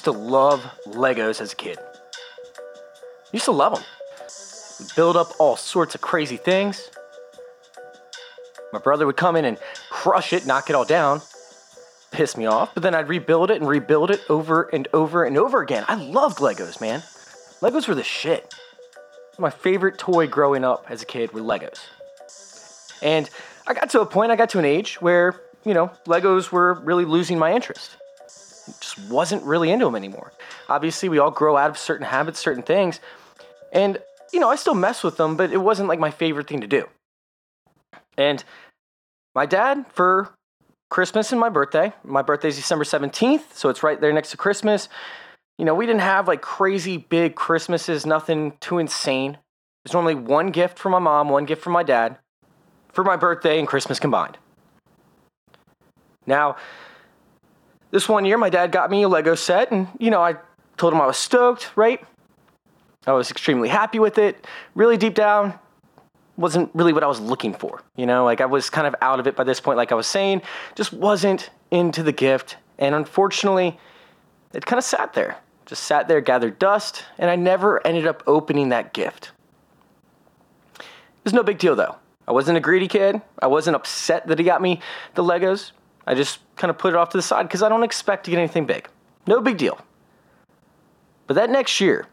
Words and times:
Used 0.00 0.04
to 0.06 0.12
love 0.12 0.64
Legos 0.86 1.42
as 1.42 1.52
a 1.52 1.56
kid. 1.56 1.76
Used 3.32 3.44
to 3.44 3.50
love 3.50 3.74
them. 3.74 3.84
Build 4.96 5.14
up 5.14 5.32
all 5.38 5.56
sorts 5.56 5.94
of 5.94 6.00
crazy 6.00 6.38
things. 6.38 6.90
My 8.72 8.78
brother 8.78 9.04
would 9.04 9.18
come 9.18 9.36
in 9.36 9.44
and 9.44 9.58
crush 9.90 10.32
it, 10.32 10.46
knock 10.46 10.70
it 10.70 10.74
all 10.74 10.86
down, 10.86 11.20
piss 12.12 12.34
me 12.34 12.46
off, 12.46 12.72
but 12.72 12.82
then 12.82 12.94
I'd 12.94 13.10
rebuild 13.10 13.50
it 13.50 13.60
and 13.60 13.68
rebuild 13.68 14.10
it 14.10 14.22
over 14.30 14.70
and 14.72 14.88
over 14.94 15.24
and 15.24 15.36
over 15.36 15.60
again. 15.60 15.84
I 15.86 15.96
loved 15.96 16.38
Legos, 16.38 16.80
man. 16.80 17.00
Legos 17.60 17.86
were 17.86 17.94
the 17.94 18.02
shit. 18.02 18.54
My 19.38 19.50
favorite 19.50 19.98
toy 19.98 20.26
growing 20.26 20.64
up 20.64 20.86
as 20.88 21.02
a 21.02 21.06
kid 21.06 21.32
were 21.34 21.42
Legos. 21.42 21.84
And 23.02 23.28
I 23.66 23.74
got 23.74 23.90
to 23.90 24.00
a 24.00 24.06
point, 24.06 24.32
I 24.32 24.36
got 24.36 24.48
to 24.50 24.58
an 24.58 24.64
age 24.64 24.98
where, 25.02 25.38
you 25.66 25.74
know, 25.74 25.90
Legos 26.06 26.50
were 26.50 26.72
really 26.72 27.04
losing 27.04 27.38
my 27.38 27.52
interest 27.52 27.98
just 28.80 28.98
wasn't 29.10 29.42
really 29.42 29.70
into 29.70 29.84
them 29.84 29.96
anymore. 29.96 30.32
Obviously, 30.68 31.08
we 31.08 31.18
all 31.18 31.30
grow 31.30 31.56
out 31.56 31.70
of 31.70 31.78
certain 31.78 32.06
habits, 32.06 32.38
certain 32.38 32.62
things. 32.62 33.00
And, 33.72 33.98
you 34.32 34.40
know, 34.40 34.50
I 34.50 34.56
still 34.56 34.74
mess 34.74 35.02
with 35.02 35.16
them, 35.16 35.36
but 35.36 35.52
it 35.52 35.58
wasn't 35.58 35.88
like 35.88 35.98
my 35.98 36.10
favorite 36.10 36.48
thing 36.48 36.60
to 36.60 36.66
do. 36.66 36.88
And 38.16 38.44
my 39.34 39.46
dad, 39.46 39.86
for 39.92 40.30
Christmas 40.90 41.30
and 41.30 41.40
my 41.40 41.48
birthday, 41.48 41.92
my 42.04 42.22
birthday's 42.22 42.56
December 42.56 42.84
17th, 42.84 43.54
so 43.54 43.68
it's 43.68 43.82
right 43.82 44.00
there 44.00 44.12
next 44.12 44.32
to 44.32 44.36
Christmas. 44.36 44.88
You 45.56 45.64
know, 45.64 45.74
we 45.74 45.86
didn't 45.86 46.00
have 46.00 46.26
like 46.26 46.42
crazy 46.42 46.96
big 46.96 47.36
Christmases, 47.36 48.04
nothing 48.04 48.54
too 48.60 48.78
insane. 48.78 49.38
There's 49.84 49.94
normally 49.94 50.16
one 50.16 50.50
gift 50.50 50.78
for 50.78 50.90
my 50.90 50.98
mom, 50.98 51.28
one 51.28 51.44
gift 51.44 51.62
for 51.62 51.70
my 51.70 51.82
dad, 51.82 52.18
for 52.92 53.04
my 53.04 53.16
birthday 53.16 53.58
and 53.58 53.68
Christmas 53.68 54.00
combined. 54.00 54.36
Now, 56.26 56.56
this 57.90 58.08
one 58.08 58.24
year, 58.24 58.38
my 58.38 58.50
dad 58.50 58.72
got 58.72 58.90
me 58.90 59.02
a 59.02 59.08
Lego 59.08 59.34
set, 59.34 59.70
and 59.72 59.88
you 59.98 60.10
know, 60.10 60.22
I 60.22 60.36
told 60.76 60.92
him 60.92 61.00
I 61.00 61.06
was 61.06 61.16
stoked, 61.16 61.70
right? 61.76 62.02
I 63.06 63.12
was 63.12 63.30
extremely 63.30 63.68
happy 63.68 63.98
with 63.98 64.18
it. 64.18 64.46
Really 64.74 64.96
deep 64.96 65.14
down, 65.14 65.58
wasn't 66.36 66.70
really 66.74 66.92
what 66.92 67.02
I 67.02 67.06
was 67.06 67.20
looking 67.20 67.54
for. 67.54 67.82
You 67.96 68.06
know, 68.06 68.24
like 68.24 68.40
I 68.40 68.46
was 68.46 68.70
kind 68.70 68.86
of 68.86 68.94
out 69.00 69.20
of 69.20 69.26
it 69.26 69.36
by 69.36 69.44
this 69.44 69.60
point, 69.60 69.76
like 69.76 69.92
I 69.92 69.94
was 69.94 70.06
saying, 70.06 70.42
just 70.74 70.92
wasn't 70.92 71.50
into 71.70 72.02
the 72.02 72.12
gift. 72.12 72.56
And 72.78 72.94
unfortunately, 72.94 73.78
it 74.52 74.66
kind 74.66 74.78
of 74.78 74.84
sat 74.84 75.12
there, 75.12 75.36
just 75.66 75.84
sat 75.84 76.08
there, 76.08 76.20
gathered 76.20 76.58
dust, 76.58 77.04
and 77.18 77.30
I 77.30 77.36
never 77.36 77.86
ended 77.86 78.06
up 78.06 78.22
opening 78.26 78.70
that 78.70 78.92
gift. 78.92 79.32
It 80.78 81.24
was 81.24 81.32
no 81.32 81.42
big 81.42 81.58
deal 81.58 81.76
though. 81.76 81.96
I 82.26 82.32
wasn't 82.32 82.58
a 82.58 82.60
greedy 82.60 82.88
kid. 82.88 83.20
I 83.40 83.48
wasn't 83.48 83.76
upset 83.76 84.26
that 84.28 84.38
he 84.38 84.44
got 84.44 84.62
me 84.62 84.80
the 85.14 85.22
Legos. 85.24 85.72
I 86.10 86.14
just 86.14 86.40
kind 86.56 86.72
of 86.72 86.76
put 86.76 86.92
it 86.92 86.96
off 86.96 87.10
to 87.10 87.18
the 87.18 87.22
side 87.22 87.44
because 87.44 87.62
I 87.62 87.68
don't 87.68 87.84
expect 87.84 88.24
to 88.24 88.32
get 88.32 88.38
anything 88.38 88.66
big. 88.66 88.88
No 89.28 89.40
big 89.40 89.56
deal. 89.56 89.78
But 91.28 91.34
that 91.34 91.50
next 91.50 91.80
year, 91.80 92.08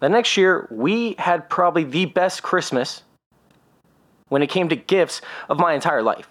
that 0.00 0.10
next 0.10 0.36
year, 0.36 0.68
we 0.70 1.14
had 1.16 1.48
probably 1.48 1.84
the 1.84 2.04
best 2.04 2.42
Christmas 2.42 3.04
when 4.28 4.42
it 4.42 4.48
came 4.48 4.68
to 4.68 4.76
gifts 4.76 5.22
of 5.48 5.58
my 5.58 5.72
entire 5.72 6.02
life. 6.02 6.28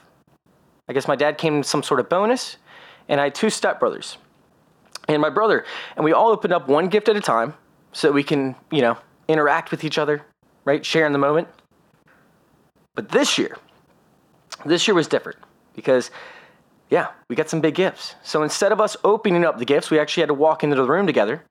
I 0.87 0.93
guess 0.93 1.07
my 1.07 1.15
dad 1.15 1.39
came 1.39 1.55
in 1.55 1.63
some 1.63 1.81
sort 1.81 1.99
of 1.99 2.07
bonus, 2.07 2.57
and 3.09 3.19
I 3.19 3.23
had 3.23 3.33
two 3.33 3.47
stepbrothers. 3.47 4.17
And 5.07 5.23
my 5.23 5.31
brother, 5.31 5.65
and 5.95 6.05
we 6.05 6.13
all 6.13 6.29
opened 6.29 6.53
up 6.53 6.67
one 6.67 6.87
gift 6.87 7.09
at 7.09 7.15
a 7.15 7.21
time 7.21 7.55
so 7.93 8.09
that 8.09 8.13
we 8.13 8.21
can, 8.21 8.55
you 8.69 8.81
know, 8.81 8.95
interact 9.27 9.71
with 9.71 9.83
each 9.83 9.97
other, 9.97 10.23
right? 10.65 10.85
Share 10.85 11.07
in 11.07 11.13
the 11.13 11.17
moment. 11.17 11.47
But 12.93 13.09
this 13.09 13.39
year, 13.39 13.57
this 14.67 14.87
year 14.87 14.93
was 14.93 15.07
different 15.07 15.39
because 15.75 16.11
yeah, 16.91 17.07
we 17.29 17.37
got 17.37 17.49
some 17.49 17.61
big 17.61 17.75
gifts. 17.75 18.15
So 18.21 18.43
instead 18.43 18.73
of 18.73 18.81
us 18.81 18.97
opening 19.05 19.45
up 19.45 19.57
the 19.57 19.65
gifts, 19.65 19.89
we 19.89 19.97
actually 19.97 20.21
had 20.21 20.27
to 20.27 20.33
walk 20.33 20.61
into 20.61 20.75
the 20.75 20.83
room 20.83 21.07
together. 21.07 21.43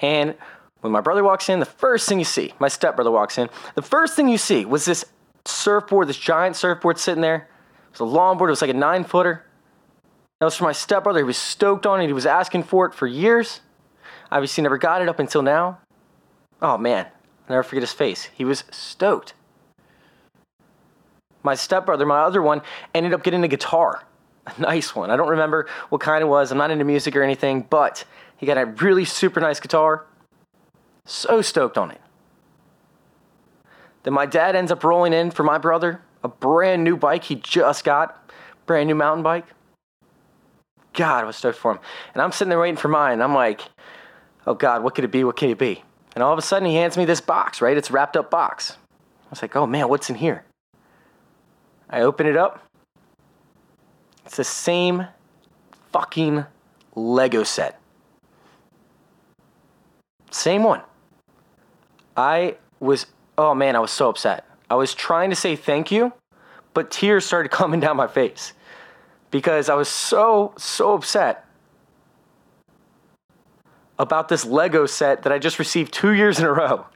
And 0.00 0.34
when 0.82 0.92
my 0.92 1.00
brother 1.00 1.24
walks 1.24 1.48
in, 1.48 1.60
the 1.60 1.66
first 1.66 2.06
thing 2.06 2.18
you 2.18 2.26
see, 2.26 2.52
my 2.60 2.68
stepbrother 2.68 3.10
walks 3.10 3.38
in, 3.38 3.48
the 3.74 3.82
first 3.82 4.14
thing 4.14 4.28
you 4.28 4.36
see 4.36 4.66
was 4.66 4.84
this 4.84 5.06
surfboard, 5.46 6.08
this 6.08 6.18
giant 6.18 6.56
surfboard 6.56 6.98
sitting 6.98 7.22
there. 7.22 7.48
It 7.90 7.98
was 7.98 8.00
a 8.00 8.16
longboard, 8.16 8.48
it 8.48 8.50
was 8.50 8.60
like 8.60 8.70
a 8.70 8.74
nine 8.74 9.02
footer. 9.02 9.46
That 10.40 10.44
was 10.44 10.54
for 10.54 10.64
my 10.64 10.72
stepbrother. 10.72 11.20
He 11.20 11.24
was 11.24 11.38
stoked 11.38 11.86
on 11.86 12.02
it, 12.02 12.06
he 12.06 12.12
was 12.12 12.26
asking 12.26 12.64
for 12.64 12.84
it 12.84 12.94
for 12.94 13.06
years. 13.06 13.62
Obviously, 14.30 14.62
never 14.62 14.76
got 14.76 15.00
it 15.00 15.08
up 15.08 15.18
until 15.18 15.40
now. 15.40 15.78
Oh 16.60 16.76
man, 16.76 17.06
I'll 17.06 17.56
never 17.56 17.62
forget 17.62 17.82
his 17.82 17.92
face. 17.92 18.28
He 18.34 18.44
was 18.44 18.64
stoked. 18.70 19.32
My 21.42 21.54
stepbrother, 21.54 22.04
my 22.04 22.20
other 22.20 22.42
one, 22.42 22.60
ended 22.94 23.14
up 23.14 23.22
getting 23.22 23.42
a 23.42 23.48
guitar 23.48 24.04
a 24.56 24.60
nice 24.60 24.94
one. 24.94 25.10
I 25.10 25.16
don't 25.16 25.28
remember 25.28 25.66
what 25.88 26.00
kind 26.00 26.22
it 26.22 26.26
was. 26.26 26.50
I'm 26.50 26.58
not 26.58 26.70
into 26.70 26.84
music 26.84 27.16
or 27.16 27.22
anything, 27.22 27.62
but 27.68 28.04
he 28.36 28.46
got 28.46 28.58
a 28.58 28.66
really 28.66 29.04
super 29.04 29.40
nice 29.40 29.60
guitar. 29.60 30.06
So 31.04 31.42
stoked 31.42 31.78
on 31.78 31.90
it. 31.90 32.00
Then 34.04 34.12
my 34.12 34.26
dad 34.26 34.54
ends 34.54 34.70
up 34.70 34.84
rolling 34.84 35.12
in 35.12 35.30
for 35.30 35.42
my 35.42 35.58
brother 35.58 36.00
a 36.22 36.28
brand 36.28 36.84
new 36.84 36.96
bike 36.96 37.24
he 37.24 37.36
just 37.36 37.84
got, 37.84 38.30
brand 38.66 38.88
new 38.88 38.94
mountain 38.94 39.22
bike. 39.22 39.46
God, 40.92 41.24
I 41.24 41.26
was 41.26 41.36
stoked 41.36 41.58
for 41.58 41.72
him. 41.72 41.78
And 42.12 42.22
I'm 42.22 42.32
sitting 42.32 42.50
there 42.50 42.58
waiting 42.58 42.76
for 42.76 42.88
mine. 42.88 43.20
I'm 43.20 43.34
like, 43.34 43.62
oh 44.46 44.54
God, 44.54 44.82
what 44.82 44.94
could 44.94 45.04
it 45.04 45.12
be? 45.12 45.24
What 45.24 45.36
could 45.36 45.50
it 45.50 45.58
be? 45.58 45.84
And 46.14 46.22
all 46.22 46.32
of 46.32 46.38
a 46.38 46.42
sudden 46.42 46.66
he 46.66 46.74
hands 46.74 46.96
me 46.96 47.04
this 47.04 47.20
box, 47.20 47.60
right? 47.60 47.76
It's 47.76 47.90
wrapped 47.90 48.16
up 48.16 48.30
box. 48.30 48.76
I 49.26 49.30
was 49.30 49.42
like, 49.42 49.54
oh 49.54 49.66
man, 49.66 49.88
what's 49.88 50.10
in 50.10 50.16
here? 50.16 50.44
I 51.88 52.00
open 52.00 52.26
it 52.26 52.36
up. 52.36 52.67
It's 54.28 54.36
the 54.36 54.44
same 54.44 55.06
fucking 55.90 56.44
Lego 56.94 57.44
set. 57.44 57.80
Same 60.30 60.64
one. 60.64 60.82
I 62.14 62.56
was, 62.78 63.06
oh 63.38 63.54
man, 63.54 63.74
I 63.74 63.78
was 63.78 63.90
so 63.90 64.10
upset. 64.10 64.44
I 64.68 64.74
was 64.74 64.92
trying 64.92 65.30
to 65.30 65.36
say 65.36 65.56
thank 65.56 65.90
you, 65.90 66.12
but 66.74 66.90
tears 66.90 67.24
started 67.24 67.48
coming 67.52 67.80
down 67.80 67.96
my 67.96 68.06
face 68.06 68.52
because 69.30 69.70
I 69.70 69.74
was 69.74 69.88
so, 69.88 70.52
so 70.58 70.92
upset 70.92 71.46
about 73.98 74.28
this 74.28 74.44
Lego 74.44 74.84
set 74.84 75.22
that 75.22 75.32
I 75.32 75.38
just 75.38 75.58
received 75.58 75.90
two 75.90 76.12
years 76.12 76.38
in 76.38 76.44
a 76.44 76.52
row. 76.52 76.84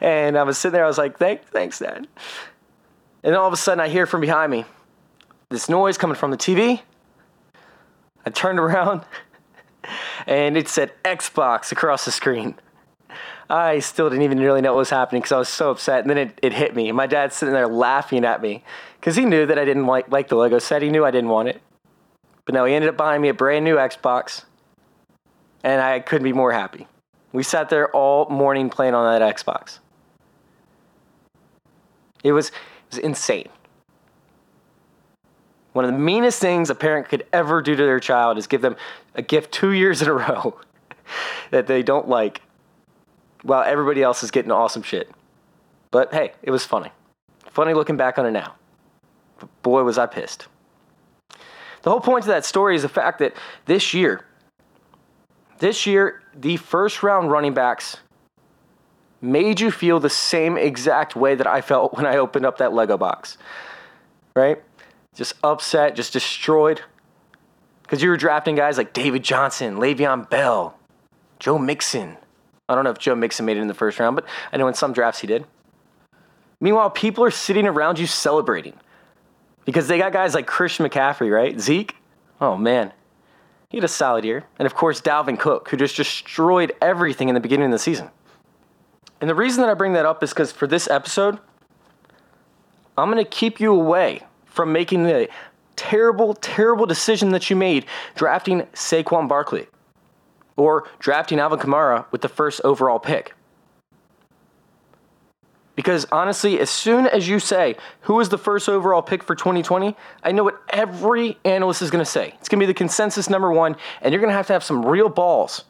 And 0.00 0.36
I 0.36 0.42
was 0.42 0.58
sitting 0.58 0.72
there, 0.72 0.84
I 0.84 0.88
was 0.88 0.98
like, 0.98 1.18
Thank, 1.18 1.44
thanks, 1.44 1.78
Dad. 1.78 2.08
And 3.22 3.36
all 3.36 3.46
of 3.46 3.52
a 3.52 3.56
sudden, 3.56 3.78
I 3.78 3.88
hear 3.88 4.06
from 4.06 4.20
behind 4.20 4.50
me 4.50 4.64
this 5.52 5.68
noise 5.68 5.96
coming 5.98 6.16
from 6.16 6.30
the 6.30 6.36
TV. 6.36 6.80
I 8.24 8.30
turned 8.30 8.58
around 8.58 9.04
and 10.26 10.56
it 10.56 10.68
said 10.68 10.92
Xbox 11.04 11.72
across 11.72 12.04
the 12.04 12.10
screen. 12.10 12.54
I 13.50 13.80
still 13.80 14.08
didn't 14.08 14.22
even 14.22 14.40
really 14.40 14.62
know 14.62 14.72
what 14.72 14.78
was 14.78 14.90
happening 14.90 15.20
because 15.20 15.32
I 15.32 15.38
was 15.38 15.48
so 15.48 15.70
upset. 15.70 16.00
And 16.00 16.10
then 16.10 16.18
it, 16.18 16.38
it 16.42 16.52
hit 16.54 16.74
me. 16.74 16.90
My 16.92 17.06
dad's 17.06 17.36
sitting 17.36 17.52
there 17.52 17.68
laughing 17.68 18.24
at 18.24 18.40
me 18.40 18.64
because 18.98 19.14
he 19.14 19.24
knew 19.24 19.44
that 19.46 19.58
I 19.58 19.64
didn't 19.64 19.86
like, 19.86 20.10
like 20.10 20.28
the 20.28 20.36
Lego 20.36 20.58
set. 20.58 20.80
He 20.80 20.88
knew 20.88 21.04
I 21.04 21.10
didn't 21.10 21.28
want 21.28 21.48
it. 21.48 21.60
But 22.44 22.54
no, 22.54 22.64
he 22.64 22.74
ended 22.74 22.88
up 22.88 22.96
buying 22.96 23.20
me 23.20 23.28
a 23.28 23.34
brand 23.34 23.64
new 23.64 23.76
Xbox. 23.76 24.44
And 25.62 25.80
I 25.80 26.00
couldn't 26.00 26.24
be 26.24 26.32
more 26.32 26.52
happy. 26.52 26.86
We 27.32 27.42
sat 27.42 27.68
there 27.68 27.88
all 27.90 28.28
morning 28.28 28.68
playing 28.70 28.94
on 28.94 29.20
that 29.20 29.36
Xbox. 29.36 29.78
It 32.24 32.32
was, 32.32 32.48
it 32.48 32.54
was 32.90 32.98
insane. 32.98 33.48
One 35.72 35.84
of 35.84 35.92
the 35.92 35.98
meanest 35.98 36.40
things 36.40 36.68
a 36.70 36.74
parent 36.74 37.08
could 37.08 37.26
ever 37.32 37.62
do 37.62 37.74
to 37.74 37.82
their 37.82 38.00
child 38.00 38.36
is 38.36 38.46
give 38.46 38.60
them 38.60 38.76
a 39.14 39.22
gift 39.22 39.52
two 39.52 39.70
years 39.70 40.02
in 40.02 40.08
a 40.08 40.12
row 40.12 40.60
that 41.50 41.66
they 41.66 41.82
don't 41.82 42.08
like 42.08 42.42
while 43.42 43.62
everybody 43.62 44.02
else 44.02 44.22
is 44.22 44.30
getting 44.30 44.50
awesome 44.50 44.82
shit. 44.82 45.10
But 45.90 46.12
hey, 46.12 46.32
it 46.42 46.50
was 46.50 46.64
funny. 46.64 46.90
Funny 47.50 47.74
looking 47.74 47.96
back 47.96 48.18
on 48.18 48.26
it 48.26 48.30
now. 48.30 48.54
But 49.38 49.62
boy, 49.62 49.82
was 49.82 49.98
I 49.98 50.06
pissed. 50.06 50.46
The 51.82 51.90
whole 51.90 52.00
point 52.00 52.24
of 52.24 52.28
that 52.28 52.44
story 52.44 52.76
is 52.76 52.82
the 52.82 52.88
fact 52.88 53.18
that 53.18 53.34
this 53.66 53.92
year, 53.92 54.24
this 55.58 55.86
year, 55.86 56.22
the 56.34 56.56
first 56.56 57.02
round 57.02 57.30
running 57.30 57.54
backs 57.54 57.96
made 59.20 59.60
you 59.60 59.70
feel 59.70 60.00
the 60.00 60.10
same 60.10 60.56
exact 60.56 61.14
way 61.16 61.34
that 61.34 61.46
I 61.46 61.60
felt 61.60 61.94
when 61.96 62.06
I 62.06 62.16
opened 62.16 62.46
up 62.46 62.58
that 62.58 62.72
Lego 62.72 62.96
box. 62.96 63.38
Right? 64.34 64.62
Just 65.14 65.34
upset, 65.42 65.94
just 65.94 66.12
destroyed. 66.12 66.82
Because 67.82 68.02
you 68.02 68.08
were 68.08 68.16
drafting 68.16 68.54
guys 68.54 68.78
like 68.78 68.92
David 68.92 69.22
Johnson, 69.22 69.76
Le'Veon 69.76 70.28
Bell, 70.30 70.78
Joe 71.38 71.58
Mixon. 71.58 72.16
I 72.68 72.74
don't 72.74 72.84
know 72.84 72.90
if 72.90 72.98
Joe 72.98 73.14
Mixon 73.14 73.44
made 73.44 73.58
it 73.58 73.60
in 73.60 73.68
the 73.68 73.74
first 73.74 73.98
round, 73.98 74.16
but 74.16 74.24
I 74.52 74.56
know 74.56 74.68
in 74.68 74.74
some 74.74 74.92
drafts 74.92 75.20
he 75.20 75.26
did. 75.26 75.44
Meanwhile, 76.60 76.90
people 76.90 77.24
are 77.24 77.30
sitting 77.30 77.66
around 77.66 77.98
you 77.98 78.06
celebrating 78.06 78.74
because 79.64 79.88
they 79.88 79.98
got 79.98 80.12
guys 80.12 80.34
like 80.34 80.46
Christian 80.46 80.86
McCaffrey, 80.86 81.30
right? 81.30 81.60
Zeke. 81.60 81.96
Oh, 82.40 82.56
man. 82.56 82.92
He 83.68 83.76
had 83.76 83.84
a 83.84 83.88
solid 83.88 84.24
year. 84.24 84.44
And 84.58 84.66
of 84.66 84.74
course, 84.74 85.00
Dalvin 85.00 85.38
Cook, 85.38 85.68
who 85.68 85.76
just 85.76 85.96
destroyed 85.96 86.72
everything 86.80 87.28
in 87.28 87.34
the 87.34 87.40
beginning 87.40 87.66
of 87.66 87.72
the 87.72 87.78
season. 87.78 88.10
And 89.20 89.28
the 89.28 89.34
reason 89.34 89.60
that 89.62 89.70
I 89.70 89.74
bring 89.74 89.92
that 89.92 90.06
up 90.06 90.22
is 90.22 90.30
because 90.30 90.52
for 90.52 90.66
this 90.66 90.88
episode, 90.88 91.38
I'm 92.96 93.10
going 93.10 93.22
to 93.22 93.30
keep 93.30 93.60
you 93.60 93.72
away 93.72 94.22
from 94.52 94.72
making 94.72 95.04
the 95.04 95.28
terrible, 95.76 96.34
terrible 96.34 96.86
decision 96.86 97.30
that 97.30 97.48
you 97.50 97.56
made 97.56 97.86
drafting 98.14 98.62
Saquon 98.74 99.28
Barkley 99.28 99.66
or 100.56 100.88
drafting 100.98 101.38
Alvin 101.38 101.58
Kamara 101.58 102.04
with 102.12 102.20
the 102.20 102.28
first 102.28 102.60
overall 102.62 102.98
pick. 102.98 103.34
Because 105.74 106.04
honestly, 106.12 106.60
as 106.60 106.68
soon 106.68 107.06
as 107.06 107.26
you 107.26 107.38
say, 107.38 107.76
who 108.02 108.20
is 108.20 108.28
the 108.28 108.36
first 108.36 108.68
overall 108.68 109.00
pick 109.00 109.22
for 109.22 109.34
2020, 109.34 109.96
I 110.22 110.32
know 110.32 110.44
what 110.44 110.60
every 110.68 111.38
analyst 111.46 111.80
is 111.80 111.90
going 111.90 112.04
to 112.04 112.10
say. 112.10 112.34
It's 112.38 112.48
going 112.48 112.60
to 112.60 112.66
be 112.66 112.70
the 112.70 112.74
consensus 112.74 113.30
number 113.30 113.50
one, 113.50 113.76
and 114.02 114.12
you're 114.12 114.20
going 114.20 114.30
to 114.30 114.36
have 114.36 114.46
to 114.48 114.52
have 114.52 114.62
some 114.62 114.84
real 114.84 115.08
balls, 115.08 115.64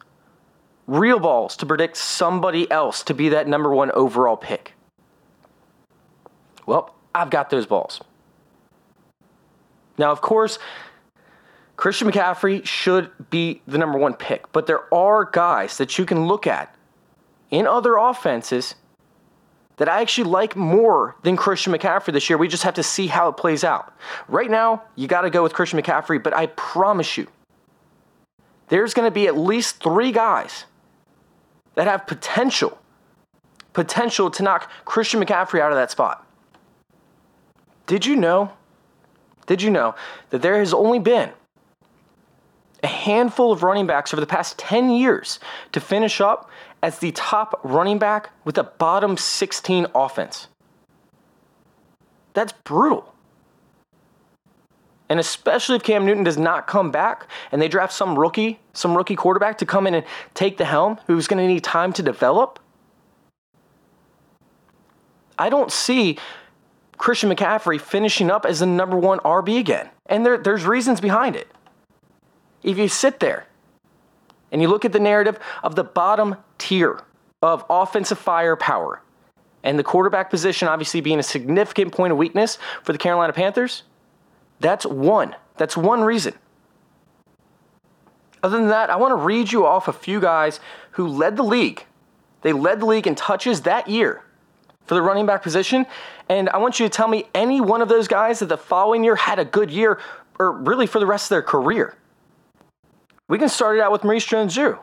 real 0.89 1.21
balls 1.21 1.57
to 1.59 1.67
predict 1.67 1.97
somebody 1.97 2.69
else 2.69 3.05
to 3.05 3.15
be 3.15 3.29
that 3.29 3.47
number 3.47 3.71
one 3.71 3.93
overall 3.93 4.37
pick. 4.37 4.73
Well, 6.67 6.95
I've 7.15 7.31
got 7.31 7.51
those 7.51 7.67
balls. 7.67 8.01
Now, 10.03 10.11
of 10.11 10.21
course, 10.21 10.59
Christian 11.77 12.11
McCaffrey 12.11 12.67
should 12.67 13.13
be 13.31 13.63
the 13.69 13.79
number 13.79 13.97
one 13.97 14.15
pick, 14.15 14.51
but 14.51 14.67
there 14.67 14.93
are 14.93 15.25
guys 15.25 15.79
that 15.79 15.97
you 15.97 16.05
can 16.05 16.27
look 16.27 16.45
at 16.45 16.75
in 17.53 17.69
other 17.69 17.95
offenses 17.97 18.75
that 19.77 19.89
I 19.89 20.01
actually 20.01 20.29
like 20.29 20.57
more 20.57 21.15
than 21.23 21.37
Christian 21.37 21.73
McCaffrey 21.73 22.13
this 22.13 22.29
year. 22.29 22.37
We 22.37 22.49
just 22.49 22.65
have 22.65 22.75
to 22.75 22.83
see 22.83 23.07
how 23.07 23.29
it 23.29 23.37
plays 23.37 23.63
out. 23.63 23.95
Right 24.27 24.51
now, 24.51 24.83
you 24.97 25.07
got 25.07 25.21
to 25.21 25.31
go 25.31 25.41
with 25.41 25.53
Christian 25.53 25.81
McCaffrey, 25.81 26.21
but 26.21 26.37
I 26.37 26.47
promise 26.47 27.17
you, 27.17 27.29
there's 28.71 28.95
going 28.95 29.07
to 29.07 29.15
be 29.15 29.29
at 29.29 29.37
least 29.37 29.81
three 29.81 30.11
guys 30.11 30.65
that 31.77 31.87
have 31.87 32.09
potential, 32.09 32.77
potential 33.73 34.33
to 34.33 34.43
knock 34.43 34.69
Christian 34.85 35.23
McCaffrey 35.23 35.61
out 35.61 35.71
of 35.71 35.77
that 35.77 35.93
spot. 35.93 36.27
Did 37.87 38.05
you 38.05 38.17
know? 38.17 38.51
Did 39.47 39.63
you 39.63 39.71
know 39.71 39.95
that 40.31 40.43
there 40.43 40.59
has 40.59 40.73
only 40.73 40.99
been 40.99 41.33
a 42.83 42.89
handful 42.89 43.53
of 43.53 43.63
running 43.63 43.87
backs 43.87 44.13
over 44.13 44.21
the 44.21 44.27
past 44.27 44.59
10 44.59 44.91
years 44.91 45.39
to 45.73 45.81
finish 45.81 46.21
up 46.21 46.51
as 46.83 46.99
the 46.99 47.13
top 47.13 47.61
running 47.63 47.99
back 47.99 48.31
with 48.45 48.59
a 48.59 48.65
bottom 48.65 49.17
16 49.17 49.87
offense. 49.95 50.49
That's 52.35 52.53
brutal. 52.65 53.15
And 55.09 55.21
especially 55.21 55.77
if 55.77 55.83
Cam 55.83 56.07
Newton 56.07 56.25
does 56.25 56.39
not 56.39 56.67
come 56.67 56.91
back 56.91 57.29
and 57.53 57.61
they 57.61 57.69
draft 57.69 57.93
some 57.93 58.19
rookie, 58.19 58.59
some 58.73 58.97
rookie 58.97 59.15
quarterback 59.15 59.59
to 59.59 59.67
come 59.67 59.87
in 59.87 59.95
and 59.95 60.05
take 60.35 60.57
the 60.57 60.65
helm 60.65 60.99
who's 61.07 61.29
going 61.29 61.41
to 61.41 61.47
need 61.47 61.63
time 61.63 61.93
to 61.93 62.03
develop. 62.03 62.59
I 65.39 65.51
don't 65.51 65.71
see 65.71 66.19
Christian 66.99 67.31
McCaffrey 67.31 67.81
finishing 67.81 68.31
up 68.31 68.47
as 68.47 68.61
the 68.61 68.67
number 68.67 68.97
one 68.97 69.19
RB 69.21 69.59
again. 69.59 69.91
And 70.07 70.25
there, 70.25 70.39
there's 70.39 70.65
reasons 70.65 71.01
behind 71.01 71.37
it. 71.37 71.49
If 72.63 72.79
you 72.79 72.89
sit 72.89 73.21
there 73.21 73.47
and 74.51 74.63
you 74.63 74.69
look 74.69 74.85
at 74.85 74.93
the 74.93 75.01
narrative 75.01 75.39
of 75.63 75.75
the 75.75 75.85
bottom 75.85 76.37
tier 76.59 77.03
of 77.41 77.65
offensive 77.69 78.19
firepower, 78.19 79.03
and 79.65 79.79
the 79.79 79.85
quarterback 79.85 80.31
position 80.31 80.69
obviously 80.69 81.01
being 81.01 81.19
a 81.19 81.23
significant 81.23 81.93
point 81.93 82.13
of 82.13 82.19
weakness 82.19 82.59
for 82.83 82.93
the 82.93 82.99
Carolina 82.99 83.33
Panthers, 83.33 83.85
that's 84.61 84.85
one. 84.87 85.37
That's 85.57 85.77
one 85.77 86.03
reason. 86.03 86.35
Other 88.43 88.59
than 88.59 88.69
that, 88.69 88.91
I 88.91 88.97
want 88.97 89.13
to 89.13 89.17
read 89.17 89.53
you 89.53 89.65
off 89.67 89.87
a 89.87 89.93
few 89.93 90.21
guys 90.21 90.59
who 90.93 91.07
led 91.07 91.37
the 91.37 91.45
league. 91.45 91.85
They 92.43 92.53
led 92.53 92.81
the 92.81 92.87
league 92.87 93.07
in 93.07 93.15
touches 93.15 93.63
that 93.63 93.89
year 93.89 94.23
for 94.85 94.95
the 94.95 95.03
running 95.03 95.27
back 95.27 95.43
position. 95.43 95.87
And 96.33 96.49
I 96.49 96.57
want 96.57 96.81
you 96.81 96.87
to 96.87 96.91
tell 96.91 97.09
me 97.09 97.27
any 97.35 97.61
one 97.61 97.83
of 97.83 97.91
those 97.91 98.09
guys 98.09 98.39
that 98.39 98.49
the 98.49 98.57
following 98.57 99.05
year 99.05 99.17
had 99.17 99.39
a 99.39 99.45
good 99.45 99.71
year, 99.71 100.01
or 100.39 100.51
really 100.51 100.87
for 100.87 100.99
the 100.99 101.05
rest 101.05 101.27
of 101.27 101.29
their 101.29 101.43
career. 101.43 101.95
We 103.29 103.37
can 103.39 103.51
start 103.51 103.77
it 103.77 103.83
out 103.83 103.93
with 103.93 104.03
Maurice 104.03 104.25
Jones 104.25 104.55
Drew. 104.55 104.79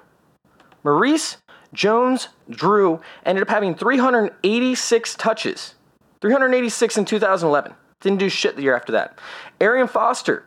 Maurice 0.84 1.38
Jones 1.74 2.28
Drew 2.51 3.01
ended 3.25 3.42
up 3.42 3.50
having 3.50 3.74
386 3.74 5.16
touches, 5.16 5.74
386 6.22 6.98
in 7.00 7.06
2011. 7.06 7.74
Didn't 8.00 8.19
do 8.19 8.30
shit 8.30 8.56
the 8.56 8.62
year 8.62 8.75
after 8.75 8.92
that. 8.92 9.18
Arian 9.60 9.88
Foster, 9.88 10.45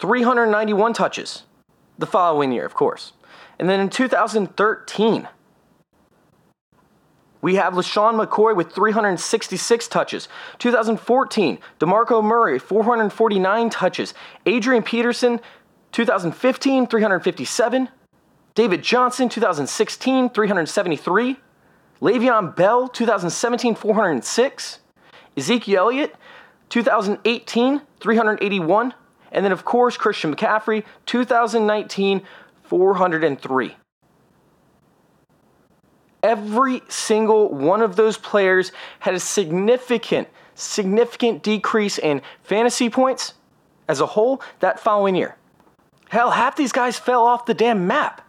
391 0.00 0.92
touches 0.92 1.44
the 1.96 2.06
following 2.06 2.52
year, 2.52 2.66
of 2.66 2.74
course. 2.74 3.14
And 3.58 3.70
then 3.70 3.80
in 3.80 3.88
2013, 3.88 5.28
we 7.46 7.54
have 7.54 7.74
LeSean 7.74 8.20
McCoy 8.20 8.56
with 8.56 8.72
366 8.72 9.86
touches. 9.86 10.26
2014, 10.58 11.58
DeMarco 11.78 12.20
Murray, 12.20 12.58
449 12.58 13.70
touches. 13.70 14.14
Adrian 14.46 14.82
Peterson, 14.82 15.38
2015, 15.92 16.88
357. 16.88 17.88
David 18.56 18.82
Johnson, 18.82 19.28
2016, 19.28 20.30
373. 20.30 21.36
Le'Veon 22.00 22.56
Bell, 22.56 22.88
2017, 22.88 23.76
406. 23.76 24.80
Ezekiel 25.36 25.78
Elliott, 25.78 26.16
2018, 26.70 27.80
381. 28.00 28.94
And 29.30 29.44
then, 29.44 29.52
of 29.52 29.64
course, 29.64 29.96
Christian 29.96 30.34
McCaffrey, 30.34 30.82
2019, 31.06 32.22
403. 32.64 33.76
Every 36.26 36.82
single 36.88 37.54
one 37.54 37.82
of 37.82 37.94
those 37.94 38.18
players 38.18 38.72
had 38.98 39.14
a 39.14 39.20
significant, 39.20 40.26
significant 40.56 41.44
decrease 41.44 41.98
in 41.98 42.20
fantasy 42.42 42.90
points 42.90 43.34
as 43.86 44.00
a 44.00 44.06
whole 44.06 44.42
that 44.58 44.80
following 44.80 45.14
year. 45.14 45.36
Hell, 46.08 46.32
half 46.32 46.56
these 46.56 46.72
guys 46.72 46.98
fell 46.98 47.24
off 47.24 47.46
the 47.46 47.54
damn 47.54 47.86
map. 47.86 48.26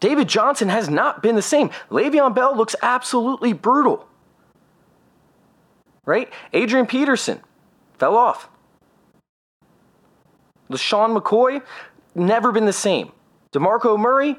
David 0.00 0.28
Johnson 0.28 0.68
has 0.68 0.90
not 0.90 1.22
been 1.22 1.34
the 1.34 1.40
same. 1.40 1.70
Le'Veon 1.90 2.34
Bell 2.34 2.54
looks 2.54 2.76
absolutely 2.82 3.54
brutal. 3.54 4.06
Right? 6.04 6.30
Adrian 6.52 6.84
Peterson 6.84 7.40
fell 7.98 8.16
off. 8.18 8.50
LeSean 10.70 11.18
McCoy, 11.18 11.62
never 12.14 12.52
been 12.52 12.66
the 12.66 12.72
same. 12.74 13.12
DeMarco 13.54 13.98
Murray, 13.98 14.38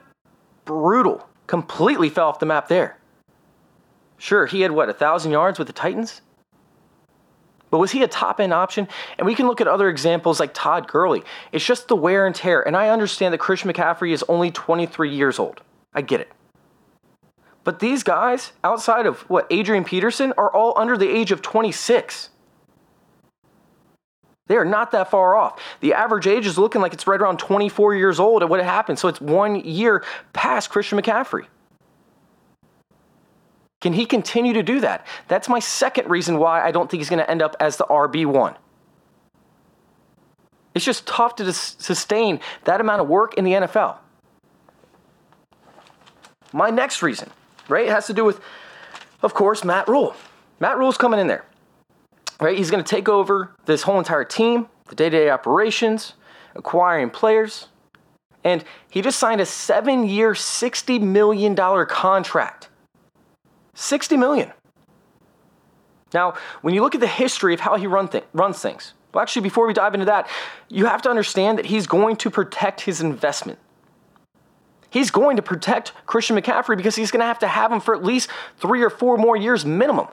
brutal. 0.66 1.28
Completely 1.54 2.10
fell 2.10 2.30
off 2.30 2.40
the 2.40 2.48
map 2.48 2.68
there. 2.68 2.98
Sure, 4.18 4.48
he 4.48 4.62
had 4.62 4.72
what, 4.72 4.90
a 4.90 4.94
thousand 4.94 5.32
yards 5.32 5.60
with 5.60 5.68
the 5.68 5.74
Titans? 5.74 6.22
But 7.70 7.78
was 7.78 7.92
he 7.92 8.02
a 8.02 8.08
top 8.08 8.40
end 8.40 8.52
option? 8.52 8.88
And 9.20 9.28
we 9.28 9.36
can 9.36 9.46
look 9.46 9.62
at 9.62 9.68
other 9.68 9.88
examples 9.88 10.40
like 10.40 10.56
Todd 10.56 10.88
Gurley. 10.88 11.22
It's 11.52 11.64
just 11.64 11.90
the 11.90 11.96
wear 11.96 12.26
and 12.26 12.34
tear. 12.34 12.64
And 12.68 12.76
I 12.76 12.90
understand 12.90 13.36
that 13.36 13.38
Christian 13.38 13.72
McCaffrey 13.72 14.14
is 14.14 14.26
only 14.28 14.50
23 14.50 15.14
years 15.14 15.38
old. 15.38 15.62
I 15.94 16.02
get 16.02 16.22
it. 16.22 16.32
But 17.64 17.78
these 17.78 18.02
guys, 18.02 18.54
outside 18.64 19.06
of 19.06 19.20
what, 19.30 19.46
Adrian 19.52 19.84
Peterson, 19.84 20.34
are 20.40 20.52
all 20.52 20.74
under 20.76 20.98
the 20.98 21.08
age 21.08 21.32
of 21.32 21.44
26. 21.44 22.30
They 24.48 24.58
are 24.58 24.66
not 24.66 24.92
that 24.92 25.10
far 25.10 25.36
off. 25.36 25.60
The 25.80 25.94
average 25.94 26.28
age 26.28 26.46
is 26.46 26.58
looking 26.58 26.82
like 26.82 26.94
it's 26.94 27.08
right 27.08 27.20
around 27.20 27.40
24 27.40 27.96
years 27.96 28.20
old 28.20 28.44
at 28.44 28.50
what 28.50 28.64
happened. 28.64 29.00
So 29.00 29.08
it's 29.08 29.22
one 29.22 29.56
year 29.56 30.04
past 30.34 30.70
Christian 30.70 31.00
McCaffrey. 31.00 31.46
Can 33.80 33.94
he 33.94 34.06
continue 34.06 34.54
to 34.54 34.64
do 34.64 34.80
that? 34.82 35.06
That's 35.28 35.50
my 35.50 35.60
second 35.60 36.10
reason 36.10 36.40
why 36.40 36.66
I 36.66 36.72
don't 36.72 36.90
think 36.90 37.02
he's 37.02 37.10
going 37.10 37.20
to 37.20 37.30
end 37.30 37.42
up 37.42 37.56
as 37.60 37.78
the 37.78 37.86
RB1. 37.86 38.56
It's 40.74 40.86
just 40.86 41.06
tough 41.06 41.36
to 41.36 41.54
sustain 41.54 42.40
that 42.64 42.82
amount 42.82 43.02
of 43.02 43.08
work 43.08 43.36
in 43.36 43.44
the 43.44 43.52
NFL. 43.52 43.98
My 46.52 46.70
next 46.70 47.02
reason, 47.02 47.30
right, 47.68 47.90
has 47.90 48.08
to 48.08 48.14
do 48.14 48.24
with, 48.24 48.40
of 49.22 49.34
course, 49.34 49.64
Matt 49.64 49.88
Rhule. 49.88 50.16
Matt 50.60 50.78
Rhule's 50.78 50.98
coming 50.98 51.20
in 51.20 51.28
there, 51.28 51.46
right? 52.40 52.58
He's 52.58 52.72
going 52.72 52.84
to 52.84 52.90
take 52.90 53.08
over 53.08 53.56
this 53.66 53.84
whole 53.84 54.00
entire 54.00 54.24
team, 54.24 54.68
the 54.90 54.96
day 54.96 55.10
to 55.10 55.18
day 55.18 55.30
operations, 55.30 56.14
acquiring 56.56 57.10
players, 57.10 57.68
and 58.44 58.64
he 58.90 59.02
just 59.02 59.20
signed 59.20 59.42
a 59.42 59.46
seven 59.46 60.08
year, 60.08 60.34
$60 60.34 61.02
million 61.02 61.56
contract. 61.56 62.70
60 63.74 64.18
million. 64.18 64.52
Now, 66.14 66.36
when 66.62 66.74
you 66.74 66.82
look 66.82 66.94
at 66.94 67.02
the 67.02 67.08
history 67.08 67.54
of 67.54 67.62
how 67.62 67.76
he 67.76 67.88
run 67.88 68.08
th- 68.08 68.26
runs 68.34 68.60
things, 68.60 68.94
well, 69.14 69.22
actually, 69.22 69.44
before 69.44 69.68
we 69.68 69.74
dive 69.74 69.94
into 69.94 70.06
that, 70.08 70.28
you 70.70 70.86
have 70.86 71.02
to 71.04 71.10
understand 71.10 71.58
that 71.58 71.68
he's 71.68 71.88
going 71.88 72.16
to 72.18 72.30
protect 72.30 72.82
his 72.82 73.02
investment. 73.02 73.60
He's 74.90 75.10
going 75.10 75.38
to 75.38 75.42
protect 75.42 75.94
Christian 76.06 76.36
McCaffrey 76.36 76.78
because 76.78 76.96
he's 76.96 77.10
going 77.10 77.22
to 77.22 77.26
have 77.26 77.40
to 77.40 77.48
have 77.48 77.72
him 77.72 77.80
for 77.80 77.96
at 77.96 78.04
least 78.04 78.30
three 78.58 78.84
or 78.84 78.90
four 78.90 79.18
more 79.18 79.36
years 79.36 79.66
minimum. 79.66 80.08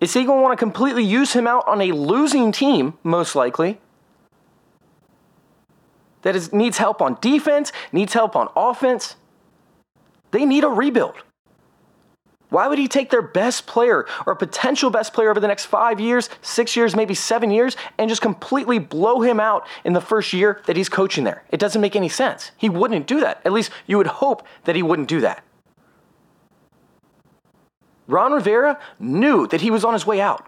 Is 0.00 0.14
he 0.14 0.24
going 0.24 0.38
to 0.38 0.42
want 0.42 0.58
to 0.58 0.62
completely 0.62 1.04
use 1.04 1.34
him 1.34 1.46
out 1.46 1.68
on 1.68 1.80
a 1.80 1.92
losing 1.92 2.52
team, 2.52 2.94
most 3.02 3.34
likely? 3.34 3.78
That 6.22 6.34
is, 6.36 6.52
needs 6.52 6.78
help 6.78 7.00
on 7.02 7.18
defense, 7.20 7.72
needs 7.92 8.12
help 8.12 8.34
on 8.34 8.48
offense. 8.56 9.16
They 10.30 10.44
need 10.44 10.64
a 10.64 10.68
rebuild. 10.68 11.16
Why 12.48 12.66
would 12.66 12.78
he 12.78 12.88
take 12.88 13.10
their 13.10 13.22
best 13.22 13.66
player 13.66 14.06
or 14.26 14.34
potential 14.34 14.90
best 14.90 15.12
player 15.12 15.30
over 15.30 15.38
the 15.38 15.46
next 15.46 15.66
five 15.66 16.00
years, 16.00 16.28
six 16.42 16.76
years, 16.76 16.96
maybe 16.96 17.14
seven 17.14 17.50
years, 17.50 17.76
and 17.96 18.08
just 18.08 18.22
completely 18.22 18.78
blow 18.80 19.20
him 19.20 19.38
out 19.38 19.66
in 19.84 19.92
the 19.92 20.00
first 20.00 20.32
year 20.32 20.60
that 20.66 20.76
he's 20.76 20.88
coaching 20.88 21.24
there? 21.24 21.44
It 21.50 21.60
doesn't 21.60 21.80
make 21.80 21.94
any 21.94 22.08
sense. 22.08 22.50
He 22.56 22.68
wouldn't 22.68 23.06
do 23.06 23.20
that. 23.20 23.40
At 23.44 23.52
least 23.52 23.70
you 23.86 23.98
would 23.98 24.08
hope 24.08 24.44
that 24.64 24.74
he 24.74 24.82
wouldn't 24.82 25.08
do 25.08 25.20
that. 25.20 25.44
Ron 28.10 28.32
Rivera 28.32 28.78
knew 28.98 29.46
that 29.46 29.60
he 29.60 29.70
was 29.70 29.84
on 29.84 29.92
his 29.92 30.06
way 30.06 30.20
out. 30.20 30.46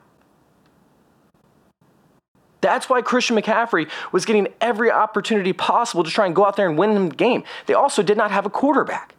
That's 2.61 2.89
why 2.89 3.03
Christian 3.03 3.37
McCaffrey 3.37 3.91
was 4.13 4.25
getting 4.25 4.49
every 4.61 4.91
opportunity 4.91 5.53
possible 5.53 6.05
to 6.05 6.11
try 6.11 6.27
and 6.27 6.35
go 6.35 6.47
out 6.47 6.57
there 6.57 6.69
and 6.69 6.79
win 6.79 7.09
the 7.09 7.15
game. 7.15 7.43
They 7.67 7.75
also 7.75 8.03
did 8.03 8.17
not 8.17 8.31
have 8.31 8.47
a 8.47 8.51
quarterback. 8.51 9.15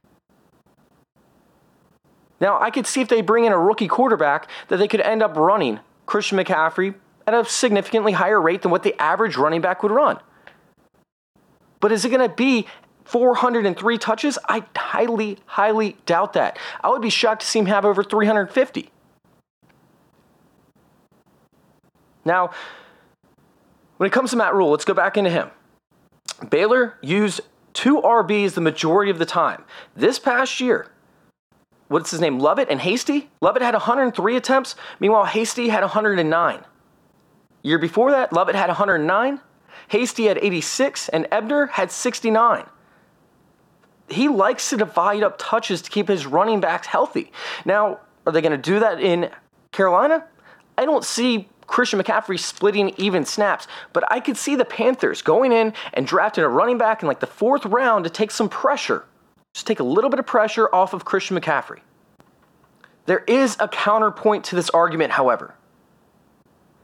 Now, 2.40 2.60
I 2.60 2.72
could 2.72 2.88
see 2.88 3.02
if 3.02 3.10
they 3.10 3.22
bring 3.22 3.46
in 3.46 3.52
a 3.52 3.58
rookie 3.58 3.88
quarterback 3.88 4.50
that 4.70 4.78
they 4.78 4.88
could 4.88 5.02
end 5.02 5.22
up 5.22 5.36
running 5.36 5.80
Christian 6.06 6.38
McCaffrey 6.38 6.96
at 7.28 7.34
a 7.34 7.46
significantly 7.46 8.14
higher 8.14 8.42
rate 8.42 8.62
than 8.62 8.72
what 8.72 8.84
the 8.84 9.00
average 9.02 9.38
running 9.38 9.62
back 9.62 9.84
would 9.84 9.92
run. 9.92 10.20
But 11.80 11.92
is 11.92 12.06
it 12.06 12.10
going 12.10 12.28
to 12.28 12.34
be 12.34 12.66
403 13.06 13.98
touches? 13.98 14.38
I 14.48 14.64
highly, 14.76 15.40
highly 15.46 15.98
doubt 16.06 16.34
that. 16.34 16.58
I 16.82 16.90
would 16.90 17.02
be 17.02 17.10
shocked 17.10 17.42
to 17.42 17.48
see 17.48 17.60
him 17.60 17.66
have 17.68 17.86
over 17.86 18.04
350. 18.04 18.90
Now, 22.26 22.52
when 23.98 24.08
it 24.08 24.14
comes 24.14 24.32
to 24.32 24.38
Matt 24.38 24.54
Rhule, 24.54 24.72
let's 24.72 24.86
go 24.86 24.94
back 24.94 25.18
into 25.18 25.30
him. 25.30 25.50
Baylor 26.50 26.98
used 27.02 27.42
two 27.74 28.02
RBs 28.02 28.54
the 28.54 28.62
majority 28.62 29.12
of 29.12 29.20
the 29.20 29.26
time. 29.26 29.64
This 29.96 30.20
past 30.20 30.60
year, 30.60 30.88
what's 31.88 32.12
his 32.12 32.22
name? 32.22 32.40
Lovett 32.40 32.70
and 32.70 32.82
Hasty? 32.82 33.30
Lovett 33.42 33.62
had 33.62 33.74
103 33.74 34.36
attempts. 34.36 34.76
Meanwhile, 35.00 35.26
Hasty 35.26 35.70
had 35.70 35.82
109. 35.82 36.66
Year 37.62 37.80
before 37.80 38.12
that, 38.12 38.34
Lovett 38.34 38.56
had 38.56 38.68
109. 38.68 39.40
Hasty 39.90 40.26
had 40.26 40.38
86, 40.38 41.10
and 41.10 41.28
Ebner 41.32 41.68
had 41.68 41.92
69. 41.92 42.66
He 44.10 44.28
likes 44.28 44.70
to 44.70 44.78
divide 44.78 45.24
up 45.24 45.38
touches 45.38 45.82
to 45.84 45.90
keep 45.90 46.08
his 46.08 46.26
running 46.26 46.60
backs 46.60 46.88
healthy. 46.88 47.32
Now, 47.66 48.00
are 48.26 48.34
they 48.34 48.42
going 48.42 48.52
to 48.52 48.58
do 48.58 48.80
that 48.80 49.00
in 49.02 49.30
Carolina? 49.72 50.26
I 50.78 50.86
don't 50.86 51.04
see 51.04 51.48
Christian 51.68 52.00
McCaffrey 52.00 52.40
splitting 52.40 52.94
even 52.98 53.26
snaps, 53.26 53.68
but 53.94 54.04
I 54.12 54.20
could 54.20 54.38
see 54.38 54.56
the 54.56 54.66
Panthers 54.66 55.22
going 55.22 55.52
in 55.52 55.74
and 55.94 56.06
drafting 56.06 56.44
a 56.44 56.50
running 56.50 56.78
back 56.78 57.02
in 57.02 57.08
like 57.08 57.22
the 57.22 57.28
fourth 57.28 57.66
round 57.66 58.04
to 58.04 58.10
take 58.10 58.32
some 58.32 58.50
pressure 58.50 59.06
just 59.54 59.68
take 59.68 59.80
a 59.80 59.84
little 59.84 60.10
bit 60.10 60.20
of 60.20 60.26
pressure 60.26 60.68
off 60.74 60.94
of 60.94 61.06
Christian 61.06 61.40
McCaffrey. 61.40 61.80
There 63.06 63.24
is 63.28 63.56
a 63.60 63.68
counterpoint 63.68 64.46
to 64.46 64.56
this 64.56 64.70
argument, 64.72 65.12
however. 65.12 65.56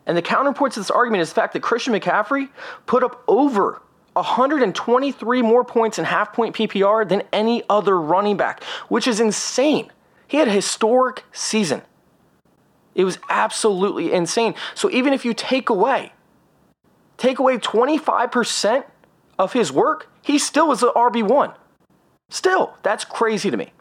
And 0.05 0.15
the 0.17 0.21
counterpoint 0.21 0.73
to 0.73 0.79
this 0.79 0.91
argument 0.91 1.21
is 1.21 1.29
the 1.29 1.35
fact 1.35 1.53
that 1.53 1.61
Christian 1.61 1.93
McCaffrey 1.93 2.49
put 2.85 3.03
up 3.03 3.23
over 3.27 3.81
123 4.13 5.41
more 5.41 5.63
points 5.63 5.99
in 5.99 6.05
half 6.05 6.33
point 6.33 6.55
PPR 6.55 7.07
than 7.07 7.23
any 7.31 7.63
other 7.69 7.99
running 7.99 8.37
back, 8.37 8.63
which 8.87 9.07
is 9.07 9.19
insane. 9.19 9.91
He 10.27 10.37
had 10.37 10.47
a 10.47 10.51
historic 10.51 11.23
season. 11.31 11.81
It 12.95 13.03
was 13.03 13.19
absolutely 13.29 14.11
insane. 14.11 14.55
So 14.75 14.89
even 14.91 15.13
if 15.13 15.23
you 15.23 15.33
take 15.33 15.69
away, 15.69 16.11
take 17.17 17.39
away 17.39 17.57
25% 17.57 18.83
of 19.37 19.53
his 19.53 19.71
work, 19.71 20.11
he 20.21 20.37
still 20.37 20.67
was 20.67 20.81
the 20.81 20.91
RB1. 20.91 21.55
Still, 22.29 22.75
that's 22.83 23.05
crazy 23.05 23.49
to 23.49 23.57
me. 23.57 23.71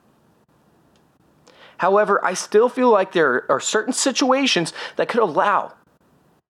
However, 1.78 2.25
I 2.25 2.35
still 2.35 2.68
feel 2.68 2.90
like 2.90 3.12
there 3.12 3.50
are 3.50 3.61
certain 3.61 3.92
situations 3.92 4.73
that 4.97 5.08
could 5.08 5.20
allow 5.20 5.75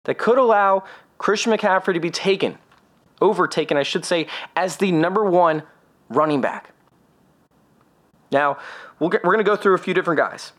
that 0.04 0.16
could 0.16 0.38
allow 0.38 0.84
Christian 1.18 1.52
McCaffrey 1.52 1.92
to 1.92 2.00
be 2.00 2.10
taken, 2.10 2.56
overtaken, 3.20 3.76
I 3.76 3.82
should 3.82 4.04
say, 4.04 4.26
as 4.56 4.76
the 4.76 4.92
number 4.92 5.24
one 5.24 5.62
running 6.08 6.40
back. 6.40 6.70
Now, 8.30 8.58
we 9.00 9.08
we 9.08 9.16
are 9.16 9.20
going 9.20 9.38
to 9.38 9.44
go 9.44 9.56
through 9.56 9.74
a 9.74 9.78
few 9.78 9.94
different 9.94 10.18
guys. 10.18 10.52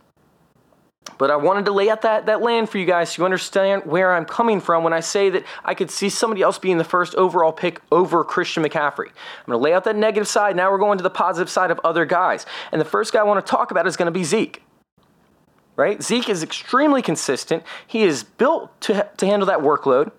But 1.17 1.31
I 1.31 1.35
wanted 1.35 1.65
to 1.65 1.71
lay 1.71 1.89
out 1.89 2.01
that, 2.01 2.27
that 2.27 2.41
land 2.41 2.69
for 2.69 2.77
you 2.77 2.85
guys 2.85 3.11
so 3.11 3.21
you 3.21 3.25
understand 3.25 3.83
where 3.85 4.13
I'm 4.13 4.25
coming 4.25 4.61
from 4.61 4.83
when 4.83 4.93
I 4.93 4.99
say 4.99 5.29
that 5.31 5.43
I 5.65 5.73
could 5.73 5.89
see 5.89 6.09
somebody 6.09 6.41
else 6.41 6.59
being 6.59 6.77
the 6.77 6.83
first 6.83 7.15
overall 7.15 7.51
pick 7.51 7.81
over 7.91 8.23
Christian 8.23 8.63
McCaffrey. 8.63 9.07
I'm 9.07 9.45
going 9.45 9.57
to 9.59 9.63
lay 9.63 9.73
out 9.73 9.83
that 9.85 9.95
negative 9.95 10.27
side. 10.27 10.55
Now 10.55 10.71
we're 10.71 10.77
going 10.77 10.97
to 10.97 11.03
the 11.03 11.09
positive 11.09 11.49
side 11.49 11.71
of 11.71 11.79
other 11.83 12.05
guys. 12.05 12.45
And 12.71 12.79
the 12.79 12.85
first 12.85 13.11
guy 13.11 13.19
I 13.19 13.23
want 13.23 13.45
to 13.45 13.49
talk 13.49 13.71
about 13.71 13.87
is 13.87 13.97
going 13.97 14.05
to 14.05 14.11
be 14.11 14.23
Zeke. 14.23 14.61
Right? 15.75 16.01
Zeke 16.03 16.29
is 16.29 16.43
extremely 16.43 17.01
consistent. 17.01 17.63
He 17.87 18.03
is 18.03 18.23
built 18.23 18.79
to, 18.81 19.09
to 19.17 19.25
handle 19.25 19.47
that 19.47 19.59
workload. 19.59 20.11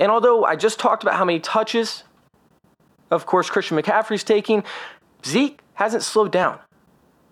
And 0.00 0.10
although 0.10 0.44
I 0.44 0.56
just 0.56 0.80
talked 0.80 1.04
about 1.04 1.14
how 1.14 1.24
many 1.24 1.38
touches, 1.38 2.02
of 3.12 3.26
course, 3.26 3.48
Christian 3.48 3.78
McCaffrey's 3.78 4.24
taking, 4.24 4.64
Zeke 5.24 5.60
hasn't 5.74 6.02
slowed 6.02 6.32
down 6.32 6.58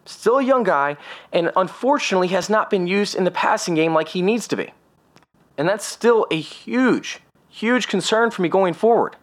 still 0.09 0.39
a 0.39 0.43
young 0.43 0.63
guy, 0.63 0.97
and 1.33 1.53
unfortunately 1.57 2.29
has 2.29 2.49
not 2.49 2.71
been 2.71 2.87
used 2.87 3.15
in 3.15 3.25
the 3.25 3.31
passing 3.31 3.75
game 3.75 3.95
like 3.95 4.09
he 4.09 4.23
needs 4.23 4.49
to 4.49 4.57
be. 4.57 4.73
And 5.57 5.69
that's 5.69 5.85
still 5.85 6.27
a 6.31 6.41
huge, 6.41 7.21
huge 7.49 7.89
concern 7.89 8.31
for 8.31 8.43
me 8.43 8.49
going 8.49 8.75
forward. 8.75 9.17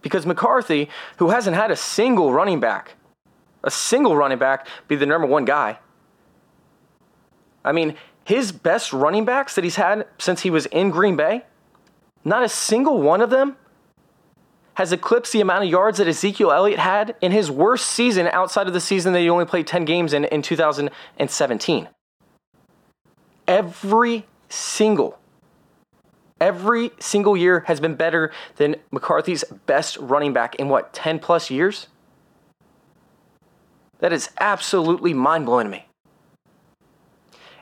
Because 0.00 0.24
McCarthy, 0.24 0.88
who 1.16 1.30
hasn't 1.30 1.56
had 1.56 1.70
a 1.70 1.76
single 1.76 2.32
running 2.32 2.60
back, 2.60 2.94
a 3.64 3.70
single 3.70 4.16
running 4.16 4.38
back 4.38 4.66
be 4.86 4.96
the 4.96 5.06
number 5.06 5.26
one 5.26 5.44
guy. 5.44 5.78
I 7.64 7.72
mean, 7.72 7.96
his 8.24 8.52
best 8.52 8.92
running 8.92 9.24
backs 9.24 9.54
that 9.56 9.64
he's 9.64 9.76
had 9.76 10.06
since 10.18 10.42
he 10.42 10.50
was 10.50 10.66
in 10.66 10.90
Green 10.90 11.16
Bay, 11.16 11.44
not 12.24 12.42
a 12.42 12.48
single 12.48 13.00
one 13.00 13.20
of 13.20 13.30
them 13.30 13.56
has 14.74 14.92
eclipsed 14.92 15.32
the 15.32 15.40
amount 15.40 15.64
of 15.64 15.70
yards 15.70 15.98
that 15.98 16.06
Ezekiel 16.06 16.52
Elliott 16.52 16.78
had 16.78 17.16
in 17.20 17.32
his 17.32 17.50
worst 17.50 17.88
season 17.88 18.28
outside 18.28 18.68
of 18.68 18.72
the 18.72 18.80
season 18.80 19.12
that 19.12 19.20
he 19.20 19.28
only 19.28 19.44
played 19.44 19.66
10 19.66 19.84
games 19.84 20.12
in 20.12 20.24
in 20.26 20.40
2017. 20.40 21.88
Every 23.48 24.26
single 24.48 25.18
every 26.40 26.92
single 27.00 27.36
year 27.36 27.60
has 27.66 27.80
been 27.80 27.94
better 27.94 28.30
than 28.56 28.76
McCarthy's 28.90 29.44
best 29.66 29.96
running 29.96 30.32
back 30.32 30.54
in 30.56 30.68
what 30.68 30.92
10 30.92 31.18
plus 31.18 31.50
years? 31.50 31.88
That 33.98 34.12
is 34.12 34.30
absolutely 34.38 35.12
mind 35.12 35.46
blowing 35.46 35.66
to 35.66 35.70
me. 35.70 35.87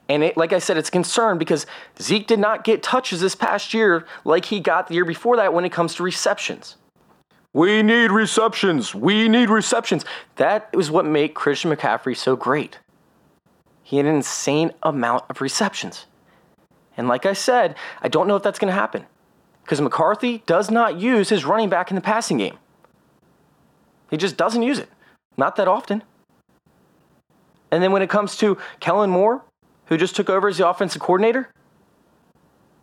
And 0.09 0.23
it, 0.23 0.37
like 0.37 0.53
I 0.53 0.59
said, 0.59 0.77
it's 0.77 0.89
a 0.89 0.93
concern 0.93 1.37
because 1.39 1.67
Zeke 2.01 2.27
did 2.27 2.39
not 2.39 2.65
get 2.65 2.83
touches 2.83 3.21
this 3.21 3.35
past 3.35 3.75
year 3.75 4.07
like 4.25 4.45
he 4.47 4.61
got 4.61 4.89
the 4.89 4.95
year 4.95 5.05
before 5.05 5.37
that 5.37 5.53
when 5.53 5.65
it 5.65 5.73
comes 5.73 5.95
to 5.97 6.03
receptions. 6.03 6.77
We 7.53 7.83
need 7.83 8.13
receptions. 8.13 8.95
We 8.95 9.29
need 9.29 9.49
receptions. 9.49 10.05
That 10.37 10.69
is 10.73 10.91
what 10.91 11.07
made 11.07 11.35
Christian 11.35 11.75
McCaffrey 11.75 12.17
so 12.17 12.37
great. 12.37 12.79
He 13.83 13.97
had 13.97 14.07
an 14.07 14.17
insane 14.17 14.73
amount 14.83 15.25
of 15.31 15.41
receptions. 15.41 16.07
And 16.97 17.09
like 17.09 17.27
I 17.27 17.33
said, 17.33 17.75
I 18.03 18.09
don't 18.09 18.29
know 18.29 18.37
if 18.37 18.43
that's 18.43 18.59
going 18.59 18.73
to 18.73 18.79
happen 18.79 19.07
because 19.63 19.81
McCarthy 19.81 20.43
does 20.47 20.71
not 20.71 21.01
use 21.01 21.29
his 21.29 21.45
running 21.45 21.69
back 21.69 21.91
in 21.91 21.95
the 21.95 22.01
passing 22.01 22.39
game. 22.39 22.59
He 24.11 24.17
just 24.17 24.37
doesn't 24.37 24.63
use 24.63 24.79
it, 24.79 24.89
not 25.37 25.57
that 25.57 25.67
often. 25.67 26.03
And 27.71 27.83
then 27.83 27.91
when 27.91 28.03
it 28.03 28.11
comes 28.11 28.37
to 28.37 28.57
Kellen 28.81 29.11
Moore, 29.11 29.43
who 29.87 29.97
just 29.97 30.17
took 30.17 30.31
over 30.31 30.49
as 30.49 30.59
the 30.59 30.69
offensive 30.69 31.01
coordinator, 31.01 31.49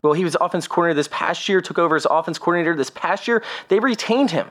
well, 0.03 0.13
he 0.13 0.25
was 0.25 0.35
offense 0.39 0.67
coordinator 0.67 0.95
this 0.95 1.07
past 1.07 1.47
year, 1.47 1.61
took 1.61 1.79
over 1.79 1.95
as 1.95 2.05
offense 2.09 2.37
coordinator 2.37 2.75
this 2.75 2.89
past 2.89 3.27
year. 3.27 3.41
They 3.69 3.79
retained 3.79 4.31
him. 4.31 4.49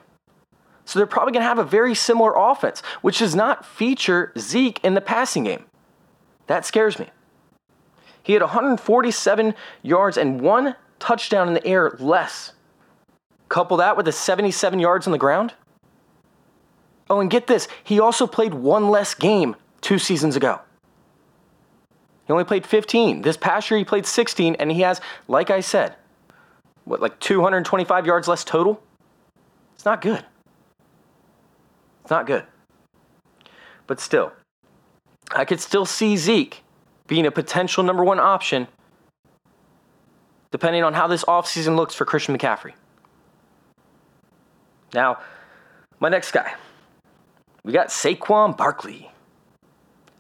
So 0.87 0.99
they're 0.99 1.07
probably 1.07 1.33
going 1.33 1.43
to 1.43 1.49
have 1.49 1.59
a 1.59 1.65
very 1.65 1.95
similar 1.95 2.33
offense, 2.37 2.81
which 3.03 3.19
does 3.19 3.35
not 3.35 3.65
feature 3.65 4.33
Zeke 4.39 4.83
in 4.83 4.95
the 4.95 5.01
passing 5.01 5.45
game. 5.45 5.65
That 6.47 6.65
scares 6.65 6.99
me. 6.99 7.09
He 8.23 8.33
had 8.33 8.43
147 8.43 9.55
yards 9.83 10.17
and 10.17 10.41
one 10.41 10.75
touchdown 10.99 11.49
in 11.49 11.55
the 11.55 11.67
air 11.67 11.97
less. 11.99 12.53
Couple 13.49 13.77
that 13.77 13.97
with 13.97 14.07
the 14.07 14.13
77 14.13 14.79
yards 14.79 15.07
on 15.07 15.13
the 15.13 15.19
ground. 15.19 15.53
Oh, 17.11 17.21
and 17.21 17.31
get 17.31 17.47
this, 17.47 17.69
he 17.85 18.01
also 18.01 18.27
played 18.27 18.55
one 18.55 18.89
less 18.89 19.15
game 19.15 19.55
two 19.83 19.99
seasons 19.99 20.35
ago. 20.35 20.61
He 22.33 22.35
only 22.35 22.45
played 22.45 22.67
15. 22.67 23.21
This 23.21 23.37
past 23.37 23.71
year, 23.71 23.77
he 23.77 23.85
played 23.85 24.07
16, 24.07 24.55
and 24.55 24.73
he 24.73 24.81
has, 24.81 25.03
like 25.29 25.51
I 25.51 25.61
said, 25.61 25.97
what, 26.85 26.99
like 27.03 27.21
225 27.21 28.07
yards 28.07 28.27
less 28.27 28.43
total? 28.43 28.83
It's 29.75 29.85
not 29.85 30.01
good. 30.01 30.25
It's 32.01 32.11
not 32.11 32.27
good. 32.27 32.47
But 33.87 34.01
still, 34.01 34.33
I 35.35 35.45
could 35.45 35.61
still 35.61 35.85
see 35.85 36.17
Zeke 36.17 36.63
being 37.07 37.27
a 37.27 37.31
potential 37.31 37.85
number 37.85 38.03
one 38.03 38.19
option 38.19 38.67
depending 40.51 40.85
on 40.85 40.95
how 40.95 41.09
this 41.09 41.25
offseason 41.25 41.77
looks 41.77 41.95
for 41.95 42.07
Christian 42.07 42.35
McCaffrey. 42.35 42.73
Now, 44.95 45.19
my 46.01 46.09
next 46.09 46.31
guy, 46.31 46.55
we 47.63 47.75
got 47.75 47.89
Saquon 47.89 48.57
Barkley. 48.57 49.12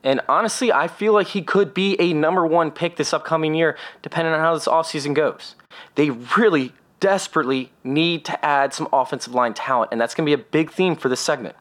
And 0.04 0.21
honestly, 0.28 0.73
I 0.73 0.88
feel 0.88 1.12
like 1.12 1.28
he 1.28 1.42
could 1.42 1.73
be 1.73 1.97
a 2.00 2.12
number 2.12 2.47
one 2.47 2.71
pick 2.71 2.97
this 2.97 3.12
upcoming 3.12 3.54
year, 3.54 3.76
depending 4.02 4.35
on 4.35 4.40
how 4.40 4.54
this 4.54 4.66
offseason 4.66 5.14
goes. 5.14 5.54
They 5.94 6.11
really 6.11 6.73
desperately 6.99 7.73
need 7.85 8.25
to 8.25 8.44
add 8.44 8.75
some 8.75 8.88
offensive 8.92 9.35
line 9.35 9.54
talent, 9.54 9.92
and 9.92 10.00
that's 10.00 10.14
going 10.14 10.26
to 10.26 10.37
be 10.37 10.40
a 10.40 10.44
big 10.44 10.73
theme 10.73 10.97
for 10.97 11.09
this 11.09 11.21
segment. 11.21 11.56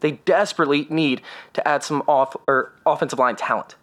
They 0.00 0.12
desperately 0.12 0.86
need 0.90 1.22
to 1.52 1.66
add 1.66 1.82
some 1.82 2.02
off 2.08 2.36
or 2.48 2.72
offensive 2.84 3.18
line 3.18 3.36
talent. 3.36 3.76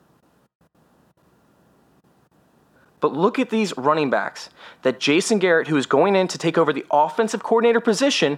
But 3.00 3.14
look 3.14 3.40
at 3.40 3.50
these 3.50 3.76
running 3.78 4.10
backs 4.10 4.50
that 4.82 5.00
Jason 5.00 5.40
Garrett, 5.40 5.68
who 5.68 5.78
is 5.78 5.86
going 5.86 6.16
in 6.16 6.28
to 6.28 6.38
take 6.38 6.58
over 6.58 6.74
the 6.74 6.86
offensive 6.92 7.44
coordinator 7.44 7.80
position 7.80 8.38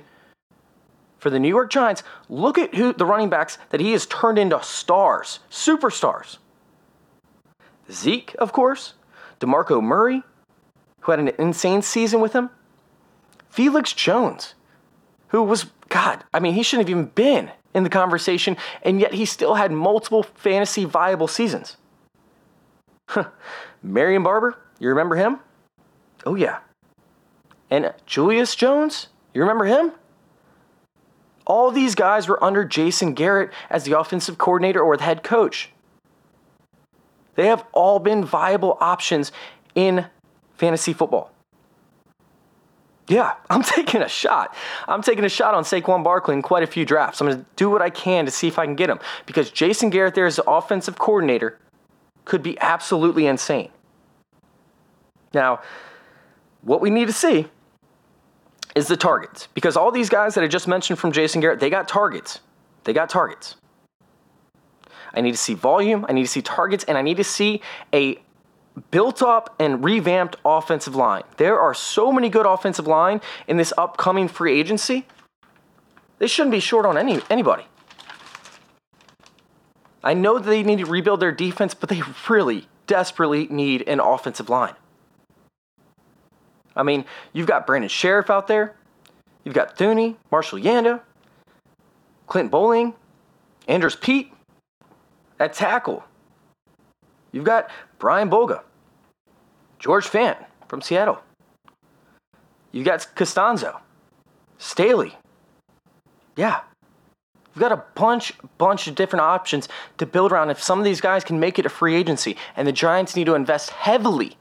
for 1.22 1.30
the 1.30 1.40
New 1.40 1.48
York 1.48 1.70
Giants, 1.70 2.02
look 2.30 2.58
at 2.58 2.74
who 2.74 2.92
the 2.94 3.06
running 3.06 3.30
backs 3.30 3.60
that 3.70 3.80
he 3.80 3.92
has 3.92 4.08
turned 4.08 4.40
into 4.40 4.62
stars, 4.64 5.40
superstars. 5.52 6.40
Zeke, 7.92 8.36
of 8.40 8.52
course, 8.52 8.96
DeMarco 9.40 9.84
Murray, 9.84 10.24
who 11.02 11.12
had 11.12 11.20
an 11.20 11.32
insane 11.38 11.84
season 11.84 12.22
with 12.22 12.34
him. 12.34 12.50
Felix 13.50 13.94
Jones, 13.94 14.56
who 15.28 15.44
was, 15.44 15.68
God, 15.90 16.24
I 16.34 16.40
mean, 16.40 16.56
he 16.56 16.64
shouldn't 16.64 16.90
have 16.90 16.98
even 16.98 17.12
been 17.14 17.52
in 17.76 17.84
the 17.84 17.90
conversation, 17.90 18.58
and 18.82 19.00
yet 19.00 19.14
he 19.14 19.26
still 19.26 19.54
had 19.54 19.72
multiple 19.72 20.24
fantasy 20.24 20.86
viable 20.86 21.28
seasons. 21.28 21.78
Marion 23.84 24.24
Barber, 24.24 24.58
you 24.80 24.90
remember 24.90 25.16
him? 25.16 25.38
Oh, 26.26 26.34
yeah. 26.34 26.60
And 27.70 27.94
Julius 28.08 28.56
Jones, 28.56 29.10
you 29.36 29.42
remember 29.42 29.66
him? 29.66 29.92
All 31.46 31.72
these 31.72 31.96
guys 31.96 32.28
were 32.28 32.44
under 32.44 32.64
Jason 32.64 33.14
Garrett 33.14 33.52
as 33.70 33.84
the 33.84 33.98
offensive 33.98 34.38
coordinator 34.38 34.82
or 34.82 34.98
the 34.98 35.04
head 35.04 35.24
coach. 35.24 35.70
They 37.36 37.48
have 37.48 37.66
all 37.72 38.00
been 38.00 38.24
viable 38.24 38.78
options 38.80 39.32
in 39.76 40.06
fantasy 40.56 40.94
football. 40.94 41.32
Yeah, 43.08 43.34
I'm 43.50 43.64
taking 43.64 44.02
a 44.02 44.08
shot. 44.08 44.56
I'm 44.88 45.02
taking 45.02 45.26
a 45.26 45.30
shot 45.30 45.54
on 45.54 45.64
Saquon 45.64 46.04
Barkley 46.04 46.36
in 46.36 46.42
quite 46.42 46.64
a 46.64 46.68
few 46.68 46.86
drafts. 46.86 47.22
I'm 47.22 47.28
going 47.28 47.40
to 47.40 47.46
do 47.56 47.70
what 47.70 47.82
I 47.82 47.90
can 47.90 48.26
to 48.26 48.32
see 48.32 48.48
if 48.48 48.60
I 48.60 48.66
can 48.66 48.76
get 48.76 48.90
him 48.90 49.00
because 49.26 49.52
Jason 49.52 49.90
Garrett 49.90 50.16
there 50.16 50.26
as 50.26 50.38
the 50.38 50.50
offensive 50.50 50.98
coordinator 50.98 51.60
could 52.26 52.44
be 52.44 52.60
absolutely 52.60 53.28
insane. 53.28 53.70
Now, 55.34 55.62
what 56.62 56.82
we 56.82 56.90
need 56.90 57.08
to 57.08 57.14
see 57.14 57.48
is 58.76 58.88
the 58.88 58.98
targets 58.98 59.48
because 59.54 59.76
all 59.76 59.92
these 59.92 60.10
guys 60.10 60.36
that 60.36 60.44
I 60.44 60.48
just 60.48 60.68
mentioned 60.68 61.00
from 61.00 61.12
Jason 61.12 61.42
Garrett, 61.42 61.60
they 61.60 61.70
got 61.70 61.88
targets. 61.88 62.40
They 62.84 62.94
got 62.94 63.10
targets. 63.10 63.56
I 65.14 65.22
need 65.22 65.32
to 65.32 65.38
see 65.38 65.54
volume, 65.54 66.06
I 66.08 66.14
need 66.14 66.24
to 66.24 66.30
see 66.30 66.42
targets, 66.42 66.84
and 66.86 66.98
I 66.98 67.02
need 67.02 67.18
to 67.18 67.24
see 67.24 67.62
a 67.94 68.18
built 68.90 69.22
up 69.22 69.54
and 69.60 69.84
revamped 69.84 70.38
offensive 70.46 70.96
line. 70.96 71.24
There 71.38 71.60
are 71.60 71.74
so 71.74 72.12
many 72.12 72.30
good 72.30 72.46
offensive 72.46 72.88
line 72.88 73.20
in 73.48 73.58
this 73.58 73.74
upcoming 73.78 74.30
free 74.30 74.58
agency. 74.58 75.06
They 76.20 76.28
shouldn't 76.28 76.52
be 76.52 76.60
short 76.60 76.86
on 76.86 76.98
any 76.98 77.20
anybody. 77.30 77.66
I 80.04 80.14
know 80.14 80.40
that 80.40 80.50
they 80.50 80.64
need 80.64 80.80
to 80.80 80.86
rebuild 80.86 81.20
their 81.20 81.32
defense, 81.32 81.74
but 81.74 81.90
they 81.90 82.02
really 82.30 82.68
desperately 82.88 83.48
need 83.48 83.88
an 83.88 84.00
offensive 84.00 84.50
line. 84.50 84.74
I 86.76 86.84
mean, 86.84 87.06
you've 87.34 87.48
got 87.48 87.68
Brandon 87.68 87.90
Scherff 87.90 88.30
out 88.30 88.48
there, 88.48 88.76
you've 89.44 89.56
got 89.56 89.78
Thuney, 89.78 90.16
Marshall 90.32 90.60
Yanda, 90.60 91.02
Clint 92.28 92.50
Boling, 92.50 92.94
Andrus 93.68 93.96
Peat 93.96 94.34
at 95.40 95.54
tackle. 95.54 96.04
You've 97.32 97.46
got 97.46 97.70
Bryan 98.00 98.30
Bulaga, 98.30 98.62
George 99.80 100.08
Fant 100.08 100.38
from 100.68 100.82
Seattle. 100.82 101.22
You've 102.72 102.86
got 102.86 103.00
Castonzo, 103.16 103.82
Staley. 104.58 105.18
Yeah. 106.36 106.62
We've 107.54 107.62
got 107.62 107.74
a 107.74 107.84
bunch, 107.96 108.34
bunch 108.58 108.88
of 108.88 108.96
different 108.96 109.22
options 109.22 109.68
to 109.98 110.06
build 110.06 110.32
around 110.32 110.52
if 110.52 110.64
some 110.64 110.80
of 110.80 110.86
these 110.86 111.02
guys 111.02 111.24
can 111.26 111.40
make 111.40 111.60
it 111.60 111.66
a 111.66 111.70
free 111.70 111.96
agency. 111.96 112.38
And 112.56 112.66
the 112.66 112.72
Giants 112.72 113.16
need 113.16 113.26
to 113.26 113.36
invest 113.36 113.72
heavily, 113.72 114.38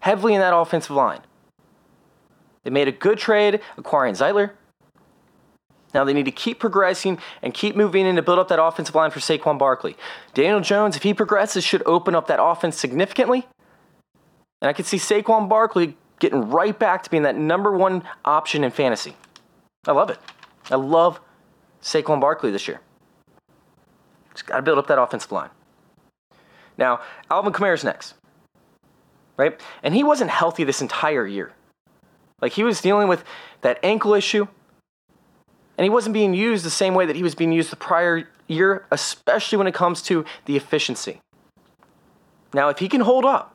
heavily 0.00 0.34
in 0.34 0.40
that 0.40 0.56
offensive 0.56 0.90
line. 0.90 1.20
They 2.64 2.70
made 2.70 2.88
a 2.88 2.92
good 2.92 3.18
trade 3.18 3.60
acquiring 3.76 4.14
Zeitler. 4.14 4.52
Now 5.94 6.04
they 6.04 6.12
need 6.12 6.26
to 6.26 6.30
keep 6.30 6.58
progressing 6.58 7.18
and 7.42 7.54
keep 7.54 7.74
moving 7.74 8.06
in 8.06 8.16
to 8.16 8.22
build 8.22 8.38
up 8.38 8.48
that 8.48 8.62
offensive 8.62 8.94
line 8.94 9.10
for 9.10 9.20
Saquon 9.20 9.58
Barkley. 9.58 9.96
Daniel 10.34 10.60
Jones, 10.60 10.96
if 10.96 11.02
he 11.02 11.14
progresses, 11.14 11.64
should 11.64 11.82
open 11.86 12.14
up 12.14 12.26
that 12.26 12.42
offense 12.42 12.76
significantly. 12.76 13.46
And 14.60 14.68
I 14.68 14.72
could 14.72 14.86
see 14.86 14.98
Saquon 14.98 15.48
Barkley 15.48 15.96
getting 16.18 16.50
right 16.50 16.78
back 16.78 17.02
to 17.04 17.10
being 17.10 17.22
that 17.22 17.36
number 17.36 17.72
one 17.72 18.02
option 18.24 18.64
in 18.64 18.70
fantasy. 18.70 19.14
I 19.86 19.92
love 19.92 20.10
it. 20.10 20.18
I 20.70 20.74
love 20.74 21.20
Saquon 21.80 22.20
Barkley 22.20 22.50
this 22.50 22.68
year. 22.68 22.80
Just 24.32 24.46
got 24.46 24.56
to 24.56 24.62
build 24.62 24.78
up 24.78 24.88
that 24.88 25.00
offensive 25.00 25.32
line. 25.32 25.50
Now, 26.76 27.00
Alvin 27.30 27.52
Kamara's 27.52 27.82
next, 27.82 28.14
right? 29.36 29.60
And 29.82 29.94
he 29.94 30.04
wasn't 30.04 30.30
healthy 30.30 30.64
this 30.64 30.80
entire 30.80 31.26
year. 31.26 31.52
Like 32.40 32.52
he 32.52 32.64
was 32.64 32.80
dealing 32.80 33.08
with 33.08 33.24
that 33.62 33.78
ankle 33.82 34.14
issue, 34.14 34.46
and 35.76 35.84
he 35.84 35.90
wasn't 35.90 36.14
being 36.14 36.34
used 36.34 36.64
the 36.64 36.70
same 36.70 36.94
way 36.94 37.06
that 37.06 37.16
he 37.16 37.22
was 37.22 37.34
being 37.34 37.52
used 37.52 37.70
the 37.70 37.76
prior 37.76 38.28
year, 38.46 38.86
especially 38.90 39.58
when 39.58 39.66
it 39.66 39.74
comes 39.74 40.02
to 40.02 40.24
the 40.46 40.56
efficiency. 40.56 41.20
Now, 42.54 42.68
if 42.68 42.78
he 42.78 42.88
can 42.88 43.02
hold 43.02 43.24
up, 43.24 43.54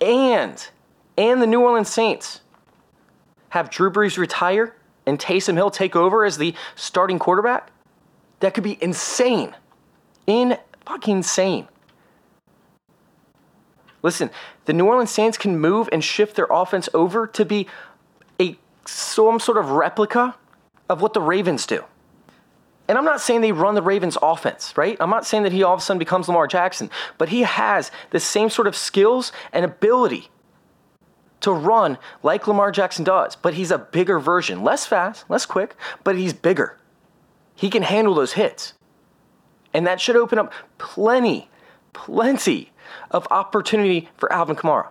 and 0.00 0.68
and 1.16 1.42
the 1.42 1.46
New 1.46 1.60
Orleans 1.60 1.88
Saints 1.88 2.40
have 3.50 3.70
Drew 3.70 3.90
Brees 3.90 4.16
retire 4.18 4.74
and 5.06 5.18
Taysom 5.18 5.54
Hill 5.54 5.70
take 5.70 5.96
over 5.96 6.24
as 6.24 6.38
the 6.38 6.54
starting 6.76 7.18
quarterback, 7.18 7.70
that 8.40 8.54
could 8.54 8.64
be 8.64 8.78
insane. 8.80 9.54
In 10.26 10.58
fucking 10.86 11.18
insane. 11.18 11.68
Listen, 14.02 14.30
the 14.66 14.72
New 14.72 14.86
Orleans 14.86 15.10
Saints 15.10 15.36
can 15.36 15.58
move 15.58 15.88
and 15.92 16.02
shift 16.02 16.36
their 16.36 16.46
offense 16.50 16.88
over 16.94 17.26
to 17.26 17.44
be 17.44 17.66
a 18.40 18.56
some 18.86 19.40
sort 19.40 19.58
of 19.58 19.70
replica 19.70 20.36
of 20.88 21.02
what 21.02 21.14
the 21.14 21.20
Ravens 21.20 21.66
do. 21.66 21.84
And 22.88 22.96
I'm 22.96 23.04
not 23.04 23.20
saying 23.20 23.42
they 23.42 23.52
run 23.52 23.74
the 23.74 23.82
Ravens 23.82 24.16
offense, 24.22 24.74
right? 24.76 24.96
I'm 24.98 25.10
not 25.10 25.26
saying 25.26 25.42
that 25.42 25.52
he 25.52 25.62
all 25.62 25.74
of 25.74 25.80
a 25.80 25.82
sudden 25.82 25.98
becomes 25.98 26.26
Lamar 26.26 26.46
Jackson, 26.46 26.90
but 27.18 27.28
he 27.28 27.42
has 27.42 27.90
the 28.10 28.20
same 28.20 28.48
sort 28.48 28.66
of 28.66 28.74
skills 28.74 29.30
and 29.52 29.64
ability 29.64 30.30
to 31.40 31.52
run 31.52 31.98
like 32.22 32.48
Lamar 32.48 32.72
Jackson 32.72 33.04
does, 33.04 33.36
but 33.36 33.54
he's 33.54 33.70
a 33.70 33.78
bigger 33.78 34.18
version, 34.18 34.64
less 34.64 34.86
fast, 34.86 35.28
less 35.28 35.44
quick, 35.44 35.76
but 36.02 36.16
he's 36.16 36.32
bigger. 36.32 36.78
He 37.54 37.68
can 37.68 37.82
handle 37.82 38.14
those 38.14 38.32
hits. 38.32 38.74
And 39.74 39.86
that 39.86 40.00
should 40.00 40.16
open 40.16 40.38
up 40.38 40.52
plenty, 40.78 41.50
plenty 41.92 42.72
of 43.10 43.26
opportunity 43.30 44.08
for 44.16 44.32
Alvin 44.32 44.56
Kamara. 44.56 44.88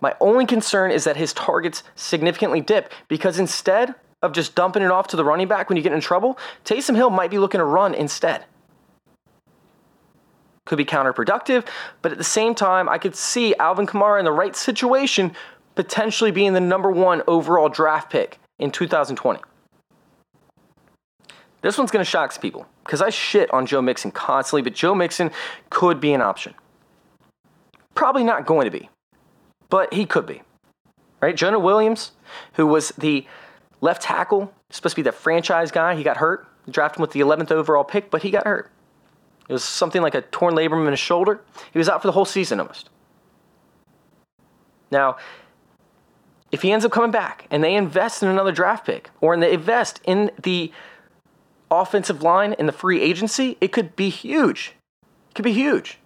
My 0.00 0.14
only 0.20 0.46
concern 0.46 0.90
is 0.90 1.04
that 1.04 1.16
his 1.16 1.32
targets 1.32 1.82
significantly 1.94 2.60
dip 2.60 2.92
because 3.08 3.38
instead 3.38 3.94
of 4.22 4.32
just 4.32 4.54
dumping 4.54 4.82
it 4.82 4.90
off 4.90 5.08
to 5.08 5.16
the 5.16 5.24
running 5.24 5.48
back 5.48 5.68
when 5.68 5.76
you 5.76 5.82
get 5.82 5.92
in 5.92 6.00
trouble, 6.00 6.38
Taysom 6.64 6.96
Hill 6.96 7.10
might 7.10 7.30
be 7.30 7.38
looking 7.38 7.58
to 7.58 7.64
run 7.64 7.94
instead. 7.94 8.44
Could 10.66 10.78
be 10.78 10.84
counterproductive, 10.84 11.66
but 12.00 12.12
at 12.12 12.18
the 12.18 12.24
same 12.24 12.54
time, 12.54 12.88
I 12.88 12.96
could 12.98 13.14
see 13.14 13.54
Alvin 13.56 13.86
Kamara 13.86 14.18
in 14.18 14.24
the 14.24 14.32
right 14.32 14.56
situation 14.56 15.32
potentially 15.74 16.30
being 16.30 16.52
the 16.52 16.60
number 16.60 16.90
one 16.90 17.22
overall 17.26 17.68
draft 17.68 18.10
pick 18.10 18.38
in 18.58 18.70
2020. 18.70 19.40
This 21.60 21.78
one's 21.78 21.90
going 21.90 22.04
to 22.04 22.10
shock 22.10 22.38
people 22.40 22.66
because 22.84 23.00
I 23.00 23.10
shit 23.10 23.52
on 23.52 23.66
Joe 23.66 23.80
Mixon 23.80 24.10
constantly, 24.10 24.62
but 24.62 24.74
Joe 24.74 24.94
Mixon 24.94 25.30
could 25.70 26.00
be 26.00 26.12
an 26.12 26.20
option. 26.20 26.54
Probably 27.94 28.24
not 28.24 28.46
going 28.46 28.64
to 28.64 28.70
be, 28.70 28.88
but 29.68 29.92
he 29.94 30.06
could 30.06 30.26
be. 30.26 30.42
Right? 31.20 31.36
Jonah 31.36 31.58
Williams, 31.58 32.12
who 32.54 32.66
was 32.66 32.90
the 32.98 33.26
left 33.80 34.02
tackle, 34.02 34.52
supposed 34.70 34.94
to 34.94 35.02
be 35.02 35.02
the 35.02 35.12
franchise 35.12 35.70
guy, 35.70 35.94
he 35.94 36.02
got 36.02 36.18
hurt. 36.18 36.46
Drafted 36.68 36.98
him 36.98 37.02
with 37.02 37.12
the 37.12 37.20
11th 37.20 37.50
overall 37.50 37.84
pick, 37.84 38.10
but 38.10 38.22
he 38.22 38.30
got 38.30 38.46
hurt. 38.46 38.70
It 39.48 39.52
was 39.52 39.62
something 39.62 40.00
like 40.00 40.14
a 40.14 40.22
torn 40.22 40.54
labrum 40.54 40.84
in 40.86 40.92
his 40.92 41.00
shoulder. 41.00 41.40
He 41.72 41.78
was 41.78 41.88
out 41.88 42.00
for 42.00 42.08
the 42.08 42.12
whole 42.12 42.24
season 42.24 42.60
almost. 42.60 42.88
Now, 44.90 45.16
if 46.50 46.62
he 46.62 46.72
ends 46.72 46.84
up 46.84 46.92
coming 46.92 47.10
back 47.10 47.46
and 47.50 47.62
they 47.62 47.74
invest 47.74 48.22
in 48.22 48.28
another 48.28 48.52
draft 48.52 48.86
pick 48.86 49.10
or 49.20 49.36
they 49.36 49.52
invest 49.52 50.00
in 50.04 50.30
the 50.42 50.72
offensive 51.70 52.22
line 52.22 52.54
in 52.54 52.66
the 52.66 52.72
free 52.72 53.02
agency, 53.02 53.58
it 53.60 53.72
could 53.72 53.96
be 53.96 54.08
huge. 54.08 54.74
It 55.30 55.34
could 55.34 55.44
be 55.44 55.52
huge. 55.52 55.98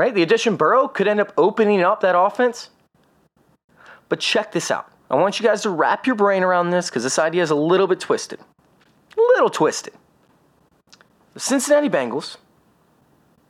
Right? 0.00 0.14
The 0.14 0.22
addition 0.22 0.56
Burrow 0.56 0.88
could 0.88 1.06
end 1.06 1.20
up 1.20 1.30
opening 1.36 1.82
up 1.82 2.00
that 2.00 2.18
offense. 2.18 2.70
But 4.08 4.18
check 4.18 4.50
this 4.50 4.70
out. 4.70 4.90
I 5.10 5.16
want 5.16 5.38
you 5.38 5.44
guys 5.44 5.60
to 5.64 5.68
wrap 5.68 6.06
your 6.06 6.16
brain 6.16 6.42
around 6.42 6.70
this 6.70 6.88
because 6.88 7.02
this 7.02 7.18
idea 7.18 7.42
is 7.42 7.50
a 7.50 7.54
little 7.54 7.86
bit 7.86 8.00
twisted. 8.00 8.40
A 8.40 9.20
little 9.20 9.50
twisted. 9.50 9.92
The 11.34 11.40
Cincinnati 11.40 11.90
Bengals. 11.90 12.38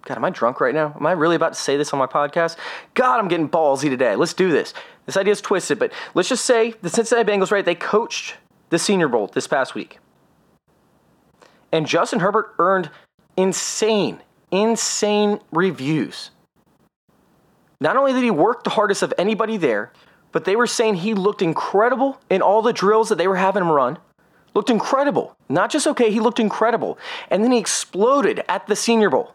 God, 0.02 0.16
am 0.16 0.24
I 0.24 0.30
drunk 0.30 0.60
right 0.60 0.74
now? 0.74 0.92
Am 0.96 1.06
I 1.06 1.12
really 1.12 1.36
about 1.36 1.52
to 1.52 1.60
say 1.60 1.76
this 1.76 1.92
on 1.92 2.00
my 2.00 2.08
podcast? 2.08 2.56
God, 2.94 3.20
I'm 3.20 3.28
getting 3.28 3.48
ballsy 3.48 3.88
today. 3.88 4.16
Let's 4.16 4.34
do 4.34 4.50
this. 4.50 4.74
This 5.06 5.16
idea 5.16 5.30
is 5.30 5.40
twisted, 5.40 5.78
but 5.78 5.92
let's 6.14 6.28
just 6.28 6.44
say 6.44 6.74
the 6.82 6.90
Cincinnati 6.90 7.30
Bengals, 7.30 7.52
right? 7.52 7.64
They 7.64 7.76
coached 7.76 8.34
the 8.70 8.78
Senior 8.80 9.06
Bowl 9.06 9.28
this 9.28 9.46
past 9.46 9.76
week. 9.76 10.00
And 11.70 11.86
Justin 11.86 12.18
Herbert 12.18 12.56
earned 12.58 12.90
insane, 13.36 14.20
insane 14.50 15.38
reviews. 15.52 16.32
Not 17.80 17.96
only 17.96 18.12
did 18.12 18.22
he 18.22 18.30
work 18.30 18.64
the 18.64 18.70
hardest 18.70 19.02
of 19.02 19.14
anybody 19.16 19.56
there, 19.56 19.92
but 20.32 20.44
they 20.44 20.54
were 20.56 20.66
saying 20.66 20.96
he 20.96 21.14
looked 21.14 21.42
incredible 21.42 22.20
in 22.28 22.42
all 22.42 22.62
the 22.62 22.72
drills 22.72 23.08
that 23.08 23.18
they 23.18 23.26
were 23.26 23.36
having 23.36 23.62
him 23.62 23.70
run. 23.70 23.98
Looked 24.54 24.70
incredible. 24.70 25.34
Not 25.48 25.70
just 25.70 25.86
okay, 25.86 26.10
he 26.10 26.20
looked 26.20 26.40
incredible. 26.40 26.98
And 27.30 27.42
then 27.42 27.52
he 27.52 27.58
exploded 27.58 28.44
at 28.48 28.66
the 28.66 28.76
Senior 28.76 29.10
Bowl. 29.10 29.34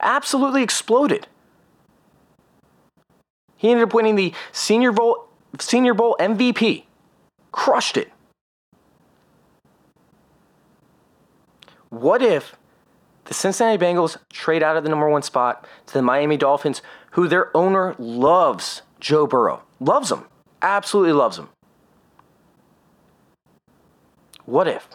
Absolutely 0.00 0.62
exploded. 0.62 1.26
He 3.56 3.70
ended 3.70 3.84
up 3.88 3.94
winning 3.94 4.16
the 4.16 4.32
Senior 4.52 4.92
Bowl 4.92 5.28
Senior 5.58 5.94
Bowl 5.94 6.16
MVP. 6.20 6.84
Crushed 7.52 7.96
it. 7.96 8.10
What 11.88 12.22
if 12.22 12.54
the 13.30 13.34
Cincinnati 13.34 13.78
Bengals 13.78 14.16
trade 14.32 14.60
out 14.60 14.76
of 14.76 14.82
the 14.82 14.90
number 14.90 15.08
one 15.08 15.22
spot 15.22 15.64
to 15.86 15.94
the 15.94 16.02
Miami 16.02 16.36
Dolphins, 16.36 16.82
who 17.12 17.28
their 17.28 17.56
owner 17.56 17.94
loves 17.96 18.82
Joe 18.98 19.24
Burrow? 19.24 19.62
Loves 19.78 20.10
him. 20.10 20.24
Absolutely 20.60 21.12
loves 21.12 21.38
him. 21.38 21.48
What 24.46 24.66
if 24.66 24.88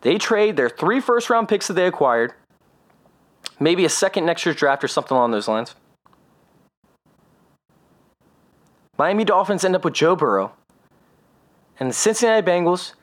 they 0.00 0.16
trade 0.16 0.56
their 0.56 0.70
three 0.70 1.00
first 1.00 1.28
round 1.28 1.50
picks 1.50 1.66
that 1.66 1.74
they 1.74 1.86
acquired, 1.86 2.32
maybe 3.60 3.84
a 3.84 3.90
second 3.90 4.24
next 4.24 4.46
year's 4.46 4.56
draft 4.56 4.82
or 4.82 4.88
something 4.88 5.14
along 5.14 5.32
those 5.32 5.46
lines? 5.46 5.74
Miami 8.96 9.24
Dolphins 9.26 9.66
end 9.66 9.76
up 9.76 9.84
with 9.84 9.92
Joe 9.92 10.16
Burrow, 10.16 10.54
and 11.78 11.90
the 11.90 11.94
Cincinnati 11.94 12.46
Bengals 12.46 12.94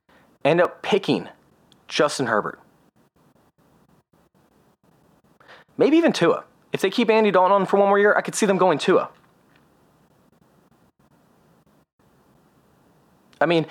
end 0.43 0.59
up 0.59 0.81
picking 0.81 1.29
Justin 1.87 2.25
Herbert. 2.25 2.59
Maybe 5.81 5.97
even 5.97 6.13
Tua. 6.13 6.43
If 6.71 6.81
they 6.81 6.91
keep 6.91 7.09
Andy 7.09 7.31
Dalton 7.31 7.53
on 7.53 7.65
for 7.65 7.77
one 7.77 7.89
more 7.89 7.97
year, 7.97 8.15
I 8.15 8.21
could 8.21 8.35
see 8.35 8.45
them 8.45 8.59
going 8.59 8.77
Tua. 8.77 9.09
I 13.41 13.47
mean, 13.47 13.65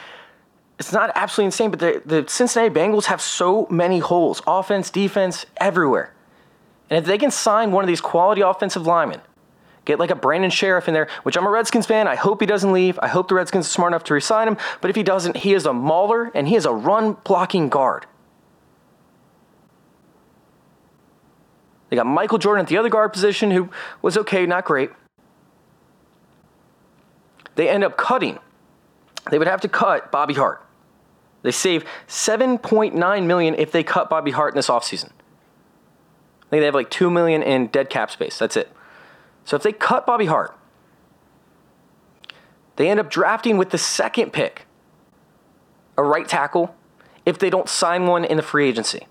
it's 0.81 0.93
not 0.93 1.13
absolutely 1.15 1.45
insane, 1.45 1.71
but 1.71 1.79
the, 1.79 2.03
the 2.05 2.25
Cincinnati 2.29 2.75
Bengals 2.75 3.05
have 3.05 3.21
so 3.21 3.69
many 3.71 4.01
holes 4.01 4.43
offense, 4.45 4.91
defense, 4.91 5.47
everywhere. 5.59 6.13
And 6.91 6.99
if 6.99 7.05
they 7.05 7.17
can 7.17 7.31
sign 7.31 7.71
one 7.71 7.85
of 7.85 7.89
these 7.89 8.01
quality 8.01 8.41
offensive 8.41 8.89
linemen, 8.89 9.21
get 9.85 10.01
like 10.01 10.11
a 10.11 10.17
Brandon 10.17 10.51
Scherff 10.51 10.89
in 10.89 10.95
there, 10.95 11.07
which 11.23 11.37
I'm 11.37 11.47
a 11.47 11.51
Redskins 11.51 11.87
fan, 11.87 12.09
I 12.09 12.17
hope 12.17 12.41
he 12.41 12.47
doesn't 12.47 12.73
leave. 12.73 12.99
I 13.01 13.07
hope 13.07 13.29
the 13.29 13.37
Redskins 13.37 13.67
are 13.67 13.71
smart 13.71 13.93
enough 13.93 14.03
to 14.05 14.15
resign 14.15 14.49
him. 14.49 14.57
But 14.81 14.91
if 14.91 14.97
he 14.97 15.05
doesn't, 15.05 15.37
he 15.37 15.55
is 15.55 15.65
a 15.65 15.73
mauler 15.73 16.33
and 16.35 16.49
he 16.49 16.57
is 16.57 16.67
a 16.67 16.73
run 16.73 17.19
blocking 17.23 17.69
guard. 17.69 18.07
They 21.91 21.97
got 21.97 22.07
Michael 22.07 22.39
Jordan 22.39 22.65
at 22.65 22.69
the 22.69 22.79
other 22.79 22.89
guard 22.89 23.13
position, 23.13 23.51
who 23.51 23.69
was 24.01 24.17
okay, 24.17 24.47
not 24.47 24.65
great. 24.65 24.91
They 27.57 27.69
end 27.69 27.85
up 27.85 27.97
cutting. 27.97 28.39
They 29.31 29.39
would 29.39 29.49
have 29.49 29.61
to 29.63 29.69
cut 29.69 30.11
Bobby 30.11 30.35
Hart. 30.35 30.65
They 31.43 31.51
save 31.51 31.85
7.9 32.07 33.27
million 33.27 33.55
if 33.55 33.73
they 33.73 33.83
cut 33.83 34.09
Bobby 34.09 34.31
Hart 34.31 34.55
in 34.55 34.57
this 34.57 34.69
offseason. 34.69 35.11
I 35.11 36.51
think 36.51 36.61
they 36.63 36.65
have 36.65 36.75
like 36.75 36.91
2 36.91 37.11
million 37.11 37.43
in 37.43 37.67
dead 37.67 37.91
cap 37.91 38.11
space. 38.11 38.39
That's 38.39 38.57
it. 38.57 38.71
So 39.45 39.57
if 39.57 39.63
they 39.63 39.73
cut 39.73 40.07
Bobby 40.07 40.27
Hart, 40.27 40.57
they 42.77 42.89
end 42.89 43.01
up 43.01 43.11
drafting 43.11 43.57
with 43.57 43.71
the 43.71 43.79
second 43.79 44.33
pick 44.33 44.67
a 45.99 46.03
right 46.03 46.27
tackle 46.27 46.75
if 47.27 47.39
they 47.39 47.51
don't 47.51 47.69
sign 47.69 48.07
one 48.07 48.25
in 48.25 48.37
the 48.37 48.43
free 48.43 48.69
agency. 48.69 49.07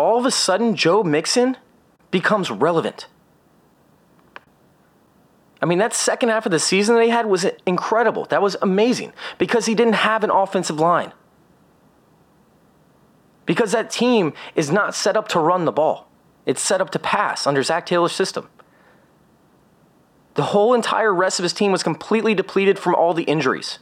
All 0.00 0.16
of 0.18 0.24
a 0.24 0.30
sudden, 0.30 0.76
Joe 0.76 1.02
Mixon 1.02 1.58
becomes 2.10 2.50
relevant. 2.50 3.06
I 5.60 5.66
mean, 5.66 5.76
that 5.76 5.92
second 5.92 6.30
half 6.30 6.46
of 6.46 6.52
the 6.52 6.58
season 6.58 6.96
they 6.96 7.10
had 7.10 7.26
was 7.26 7.44
incredible. 7.66 8.24
That 8.24 8.40
was 8.40 8.56
amazing 8.62 9.12
because 9.36 9.66
he 9.66 9.74
didn't 9.74 9.96
have 9.96 10.24
an 10.24 10.30
offensive 10.30 10.80
line. 10.80 11.12
Because 13.44 13.72
that 13.72 13.90
team 13.90 14.32
is 14.54 14.70
not 14.70 14.94
set 14.94 15.18
up 15.18 15.28
to 15.28 15.38
run 15.38 15.66
the 15.66 15.72
ball, 15.72 16.08
it's 16.46 16.62
set 16.62 16.80
up 16.80 16.88
to 16.90 16.98
pass 16.98 17.46
under 17.46 17.62
Zac 17.62 17.84
Taylor's 17.84 18.12
system. 18.12 18.48
The 20.32 20.44
whole 20.44 20.72
entire 20.72 21.12
rest 21.12 21.38
of 21.38 21.42
his 21.42 21.52
team 21.52 21.72
was 21.72 21.82
completely 21.82 22.34
depleted 22.34 22.78
from 22.78 22.94
all 22.94 23.12
the 23.12 23.24
injuries. 23.24 23.80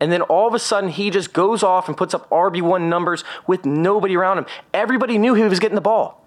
And 0.00 0.10
then 0.10 0.22
all 0.22 0.48
of 0.48 0.54
a 0.54 0.58
sudden, 0.58 0.88
he 0.88 1.10
just 1.10 1.34
goes 1.34 1.62
off 1.62 1.86
and 1.86 1.96
puts 1.96 2.14
up 2.14 2.28
RB1 2.30 2.88
numbers 2.88 3.22
with 3.46 3.66
nobody 3.66 4.16
around 4.16 4.38
him. 4.38 4.46
Everybody 4.72 5.18
knew 5.18 5.34
he 5.34 5.42
was 5.42 5.60
getting 5.60 5.74
the 5.74 5.82
ball. 5.82 6.26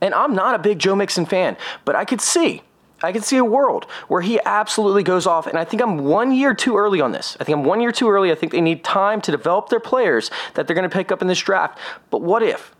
And 0.00 0.14
I'm 0.14 0.34
not 0.34 0.54
a 0.54 0.58
big 0.58 0.78
Joe 0.78 0.94
Mixon 0.94 1.26
fan, 1.26 1.56
but 1.84 1.96
I 1.96 2.04
could 2.04 2.20
see, 2.20 2.62
I 3.02 3.12
could 3.12 3.24
see 3.24 3.38
a 3.38 3.44
world 3.44 3.86
where 4.06 4.20
he 4.20 4.38
absolutely 4.44 5.02
goes 5.02 5.26
off. 5.26 5.48
And 5.48 5.58
I 5.58 5.64
think 5.64 5.82
I'm 5.82 6.04
one 6.04 6.32
year 6.32 6.54
too 6.54 6.76
early 6.76 7.00
on 7.00 7.10
this. 7.10 7.36
I 7.40 7.44
think 7.44 7.58
I'm 7.58 7.64
one 7.64 7.80
year 7.80 7.90
too 7.90 8.08
early. 8.08 8.30
I 8.30 8.36
think 8.36 8.52
they 8.52 8.60
need 8.60 8.84
time 8.84 9.20
to 9.22 9.32
develop 9.32 9.68
their 9.68 9.80
players 9.80 10.30
that 10.54 10.66
they're 10.66 10.76
going 10.76 10.88
to 10.88 10.94
pick 10.94 11.10
up 11.10 11.22
in 11.22 11.28
this 11.28 11.40
draft. 11.40 11.78
But 12.10 12.22
what 12.22 12.42
if? 12.42 12.72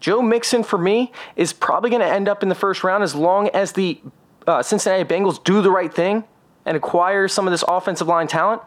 Joe 0.00 0.20
Mixon, 0.20 0.62
for 0.62 0.78
me, 0.78 1.12
is 1.34 1.52
probably 1.52 1.88
going 1.88 2.02
to 2.02 2.08
end 2.08 2.28
up 2.28 2.42
in 2.42 2.48
the 2.48 2.54
first 2.54 2.84
round 2.84 3.02
as 3.02 3.14
long 3.14 3.48
as 3.48 3.72
the 3.72 4.00
uh, 4.46 4.62
Cincinnati 4.62 5.04
Bengals 5.04 5.42
do 5.42 5.62
the 5.62 5.70
right 5.70 5.92
thing 5.92 6.24
and 6.68 6.76
acquire 6.76 7.26
some 7.28 7.46
of 7.46 7.50
this 7.50 7.64
offensive 7.66 8.06
line 8.06 8.26
talent. 8.26 8.60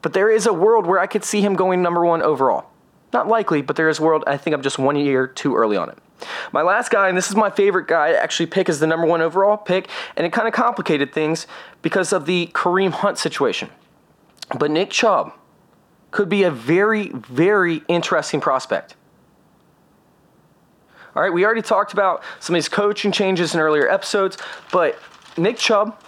But 0.00 0.14
there 0.14 0.30
is 0.30 0.46
a 0.46 0.52
world 0.52 0.86
where 0.86 0.98
I 0.98 1.06
could 1.06 1.24
see 1.24 1.42
him 1.42 1.54
going 1.54 1.82
number 1.82 2.04
one 2.04 2.22
overall. 2.22 2.70
Not 3.12 3.28
likely, 3.28 3.60
but 3.60 3.76
there 3.76 3.90
is 3.90 3.98
a 3.98 4.02
world. 4.02 4.24
I 4.26 4.38
think 4.38 4.54
I'm 4.54 4.62
just 4.62 4.78
one 4.78 4.96
year 4.96 5.26
too 5.26 5.54
early 5.54 5.76
on 5.76 5.90
it. 5.90 5.98
My 6.52 6.62
last 6.62 6.90
guy, 6.90 7.08
and 7.08 7.18
this 7.18 7.28
is 7.28 7.36
my 7.36 7.50
favorite 7.50 7.86
guy 7.86 8.12
to 8.12 8.18
actually 8.18 8.46
pick 8.46 8.70
as 8.70 8.80
the 8.80 8.86
number 8.86 9.06
one 9.06 9.20
overall 9.20 9.58
pick, 9.58 9.88
and 10.16 10.26
it 10.26 10.32
kind 10.32 10.48
of 10.48 10.54
complicated 10.54 11.12
things 11.12 11.46
because 11.82 12.14
of 12.14 12.24
the 12.24 12.46
Kareem 12.54 12.90
Hunt 12.90 13.18
situation. 13.18 13.68
But 14.58 14.70
Nick 14.70 14.88
Chubb 14.88 15.34
could 16.12 16.30
be 16.30 16.44
a 16.44 16.50
very, 16.50 17.10
very 17.10 17.82
interesting 17.88 18.40
prospect. 18.40 18.94
All 21.14 21.22
right, 21.22 21.32
we 21.32 21.44
already 21.44 21.62
talked 21.62 21.92
about 21.92 22.22
some 22.40 22.54
of 22.54 22.56
these 22.56 22.70
coaching 22.70 23.12
changes 23.12 23.54
in 23.54 23.60
earlier 23.60 23.88
episodes, 23.88 24.38
but 24.72 24.98
Nick 25.36 25.56
Chubb, 25.58 26.00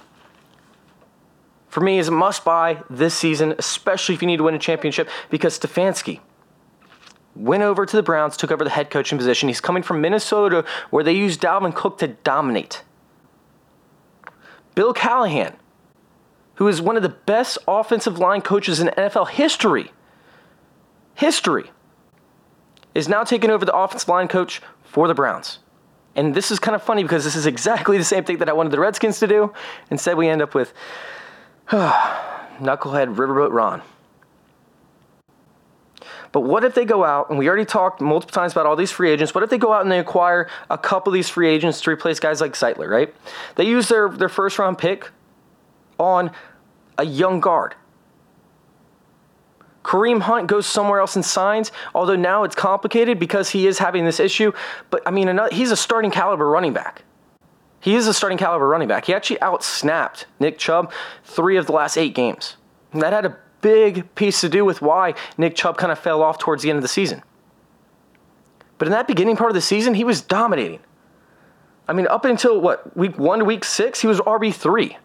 for 1.69 1.81
me, 1.81 1.99
is 1.99 2.09
a 2.09 2.13
must 2.13 2.45
buy 2.45 2.83
this 2.89 3.15
season, 3.15 3.55
especially 3.59 4.15
if 4.15 4.23
you 4.23 4.27
need 4.27 4.39
to 4.39 4.45
win 4.45 4.55
a 4.55 4.59
championship, 4.59 5.09
because 5.31 5.59
Stefanski 5.59 6.21
went 7.35 7.63
over 7.63 7.85
to 7.85 7.97
the 7.97 8.03
Browns, 8.03 8.37
took 8.37 8.51
over 8.51 8.65
the 8.65 8.71
head 8.71 8.91
coaching 8.91 9.19
position. 9.19 9.49
He's 9.49 9.61
coming 9.61 9.83
from 9.83 10.01
Minnesota, 10.01 10.65
where 10.91 11.05
they 11.05 11.13
used 11.13 11.41
Dalvin 11.41 11.75
Cook 11.75 11.99
to 11.99 12.09
dominate. 12.09 12.83
Bill 14.75 14.93
Callahan, 14.93 15.57
who 16.55 16.69
is 16.69 16.81
one 16.81 16.97
of 16.97 17.03
the 17.03 17.11
best 17.11 17.59
offensive 17.69 18.19
line 18.19 18.43
coaches 18.43 18.81
in 18.81 18.89
NFL 18.89 19.29
history, 19.31 19.93
history, 21.15 21.71
is 22.95 23.09
now 23.09 23.25
taking 23.25 23.51
over 23.51 23.65
the 23.65 23.77
offensive 23.77 24.09
line 24.09 24.29
coach 24.29 24.63
for 24.83 25.07
the 25.09 25.15
Browns. 25.15 25.59
And 26.17 26.35
this 26.35 26.51
is 26.51 26.59
kind 26.59 26.75
of 26.75 26.83
funny 26.83 27.03
because 27.03 27.23
this 27.23 27.37
is 27.37 27.47
exactly 27.47 27.99
the 27.99 28.05
same 28.05 28.25
thing 28.25 28.39
that 28.39 28.49
I 28.49 28.53
wanted 28.53 28.73
the 28.73 28.81
Redskins 28.81 29.21
to 29.21 29.27
do. 29.27 29.53
Instead, 29.91 30.17
we 30.17 30.29
end 30.29 30.43
up 30.43 30.55
with 30.55 30.73
knucklehead 31.69 33.15
Riverboat 33.15 33.53
Ron. 33.53 33.83
But 36.33 36.41
what 36.41 36.65
if 36.65 36.75
they 36.75 36.85
go 36.85 37.05
out, 37.05 37.31
and 37.31 37.39
we 37.39 37.49
already 37.49 37.65
talked 37.65 38.01
multiple 38.01 38.33
times 38.33 38.53
about 38.53 38.67
all 38.67 38.77
these 38.77 38.91
free 38.91 39.11
agents, 39.11 39.35
what 39.35 39.43
if 39.43 39.49
they 39.49 39.59
go 39.59 39.73
out 39.73 39.83
and 39.83 39.93
they 39.93 39.99
acquire 39.99 40.49
a 40.69 40.77
couple 40.77 41.11
of 41.11 41.15
these 41.15 41.29
free 41.29 41.49
agents 41.49 41.81
to 41.83 41.91
replace 41.91 42.21
guys 42.21 42.41
like 42.41 42.53
Zeitler, 42.53 42.89
right? 42.89 43.15
They 43.55 43.65
use 43.65 43.89
their, 43.89 44.09
their 44.09 44.29
first 44.29 44.59
round 44.59 44.77
pick 44.77 45.11
on 45.99 46.31
a 46.99 47.05
young 47.05 47.41
guard. 47.41 47.75
Kareem 49.87 50.21
Hunt 50.21 50.49
goes 50.49 50.67
somewhere 50.67 50.99
else 50.99 51.15
and 51.15 51.25
signs, 51.25 51.71
although 51.95 52.17
now 52.17 52.43
it's 52.43 52.57
complicated 52.57 53.21
because 53.21 53.51
he 53.51 53.69
is 53.69 53.79
having 53.79 54.05
this 54.05 54.19
issue. 54.19 54.51
But 54.91 55.01
I 55.07 55.13
mean, 55.13 55.39
he's 55.53 55.71
a 55.71 55.77
starting 55.77 56.11
caliber 56.11 56.49
running 56.49 56.73
back. 56.73 57.05
He 57.79 57.95
is 57.95 58.09
a 58.09 58.13
starting 58.13 58.37
caliber 58.37 58.67
running 58.67 58.89
back. 58.89 59.05
He 59.05 59.15
actually 59.15 59.39
outsnapped 59.39 60.25
Nick 60.41 60.59
Chubb 60.59 60.91
three 61.23 61.57
of 61.57 61.67
the 61.67 61.73
last 61.73 61.97
eight 61.97 62.17
games. 62.17 62.57
And 62.93 63.01
that 63.01 63.13
had 63.13 63.27
a 63.27 63.39
big 63.61 64.13
piece 64.17 64.41
to 64.41 64.49
do 64.49 64.65
with 64.65 64.83
why 64.83 65.15
Nick 65.39 65.55
Chubb 65.55 65.77
kind 65.77 65.93
of 65.93 66.01
fell 66.01 66.21
off 66.21 66.39
towards 66.39 66.65
the 66.65 66.71
end 66.71 66.79
of 66.79 66.83
the 66.83 66.89
season. 66.89 67.23
But 68.79 68.89
in 68.89 68.93
that 68.93 69.07
beginning 69.07 69.37
part 69.37 69.51
of 69.51 69.55
the 69.55 69.61
season, 69.61 69.95
he 69.95 70.03
was 70.03 70.21
dominating. 70.21 70.81
I 71.87 71.93
mean, 71.93 72.09
up 72.09 72.25
until 72.25 72.61
what, 72.61 72.97
week 72.97 73.17
one 73.21 73.39
to 73.39 73.45
week 73.45 73.65
six, 73.65 74.01
he 74.01 74.09
was 74.09 74.19
RB3. 74.19 74.97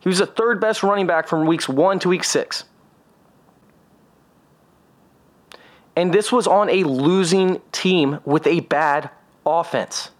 He 0.00 0.08
was 0.08 0.18
the 0.18 0.26
third 0.26 0.60
best 0.60 0.82
running 0.82 1.06
back 1.06 1.28
from 1.28 1.46
weeks 1.46 1.68
one 1.68 2.00
to 2.00 2.08
week 2.08 2.24
six. 2.24 2.64
And 5.98 6.14
this 6.14 6.30
was 6.30 6.46
on 6.46 6.70
a 6.70 6.84
losing 6.84 7.60
team 7.72 8.20
with 8.24 8.46
a 8.46 8.60
bad 8.60 9.10
offense. 9.44 10.10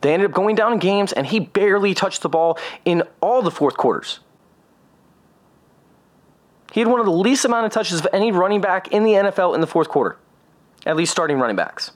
They 0.00 0.12
ended 0.12 0.30
up 0.30 0.34
going 0.34 0.56
down 0.56 0.72
in 0.72 0.78
games, 0.80 1.12
and 1.12 1.24
he 1.24 1.38
barely 1.38 1.94
touched 1.94 2.22
the 2.22 2.28
ball 2.28 2.58
in 2.84 3.04
all 3.20 3.42
the 3.42 3.52
fourth 3.52 3.76
quarters. 3.76 4.18
He 6.72 6.80
had 6.80 6.88
one 6.88 6.98
of 6.98 7.06
the 7.06 7.12
least 7.12 7.44
amount 7.44 7.66
of 7.66 7.70
touches 7.70 8.00
of 8.00 8.08
any 8.12 8.32
running 8.32 8.60
back 8.60 8.88
in 8.88 9.04
the 9.04 9.12
NFL 9.12 9.54
in 9.54 9.60
the 9.60 9.68
fourth 9.68 9.88
quarter, 9.88 10.16
at 10.84 10.96
least 10.96 11.12
starting 11.12 11.38
running 11.38 11.54
backs. 11.54 11.92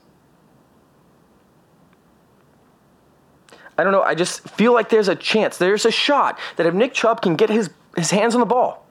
I 3.77 3.83
don't 3.83 3.91
know. 3.91 4.03
I 4.03 4.15
just 4.15 4.49
feel 4.51 4.73
like 4.73 4.91
there's 4.91 5.09
a 5.09 5.17
chance, 5.17 5.59
there's 5.59 5.85
a 5.85 5.91
shot 5.91 6.39
that 6.55 6.67
if 6.67 6.73
Nick 6.75 6.95
Chubb 6.95 7.21
can 7.21 7.35
get 7.35 7.51
his, 7.51 7.69
his 7.97 8.13
hands 8.13 8.37
on 8.37 8.41
the 8.41 8.47
ball, 8.47 8.88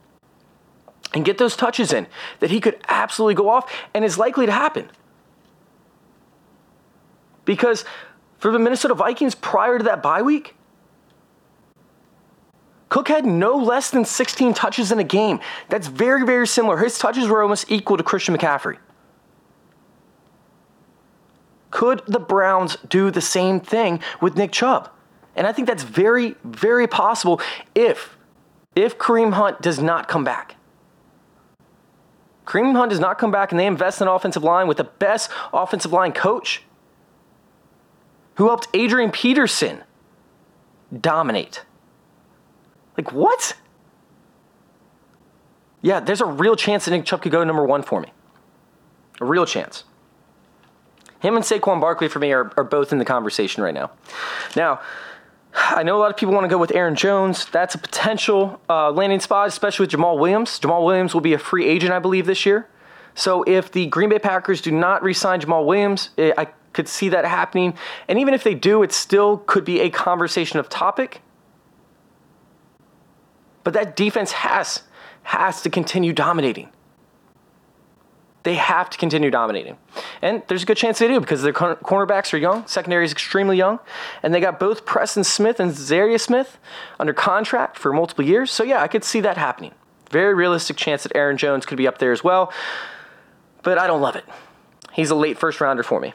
and 1.13 1.25
get 1.25 1.37
those 1.37 1.55
touches 1.55 1.93
in, 1.93 2.07
that 2.39 2.51
he 2.51 2.59
could 2.59 2.77
absolutely 2.87 3.35
go 3.35 3.49
off 3.49 3.71
and 3.93 4.03
is 4.03 4.17
likely 4.17 4.45
to 4.45 4.51
happen. 4.51 4.89
Because 7.45 7.85
for 8.39 8.51
the 8.51 8.59
Minnesota 8.59 8.93
Vikings 8.93 9.35
prior 9.35 9.77
to 9.77 9.83
that 9.85 10.03
bye 10.03 10.21
week, 10.21 10.55
Cook 12.89 13.07
had 13.07 13.25
no 13.25 13.55
less 13.55 13.89
than 13.89 14.05
16 14.05 14.53
touches 14.53 14.91
in 14.91 14.99
a 14.99 15.03
game. 15.03 15.39
That's 15.69 15.87
very, 15.87 16.25
very 16.25 16.47
similar. 16.47 16.77
His 16.77 16.97
touches 16.97 17.27
were 17.27 17.41
almost 17.41 17.69
equal 17.69 17.97
to 17.97 18.03
Christian 18.03 18.35
McCaffrey. 18.35 18.77
Could 21.71 22.01
the 22.07 22.19
Browns 22.19 22.77
do 22.87 23.11
the 23.11 23.21
same 23.21 23.59
thing 23.59 23.99
with 24.21 24.35
Nick 24.35 24.51
Chubb? 24.51 24.89
And 25.35 25.45
I 25.45 25.51
think 25.51 25.67
that's 25.67 25.83
very, 25.83 26.35
very 26.43 26.87
possible 26.87 27.41
if 27.75 28.17
if 28.75 28.97
Kareem 28.97 29.33
Hunt 29.33 29.61
does 29.61 29.79
not 29.79 30.07
come 30.07 30.23
back. 30.23 30.56
Kareem 32.47 32.75
Hunt 32.75 32.89
does 32.89 32.99
not 32.99 33.19
come 33.19 33.29
back 33.29 33.51
and 33.51 33.60
they 33.60 33.65
invest 33.67 34.01
in 34.01 34.07
offensive 34.07 34.43
line 34.43 34.67
with 34.67 34.77
the 34.77 34.86
best 34.86 35.29
offensive 35.53 35.91
line 35.91 36.13
coach 36.13 36.63
who 38.36 38.47
helped 38.47 38.67
Adrian 38.73 39.12
Peterson 39.12 39.83
dominate. 40.97 41.65
Like, 42.95 43.12
what? 43.12 43.57
Yeah, 45.81 45.99
there's 45.99 46.21
a 46.21 46.25
real 46.25 46.55
chance 46.55 46.86
that 46.86 46.91
Nick 46.91 47.05
Chubb 47.05 47.21
could 47.21 47.31
go 47.31 47.43
number 47.43 47.65
one 47.65 47.83
for 47.83 47.99
me. 47.99 48.13
A 49.19 49.25
real 49.25 49.45
chance. 49.45 49.83
Him 51.19 51.36
and 51.36 51.43
Saquon 51.43 51.81
Barkley 51.81 52.07
for 52.07 52.19
me 52.19 52.31
are, 52.31 52.51
are 52.55 52.63
both 52.63 52.93
in 52.93 52.97
the 52.97 53.05
conversation 53.05 53.62
right 53.62 53.73
now. 53.73 53.91
Now, 54.55 54.79
I 55.59 55.81
know 55.83 55.97
a 55.97 55.99
lot 55.99 56.11
of 56.11 56.17
people 56.17 56.35
want 56.35 56.43
to 56.45 56.49
go 56.49 56.59
with 56.59 56.71
Aaron 56.75 56.95
Jones. 56.95 57.45
That's 57.45 57.73
a 57.73 57.79
potential 57.79 58.61
uh, 58.69 58.91
landing 58.91 59.19
spot, 59.19 59.47
especially 59.47 59.85
with 59.85 59.91
Jamaal 59.91 60.19
Williams. 60.19 60.59
Jamaal 60.59 60.85
Williams 60.85 61.15
will 61.15 61.21
be 61.21 61.33
a 61.33 61.39
free 61.39 61.67
agent, 61.67 61.91
I 61.91 61.99
believe, 61.99 62.27
this 62.27 62.45
year. 62.45 62.67
So 63.15 63.43
if 63.43 63.71
the 63.71 63.87
Green 63.87 64.09
Bay 64.09 64.19
Packers 64.19 64.61
do 64.61 64.71
not 64.71 65.01
re-sign 65.01 65.41
Jamaal 65.41 65.65
Williams, 65.65 66.11
it, 66.15 66.35
I 66.37 66.45
could 66.73 66.87
see 66.87 67.09
that 67.09 67.25
happening. 67.25 67.75
And 68.07 68.19
even 68.19 68.35
if 68.35 68.43
they 68.43 68.53
do, 68.53 68.83
it 68.83 68.91
still 68.91 69.39
could 69.39 69.65
be 69.65 69.79
a 69.79 69.89
conversation 69.89 70.59
of 70.59 70.69
topic. 70.69 71.21
But 73.63 73.73
that 73.73 73.95
defense 73.95 74.31
has 74.33 74.83
has 75.23 75.61
to 75.63 75.69
continue 75.69 76.13
dominating. 76.13 76.69
They 78.47 78.55
have 78.55 78.89
to 78.91 78.97
continue 78.97 79.29
dominating. 79.29 79.75
And 80.21 80.41
there's 80.47 80.63
a 80.63 80.65
good 80.65 80.77
chance 80.77 80.99
they 80.99 81.10
do 81.10 81.19
because 81.19 81.41
their 81.41 81.51
cornerbacks 81.51 82.33
are 82.33 82.38
young, 82.38 82.65
secondary 82.65 83.03
is 83.03 83.12
extremely 83.12 83.57
young, 83.57 83.79
and 84.23 84.33
they 84.33 84.39
got 84.39 84.57
both 84.57 84.86
Preston 84.86 85.25
Smith 85.25 85.60
and 85.60 85.71
Za'Darius 85.71 86.21
Smith 86.21 86.57
under 86.97 87.12
contract 87.12 87.77
for 87.77 87.91
multiple 87.91 88.23
years. 88.23 88.49
So 88.49 88.63
yeah, 88.63 88.81
I 88.81 88.88
could 88.88 89.03
see 89.03 89.19
that 89.19 89.36
happening. 89.36 89.73
Very 90.12 90.33
realistic 90.33 90.77
chance 90.77 91.03
that 91.03 91.13
Aaron 91.13 91.36
Jones 91.36 91.65
could 91.65 91.77
be 91.77 91.89
up 91.89 91.97
there 91.97 92.13
as 92.13 92.23
well. 92.23 92.53
But 93.63 93.77
I 93.77 93.86
don't 93.86 93.99
love 93.99 94.15
it. 94.15 94.23
He's 94.93 95.10
a 95.10 95.15
late 95.15 95.38
first 95.38 95.60
rounder 95.60 95.83
for 95.83 95.99
me. 95.99 96.13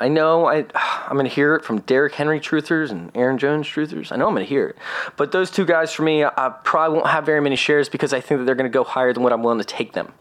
I 0.00 0.08
know 0.08 0.46
I, 0.46 0.66
I'm 0.74 1.14
going 1.14 1.26
to 1.26 1.34
hear 1.34 1.54
it 1.54 1.64
from 1.64 1.80
Derrick 1.80 2.14
Henry 2.14 2.40
truthers 2.40 2.90
and 2.90 3.10
Aaron 3.14 3.38
Jones 3.38 3.66
truthers. 3.66 4.12
I 4.12 4.16
know 4.16 4.28
I'm 4.28 4.34
going 4.34 4.44
to 4.44 4.48
hear 4.48 4.68
it. 4.68 4.76
But 5.16 5.32
those 5.32 5.50
two 5.50 5.64
guys 5.64 5.92
for 5.92 6.02
me, 6.02 6.24
I 6.24 6.54
probably 6.64 6.96
won't 6.96 7.08
have 7.08 7.24
very 7.26 7.40
many 7.40 7.56
shares 7.56 7.88
because 7.88 8.12
I 8.12 8.20
think 8.20 8.40
that 8.40 8.44
they're 8.44 8.54
going 8.54 8.70
to 8.70 8.74
go 8.74 8.84
higher 8.84 9.12
than 9.12 9.22
what 9.22 9.32
I'm 9.32 9.42
willing 9.42 9.58
to 9.58 9.64
take 9.64 9.92
them. 9.92 10.12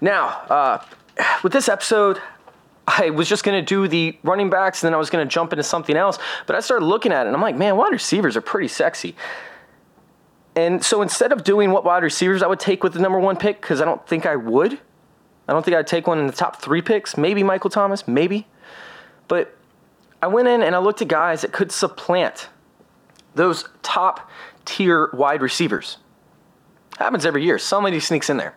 Now, 0.00 0.26
uh, 0.26 0.84
with 1.42 1.52
this 1.52 1.68
episode, 1.68 2.20
I 2.86 3.10
was 3.10 3.28
just 3.28 3.44
going 3.44 3.60
to 3.60 3.66
do 3.66 3.86
the 3.86 4.18
running 4.22 4.50
backs 4.50 4.82
and 4.82 4.88
then 4.88 4.94
I 4.94 4.98
was 4.98 5.10
going 5.10 5.26
to 5.26 5.32
jump 5.32 5.52
into 5.52 5.62
something 5.62 5.96
else. 5.96 6.18
But 6.46 6.56
I 6.56 6.60
started 6.60 6.86
looking 6.86 7.12
at 7.12 7.24
it 7.24 7.28
and 7.28 7.36
I'm 7.36 7.42
like, 7.42 7.56
man, 7.56 7.76
wide 7.76 7.92
receivers 7.92 8.36
are 8.36 8.40
pretty 8.40 8.68
sexy. 8.68 9.14
And 10.56 10.84
so 10.84 11.00
instead 11.00 11.32
of 11.32 11.44
doing 11.44 11.70
what 11.70 11.84
wide 11.84 12.02
receivers 12.02 12.42
I 12.42 12.46
would 12.46 12.58
take 12.58 12.82
with 12.82 12.92
the 12.92 12.98
number 12.98 13.18
one 13.18 13.36
pick, 13.36 13.60
because 13.60 13.80
I 13.80 13.84
don't 13.84 14.04
think 14.06 14.26
I 14.26 14.34
would, 14.36 14.80
I 15.48 15.52
don't 15.52 15.64
think 15.64 15.76
I'd 15.76 15.86
take 15.86 16.06
one 16.06 16.18
in 16.18 16.26
the 16.26 16.32
top 16.32 16.60
three 16.60 16.82
picks. 16.82 17.16
Maybe 17.16 17.42
Michael 17.42 17.70
Thomas, 17.70 18.06
maybe. 18.08 18.46
But 19.30 19.56
I 20.20 20.26
went 20.26 20.48
in 20.48 20.60
and 20.60 20.74
I 20.74 20.78
looked 20.78 21.00
at 21.02 21.06
guys 21.08 21.42
that 21.42 21.52
could 21.52 21.70
supplant 21.70 22.48
those 23.36 23.64
top 23.80 24.28
tier 24.64 25.08
wide 25.12 25.40
receivers. 25.40 25.98
Happens 26.98 27.24
every 27.24 27.44
year. 27.44 27.56
Somebody 27.56 28.00
sneaks 28.00 28.28
in 28.28 28.38
there. 28.38 28.56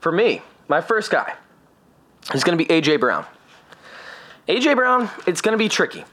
For 0.00 0.10
me, 0.10 0.40
my 0.68 0.80
first 0.80 1.10
guy 1.10 1.34
is 2.32 2.44
going 2.44 2.56
to 2.56 2.64
be 2.64 2.72
A.J. 2.72 2.96
Brown. 2.96 3.26
A.J. 4.48 4.72
Brown, 4.72 5.10
it's 5.26 5.42
going 5.42 5.52
to 5.52 5.58
be 5.58 5.68
tricky. 5.68 6.04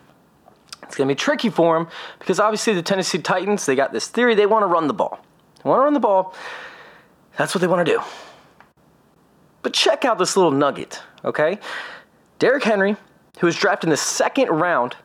It's 0.83 0.97
going 0.97 1.07
to 1.07 1.15
be 1.15 1.17
tricky 1.17 1.49
for 1.49 1.77
him 1.77 1.87
because 2.19 2.41
obviously 2.41 2.73
the 2.73 2.81
Tennessee 2.81 3.19
Titans, 3.19 3.65
they 3.65 3.75
got 3.75 3.93
this 3.93 4.09
theory 4.09 4.35
they 4.35 4.47
want 4.47 4.63
to 4.63 4.67
run 4.67 4.87
the 4.87 4.93
ball. 4.93 5.23
They 5.63 5.69
want 5.69 5.79
to 5.79 5.83
run 5.85 5.93
the 5.93 6.01
ball. 6.01 6.35
That's 7.37 7.55
what 7.55 7.61
they 7.61 7.67
want 7.67 7.87
to 7.87 7.93
do. 7.93 8.01
But 9.61 9.71
check 9.71 10.03
out 10.03 10.17
this 10.17 10.35
little 10.35 10.51
nugget, 10.51 11.01
okay? 11.23 11.59
Derrick 12.43 12.65
Henry, 12.65 12.97
who 13.39 13.47
was 13.47 13.55
drafted 13.55 13.87
in 13.87 13.91
the 13.91 13.95
second 13.95 14.49
round, 14.49 14.97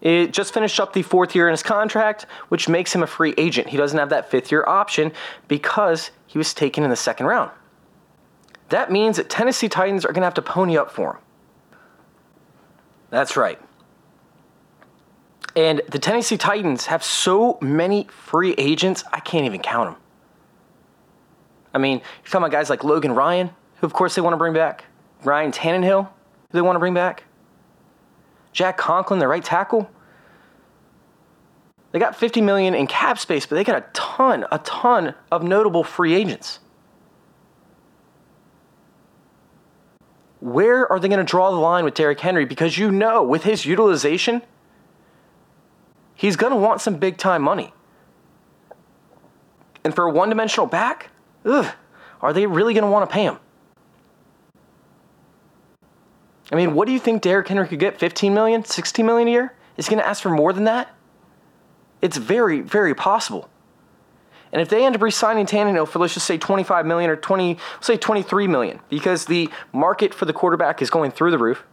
it 0.00 0.32
just 0.32 0.54
finished 0.54 0.78
up 0.78 0.92
the 0.92 1.02
fourth 1.02 1.34
year 1.34 1.48
in 1.48 1.52
his 1.52 1.64
contract, 1.64 2.26
which 2.50 2.68
makes 2.68 2.94
him 2.94 3.02
a 3.02 3.06
free 3.08 3.34
agent. 3.36 3.68
He 3.68 3.76
doesn't 3.76 3.98
have 3.98 4.10
that 4.10 4.30
fifth 4.30 4.52
year 4.52 4.62
option 4.64 5.10
because 5.48 6.12
he 6.28 6.38
was 6.38 6.54
taken 6.54 6.84
in 6.84 6.90
the 6.90 6.94
second 6.94 7.26
round. 7.26 7.50
That 8.68 8.92
means 8.92 9.16
that 9.16 9.28
Tennessee 9.28 9.68
Titans 9.68 10.04
are 10.04 10.12
going 10.12 10.20
to 10.20 10.26
have 10.26 10.34
to 10.34 10.42
pony 10.42 10.78
up 10.78 10.92
for 10.92 11.14
him. 11.14 11.18
That's 13.10 13.36
right. 13.36 13.60
And 15.56 15.82
the 15.90 15.98
Tennessee 15.98 16.36
Titans 16.36 16.86
have 16.86 17.02
so 17.02 17.58
many 17.60 18.04
free 18.04 18.54
agents, 18.56 19.02
I 19.12 19.18
can't 19.18 19.46
even 19.46 19.62
count 19.62 19.90
them. 19.90 20.00
I 21.74 21.78
mean, 21.78 21.98
you're 21.98 22.30
talking 22.30 22.44
about 22.44 22.52
guys 22.52 22.70
like 22.70 22.84
Logan 22.84 23.16
Ryan, 23.16 23.50
who 23.80 23.86
of 23.88 23.92
course 23.92 24.14
they 24.14 24.22
want 24.22 24.34
to 24.34 24.38
bring 24.38 24.54
back, 24.54 24.84
Ryan 25.24 25.50
Tannehill, 25.50 26.06
who 26.06 26.15
they 26.52 26.60
want 26.60 26.76
to 26.76 26.80
bring 26.80 26.94
back, 26.94 27.24
Jack 28.52 28.76
Conklin, 28.76 29.18
the 29.18 29.28
right 29.28 29.44
tackle. 29.44 29.90
They 31.92 31.98
got 31.98 32.16
50 32.16 32.40
million 32.40 32.74
in 32.74 32.86
cap 32.86 33.18
space, 33.18 33.46
but 33.46 33.56
they 33.56 33.64
got 33.64 33.78
a 33.78 33.86
ton, 33.92 34.44
a 34.52 34.58
ton 34.58 35.14
of 35.30 35.42
notable 35.42 35.84
free 35.84 36.14
agents. 36.14 36.60
where 40.46 40.90
are 40.92 41.00
they 41.00 41.08
going 41.08 41.18
to 41.18 41.24
draw 41.24 41.50
the 41.50 41.56
line 41.56 41.84
with 41.84 41.94
Derrick 41.94 42.20
Henry? 42.20 42.44
Because 42.44 42.78
you 42.78 42.92
know, 42.92 43.20
with 43.20 43.42
his 43.42 43.66
utilization, 43.66 44.42
he's 46.14 46.36
going 46.36 46.52
to 46.52 46.56
want 46.56 46.80
some 46.80 46.98
big 46.98 47.16
time 47.16 47.42
money. 47.42 47.72
And 49.82 49.92
for 49.92 50.04
a 50.04 50.10
one 50.10 50.28
dimensional 50.28 50.68
back, 50.68 51.10
ugh, 51.44 51.74
are 52.20 52.32
they 52.32 52.46
really 52.46 52.74
going 52.74 52.84
to 52.84 52.90
want 52.90 53.10
to 53.10 53.12
pay 53.12 53.24
him? 53.24 53.38
I 56.52 56.56
mean, 56.56 56.74
what 56.74 56.86
do 56.86 56.92
you 56.92 57.00
think 57.00 57.22
Derrick 57.22 57.48
Henry 57.48 57.66
could 57.66 57.80
get? 57.80 57.98
15 57.98 58.32
million, 58.32 58.64
16 58.64 59.04
million 59.04 59.28
a 59.28 59.30
year? 59.30 59.52
is 59.76 59.86
he 59.86 59.94
going 59.94 60.02
to 60.02 60.08
ask 60.08 60.22
for 60.22 60.30
more 60.30 60.52
than 60.52 60.64
that? 60.64 60.94
It's 62.00 62.16
very, 62.16 62.60
very 62.60 62.94
possible. 62.94 63.48
And 64.52 64.62
if 64.62 64.68
they 64.68 64.84
end 64.84 64.94
up 64.94 65.02
re-signing 65.02 65.46
Tannehill 65.46 65.88
for 65.88 65.98
let's 65.98 66.14
just 66.14 66.26
say 66.26 66.38
25 66.38 66.86
million 66.86 67.10
or 67.10 67.16
20, 67.16 67.58
say 67.80 67.96
23 67.96 68.46
million, 68.46 68.80
because 68.88 69.26
the 69.26 69.50
market 69.72 70.14
for 70.14 70.24
the 70.24 70.32
quarterback 70.32 70.80
is 70.80 70.88
going 70.88 71.10
through 71.10 71.30
the 71.30 71.38
roof, 71.38 71.64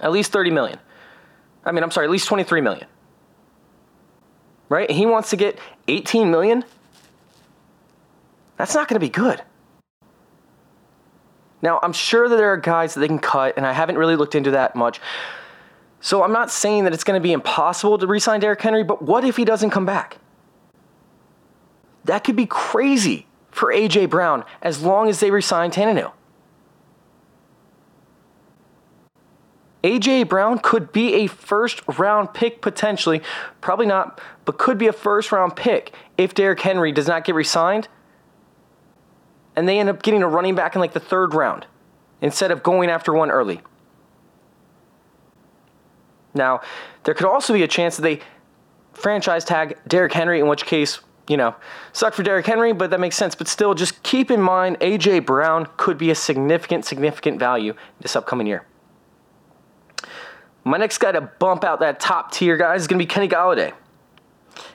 at 0.00 0.10
least 0.10 0.32
30 0.32 0.50
million. 0.50 0.78
I 1.64 1.72
mean, 1.72 1.82
I'm 1.82 1.90
sorry, 1.90 2.06
at 2.06 2.10
least 2.10 2.26
23 2.26 2.60
million. 2.60 2.86
Right? 4.68 4.90
He 4.90 5.06
wants 5.06 5.30
to 5.30 5.36
get 5.36 5.58
18 5.88 6.30
million. 6.30 6.64
That's 8.56 8.74
not 8.74 8.88
going 8.88 8.96
to 8.96 9.00
be 9.00 9.10
good. 9.10 9.42
Now, 11.64 11.80
I'm 11.82 11.94
sure 11.94 12.28
that 12.28 12.36
there 12.36 12.52
are 12.52 12.58
guys 12.58 12.92
that 12.92 13.00
they 13.00 13.08
can 13.08 13.18
cut, 13.18 13.54
and 13.56 13.66
I 13.66 13.72
haven't 13.72 13.96
really 13.96 14.16
looked 14.16 14.34
into 14.34 14.50
that 14.50 14.76
much. 14.76 15.00
So 15.98 16.22
I'm 16.22 16.30
not 16.30 16.50
saying 16.50 16.84
that 16.84 16.92
it's 16.92 17.04
going 17.04 17.18
to 17.18 17.22
be 17.22 17.32
impossible 17.32 17.96
to 17.96 18.06
re-sign 18.06 18.40
Derrick 18.40 18.60
Henry, 18.60 18.84
but 18.84 19.00
what 19.00 19.24
if 19.24 19.38
he 19.38 19.46
doesn't 19.46 19.70
come 19.70 19.86
back? 19.86 20.18
That 22.04 22.22
could 22.22 22.36
be 22.36 22.44
crazy 22.44 23.26
for 23.50 23.72
AJ 23.72 24.10
Brown 24.10 24.44
as 24.60 24.82
long 24.82 25.08
as 25.08 25.20
they 25.20 25.30
re 25.30 25.40
sign 25.40 25.70
Tannehill. 25.70 26.12
AJ 29.82 30.28
Brown 30.28 30.58
could 30.58 30.92
be 30.92 31.14
a 31.14 31.28
first 31.28 31.80
round 31.98 32.34
pick 32.34 32.60
potentially, 32.60 33.22
probably 33.62 33.86
not, 33.86 34.20
but 34.44 34.58
could 34.58 34.76
be 34.76 34.86
a 34.86 34.92
first 34.92 35.32
round 35.32 35.56
pick 35.56 35.94
if 36.18 36.34
Derrick 36.34 36.60
Henry 36.60 36.92
does 36.92 37.08
not 37.08 37.24
get 37.24 37.34
resigned 37.34 37.88
and 39.56 39.68
they 39.68 39.78
end 39.78 39.88
up 39.88 40.02
getting 40.02 40.22
a 40.22 40.28
running 40.28 40.54
back 40.54 40.74
in 40.74 40.80
like 40.80 40.92
the 40.92 41.00
third 41.00 41.34
round 41.34 41.66
instead 42.20 42.50
of 42.50 42.62
going 42.62 42.90
after 42.90 43.12
one 43.12 43.30
early. 43.30 43.60
Now, 46.34 46.62
there 47.04 47.14
could 47.14 47.26
also 47.26 47.52
be 47.52 47.62
a 47.62 47.68
chance 47.68 47.96
that 47.96 48.02
they 48.02 48.20
franchise 48.92 49.44
tag 49.44 49.78
Derrick 49.86 50.12
Henry, 50.12 50.40
in 50.40 50.48
which 50.48 50.66
case, 50.66 51.00
you 51.28 51.36
know, 51.36 51.54
suck 51.92 52.14
for 52.14 52.22
Derrick 52.22 52.46
Henry, 52.46 52.72
but 52.72 52.90
that 52.90 53.00
makes 53.00 53.16
sense. 53.16 53.34
But 53.34 53.48
still, 53.48 53.74
just 53.74 54.02
keep 54.02 54.30
in 54.30 54.40
mind 54.40 54.78
AJ 54.80 55.26
Brown 55.26 55.68
could 55.76 55.98
be 55.98 56.10
a 56.10 56.14
significant, 56.14 56.84
significant 56.84 57.38
value 57.38 57.74
this 58.00 58.16
upcoming 58.16 58.46
year. 58.46 58.66
My 60.64 60.78
next 60.78 60.98
guy 60.98 61.12
to 61.12 61.20
bump 61.20 61.62
out 61.62 61.80
that 61.80 62.00
top 62.00 62.32
tier, 62.32 62.56
guys, 62.56 62.82
is 62.82 62.86
going 62.86 62.98
to 62.98 63.02
be 63.02 63.06
Kenny 63.06 63.28
Golladay. 63.28 63.74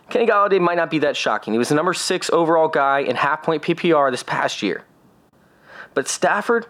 Kenny 0.10 0.26
Golladay 0.26 0.60
might 0.60 0.76
not 0.76 0.89
be 0.89 1.00
that 1.00 1.15
shocking. 1.15 1.54
He 1.54 1.58
was 1.60 1.69
the 1.69 1.76
number 1.76 1.93
six 1.93 2.30
overall 2.30 2.67
guy 2.67 3.00
in 3.00 3.15
half 3.15 3.43
point 3.43 3.63
PPR 3.63 4.12
this 4.12 4.24
past 4.24 4.62
year. 4.62 4.84
But 5.93 6.08
Stafford, 6.08 6.67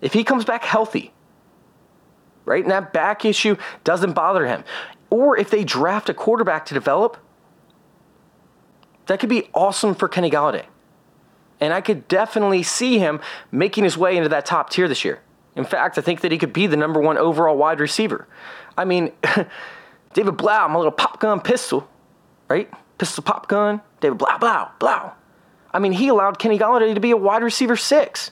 if 0.00 0.12
he 0.12 0.24
comes 0.24 0.44
back 0.44 0.64
healthy, 0.64 1.12
right? 2.44 2.62
And 2.62 2.70
that 2.70 2.92
back 2.92 3.24
issue 3.24 3.56
doesn't 3.82 4.12
bother 4.12 4.46
him. 4.46 4.64
Or 5.10 5.36
if 5.36 5.50
they 5.50 5.64
draft 5.64 6.08
a 6.08 6.14
quarterback 6.14 6.66
to 6.66 6.74
develop, 6.74 7.16
that 9.06 9.20
could 9.20 9.28
be 9.28 9.48
awesome 9.54 9.94
for 9.94 10.08
Kenny 10.08 10.30
Golladay. 10.30 10.66
And 11.60 11.72
I 11.72 11.80
could 11.80 12.08
definitely 12.08 12.62
see 12.62 12.98
him 12.98 13.20
making 13.52 13.84
his 13.84 13.96
way 13.96 14.16
into 14.16 14.28
that 14.30 14.44
top 14.44 14.70
tier 14.70 14.88
this 14.88 15.04
year. 15.04 15.20
In 15.56 15.64
fact, 15.64 15.98
I 15.98 16.00
think 16.00 16.20
that 16.22 16.32
he 16.32 16.38
could 16.38 16.52
be 16.52 16.66
the 16.66 16.76
number 16.76 17.00
one 17.00 17.16
overall 17.16 17.56
wide 17.56 17.80
receiver. 17.80 18.26
I 18.76 18.84
mean, 18.84 19.12
David 20.14 20.36
Blough, 20.36 20.68
my 20.68 20.76
little 20.76 20.92
pop 20.92 21.20
gun 21.20 21.40
pistol, 21.40 21.88
right? 22.54 22.70
Pistol 22.98 23.24
pop 23.24 23.48
gun, 23.48 23.80
David 24.00 24.18
Blough, 24.18 24.38
Blough, 24.38 24.70
Blough. 24.78 25.12
I 25.72 25.80
mean, 25.80 25.92
he 25.92 26.08
allowed 26.08 26.38
Kenny 26.38 26.58
Golladay 26.58 26.94
to 26.94 27.00
be 27.00 27.10
a 27.10 27.16
wide 27.16 27.42
receiver 27.42 27.76
six. 27.76 28.30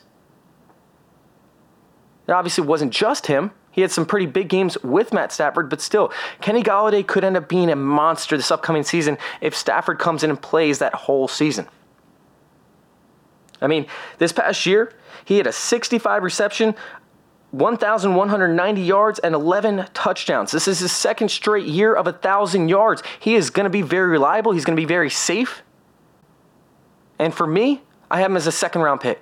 It 2.28 2.32
obviously 2.32 2.64
wasn't 2.64 2.92
just 2.92 3.26
him. 3.26 3.50
He 3.72 3.80
had 3.80 3.90
some 3.90 4.06
pretty 4.06 4.26
big 4.26 4.48
games 4.48 4.78
with 4.84 5.12
Matt 5.12 5.32
Stafford, 5.32 5.68
but 5.68 5.80
still, 5.80 6.12
Kenny 6.40 6.62
Golladay 6.62 7.04
could 7.04 7.24
end 7.24 7.36
up 7.36 7.48
being 7.48 7.68
a 7.68 7.74
monster 7.74 8.36
this 8.36 8.50
upcoming 8.50 8.84
season 8.84 9.18
if 9.40 9.56
Stafford 9.56 9.98
comes 9.98 10.22
in 10.22 10.30
and 10.30 10.40
plays 10.40 10.78
that 10.78 10.94
whole 10.94 11.26
season. 11.26 11.66
I 13.60 13.66
mean, 13.66 13.86
this 14.18 14.32
past 14.32 14.66
year, 14.66 14.92
he 15.24 15.38
had 15.38 15.46
a 15.46 15.52
65 15.52 16.22
reception, 16.22 16.74
1,190 17.52 18.80
yards, 18.80 19.18
and 19.18 19.34
11 19.34 19.86
touchdowns. 19.92 20.50
This 20.50 20.66
is 20.66 20.80
his 20.80 20.90
second 20.90 21.30
straight 21.30 21.66
year 21.66 21.94
of 21.94 22.06
1,000 22.06 22.68
yards. 22.68 23.02
He 23.20 23.34
is 23.34 23.50
going 23.50 23.64
to 23.64 23.70
be 23.70 23.82
very 23.82 24.08
reliable, 24.08 24.52
he's 24.52 24.64
going 24.64 24.76
to 24.76 24.80
be 24.80 24.86
very 24.86 25.10
safe. 25.10 25.62
And 27.18 27.32
for 27.32 27.46
me, 27.46 27.82
I 28.10 28.20
have 28.20 28.30
him 28.30 28.36
as 28.36 28.46
a 28.46 28.52
second 28.52 28.80
round 28.82 29.00
pick. 29.00 29.20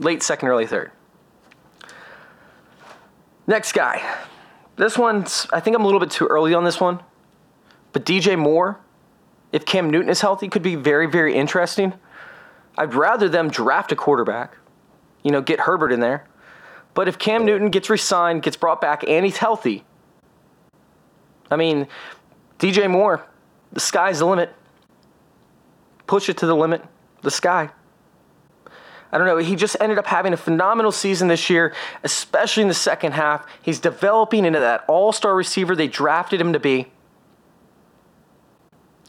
Late 0.00 0.22
second, 0.22 0.48
early 0.48 0.66
third. 0.66 0.90
Next 3.46 3.72
guy. 3.72 4.02
This 4.76 4.98
one's, 4.98 5.46
I 5.52 5.60
think 5.60 5.76
I'm 5.76 5.82
a 5.82 5.84
little 5.84 6.00
bit 6.00 6.10
too 6.10 6.26
early 6.26 6.54
on 6.54 6.64
this 6.64 6.80
one. 6.80 7.00
But 7.92 8.04
DJ 8.04 8.36
Moore, 8.36 8.80
if 9.52 9.64
Cam 9.64 9.90
Newton 9.90 10.08
is 10.08 10.20
healthy, 10.20 10.48
could 10.48 10.62
be 10.62 10.74
very, 10.74 11.06
very 11.06 11.34
interesting. 11.34 11.92
I'd 12.76 12.94
rather 12.94 13.28
them 13.28 13.50
draft 13.50 13.92
a 13.92 13.96
quarterback, 13.96 14.56
you 15.24 15.32
know, 15.32 15.40
get 15.40 15.60
Herbert 15.60 15.90
in 15.90 15.98
there. 15.98 16.26
But 16.94 17.08
if 17.08 17.18
Cam 17.18 17.44
Newton 17.44 17.70
gets 17.70 17.90
re 17.90 17.98
signed, 17.98 18.42
gets 18.42 18.56
brought 18.56 18.80
back, 18.80 19.02
and 19.08 19.24
he's 19.24 19.38
healthy, 19.38 19.84
I 21.50 21.56
mean, 21.56 21.88
DJ 22.58 22.88
Moore, 22.88 23.26
the 23.72 23.80
sky's 23.80 24.20
the 24.20 24.26
limit. 24.26 24.54
Push 26.06 26.28
it 26.28 26.36
to 26.38 26.46
the 26.46 26.54
limit, 26.54 26.84
the 27.22 27.30
sky. 27.30 27.70
I 29.10 29.18
don't 29.18 29.26
know. 29.26 29.36
He 29.36 29.54
just 29.54 29.76
ended 29.80 29.96
up 29.96 30.06
having 30.06 30.32
a 30.32 30.36
phenomenal 30.36 30.90
season 30.90 31.28
this 31.28 31.48
year, 31.48 31.72
especially 32.02 32.62
in 32.62 32.68
the 32.68 32.74
second 32.74 33.12
half. 33.12 33.46
He's 33.62 33.78
developing 33.78 34.44
into 34.44 34.58
that 34.58 34.84
all 34.88 35.12
star 35.12 35.34
receiver 35.36 35.76
they 35.76 35.86
drafted 35.86 36.40
him 36.40 36.52
to 36.52 36.58
be. 36.58 36.90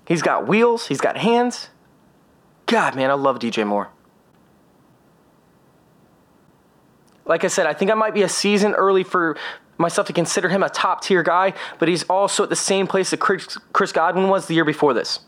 He's 0.07 0.21
got 0.21 0.47
wheels, 0.47 0.87
he's 0.87 1.01
got 1.01 1.17
hands. 1.17 1.69
God, 2.67 2.95
man, 2.95 3.09
I 3.09 3.13
love 3.13 3.39
DJ 3.39 3.65
Moore. 3.65 3.89
Like 7.25 7.43
I 7.43 7.47
said, 7.47 7.65
I 7.65 7.73
think 7.73 7.91
I 7.91 7.95
might 7.95 8.13
be 8.13 8.21
a 8.21 8.29
season 8.29 8.73
early 8.73 9.03
for 9.03 9.37
myself 9.77 10.07
to 10.07 10.13
consider 10.13 10.49
him 10.49 10.63
a 10.63 10.69
top 10.69 11.01
tier 11.03 11.23
guy, 11.23 11.53
but 11.79 11.87
he's 11.87 12.03
also 12.03 12.43
at 12.43 12.49
the 12.49 12.55
same 12.55 12.87
place 12.87 13.09
that 13.11 13.19
Chris 13.19 13.91
Godwin 13.91 14.29
was 14.29 14.47
the 14.47 14.53
year 14.53 14.65
before 14.65 14.93
this. 14.93 15.19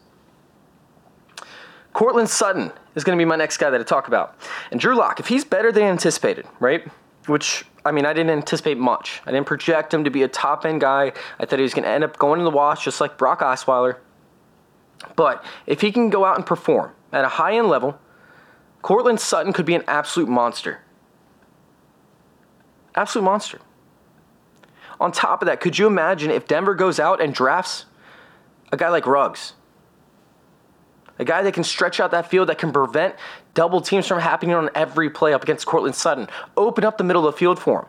Courtland 1.93 2.29
Sutton 2.29 2.71
is 2.95 3.03
going 3.03 3.17
to 3.17 3.21
be 3.21 3.25
my 3.25 3.35
next 3.35 3.57
guy 3.57 3.71
that 3.71 3.81
I 3.81 3.83
talk 3.83 4.07
about. 4.07 4.37
And 4.69 4.79
Drew 4.79 4.95
Lock, 4.95 5.19
if 5.19 5.27
he's 5.27 5.43
better 5.43 5.71
than 5.71 5.83
anticipated, 5.83 6.45
right? 6.59 6.87
Which, 7.25 7.65
I 7.83 7.91
mean, 7.91 8.05
I 8.05 8.13
didn't 8.13 8.29
anticipate 8.29 8.77
much. 8.77 9.21
I 9.25 9.31
didn't 9.31 9.47
project 9.47 9.93
him 9.93 10.03
to 10.03 10.11
be 10.11 10.21
a 10.21 10.27
top 10.27 10.65
end 10.65 10.81
guy. 10.81 11.11
I 11.39 11.45
thought 11.45 11.57
he 11.57 11.63
was 11.63 11.73
going 11.73 11.85
to 11.85 11.89
end 11.89 12.03
up 12.03 12.17
going 12.19 12.37
to 12.39 12.43
the 12.43 12.51
wash 12.51 12.85
just 12.85 13.01
like 13.01 13.17
Brock 13.17 13.39
Osweiler. 13.39 13.97
But 15.15 15.43
if 15.65 15.81
he 15.81 15.91
can 15.91 16.09
go 16.09 16.23
out 16.23 16.35
and 16.35 16.45
perform 16.45 16.91
at 17.11 17.25
a 17.25 17.29
high 17.29 17.57
end 17.57 17.67
level, 17.67 17.99
Courtland 18.83 19.19
Sutton 19.19 19.51
could 19.51 19.65
be 19.65 19.75
an 19.75 19.83
absolute 19.87 20.29
monster. 20.29 20.81
Absolute 22.97 23.23
monster. 23.23 23.59
On 24.99 25.11
top 25.11 25.43
of 25.43 25.45
that, 25.45 25.61
could 25.61 25.77
you 25.77 25.85
imagine 25.85 26.31
if 26.31 26.47
Denver 26.47 26.73
goes 26.73 26.99
out 26.99 27.21
and 27.21 27.33
drafts 27.33 27.85
a 28.71 28.77
guy 28.77 28.89
like 28.89 29.05
Ruggs? 29.05 29.53
A 31.19 31.25
guy 31.25 31.43
that 31.43 31.53
can 31.53 31.63
stretch 31.63 31.99
out 31.99 32.11
that 32.11 32.29
field, 32.29 32.49
that 32.49 32.57
can 32.57 32.73
prevent 32.73 33.15
double 33.53 33.81
teams 33.81 34.07
from 34.07 34.19
happening 34.19 34.55
on 34.55 34.71
every 34.73 35.09
play 35.09 35.33
up 35.33 35.43
against 35.43 35.67
Courtland 35.67 35.95
Sutton. 35.95 36.27
Open 36.57 36.83
up 36.83 36.97
the 36.97 37.03
middle 37.03 37.25
of 37.25 37.33
the 37.33 37.37
field 37.37 37.59
for 37.59 37.83
him. 37.83 37.87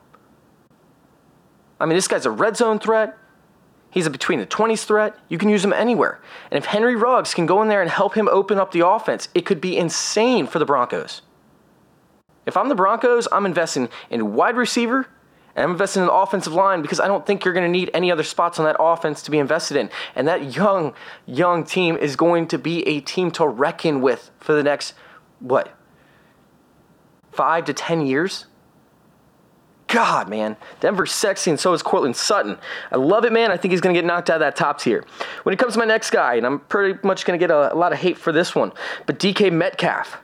I 1.80 1.86
mean, 1.86 1.96
this 1.96 2.08
guy's 2.08 2.26
a 2.26 2.30
red 2.30 2.56
zone 2.56 2.78
threat. 2.78 3.16
He's 3.90 4.06
a 4.06 4.10
between 4.10 4.40
the 4.40 4.46
20s 4.46 4.84
threat. 4.84 5.16
You 5.28 5.38
can 5.38 5.48
use 5.48 5.64
him 5.64 5.72
anywhere. 5.72 6.20
And 6.50 6.58
if 6.58 6.66
Henry 6.66 6.96
Ruggs 6.96 7.32
can 7.32 7.46
go 7.46 7.62
in 7.62 7.68
there 7.68 7.80
and 7.80 7.90
help 7.90 8.14
him 8.14 8.28
open 8.28 8.58
up 8.58 8.72
the 8.72 8.86
offense, 8.86 9.28
it 9.34 9.46
could 9.46 9.60
be 9.60 9.78
insane 9.78 10.46
for 10.46 10.58
the 10.58 10.66
Broncos. 10.66 11.22
If 12.48 12.56
I'm 12.56 12.68
the 12.68 12.74
Broncos, 12.74 13.28
I'm 13.30 13.46
investing 13.46 13.90
in 14.10 14.34
wide 14.34 14.56
receiver 14.56 15.06
and 15.54 15.64
I'm 15.64 15.70
investing 15.72 16.02
in 16.02 16.06
the 16.06 16.14
offensive 16.14 16.54
line 16.54 16.80
because 16.80 16.98
I 16.98 17.06
don't 17.06 17.26
think 17.26 17.44
you're 17.44 17.52
going 17.52 17.66
to 17.66 17.70
need 17.70 17.90
any 17.92 18.10
other 18.10 18.22
spots 18.22 18.58
on 18.58 18.64
that 18.64 18.76
offense 18.80 19.22
to 19.24 19.30
be 19.30 19.38
invested 19.38 19.76
in. 19.76 19.90
And 20.14 20.26
that 20.28 20.54
young, 20.54 20.94
young 21.26 21.64
team 21.64 21.96
is 21.96 22.16
going 22.16 22.48
to 22.48 22.58
be 22.58 22.86
a 22.88 23.00
team 23.00 23.30
to 23.32 23.46
reckon 23.46 24.00
with 24.00 24.30
for 24.40 24.54
the 24.54 24.62
next, 24.62 24.94
what, 25.40 25.76
five 27.32 27.66
to 27.66 27.74
10 27.74 28.06
years? 28.06 28.46
God, 29.88 30.28
man. 30.28 30.56
Denver's 30.80 31.12
sexy, 31.12 31.50
and 31.50 31.60
so 31.60 31.72
is 31.72 31.82
Courtland 31.82 32.16
Sutton. 32.16 32.58
I 32.90 32.96
love 32.96 33.24
it, 33.24 33.32
man. 33.32 33.50
I 33.50 33.56
think 33.56 33.72
he's 33.72 33.80
going 33.80 33.94
to 33.94 34.00
get 34.00 34.06
knocked 34.06 34.30
out 34.30 34.36
of 34.36 34.40
that 34.40 34.54
top 34.54 34.80
tier. 34.80 35.04
When 35.42 35.52
it 35.52 35.58
comes 35.58 35.74
to 35.74 35.78
my 35.78 35.86
next 35.86 36.10
guy, 36.10 36.36
and 36.36 36.46
I'm 36.46 36.60
pretty 36.60 36.98
much 37.02 37.26
going 37.26 37.38
to 37.38 37.42
get 37.42 37.50
a, 37.50 37.74
a 37.74 37.76
lot 37.76 37.92
of 37.92 37.98
hate 37.98 38.16
for 38.16 38.32
this 38.32 38.54
one, 38.54 38.72
but 39.06 39.18
DK 39.18 39.52
Metcalf. 39.52 40.18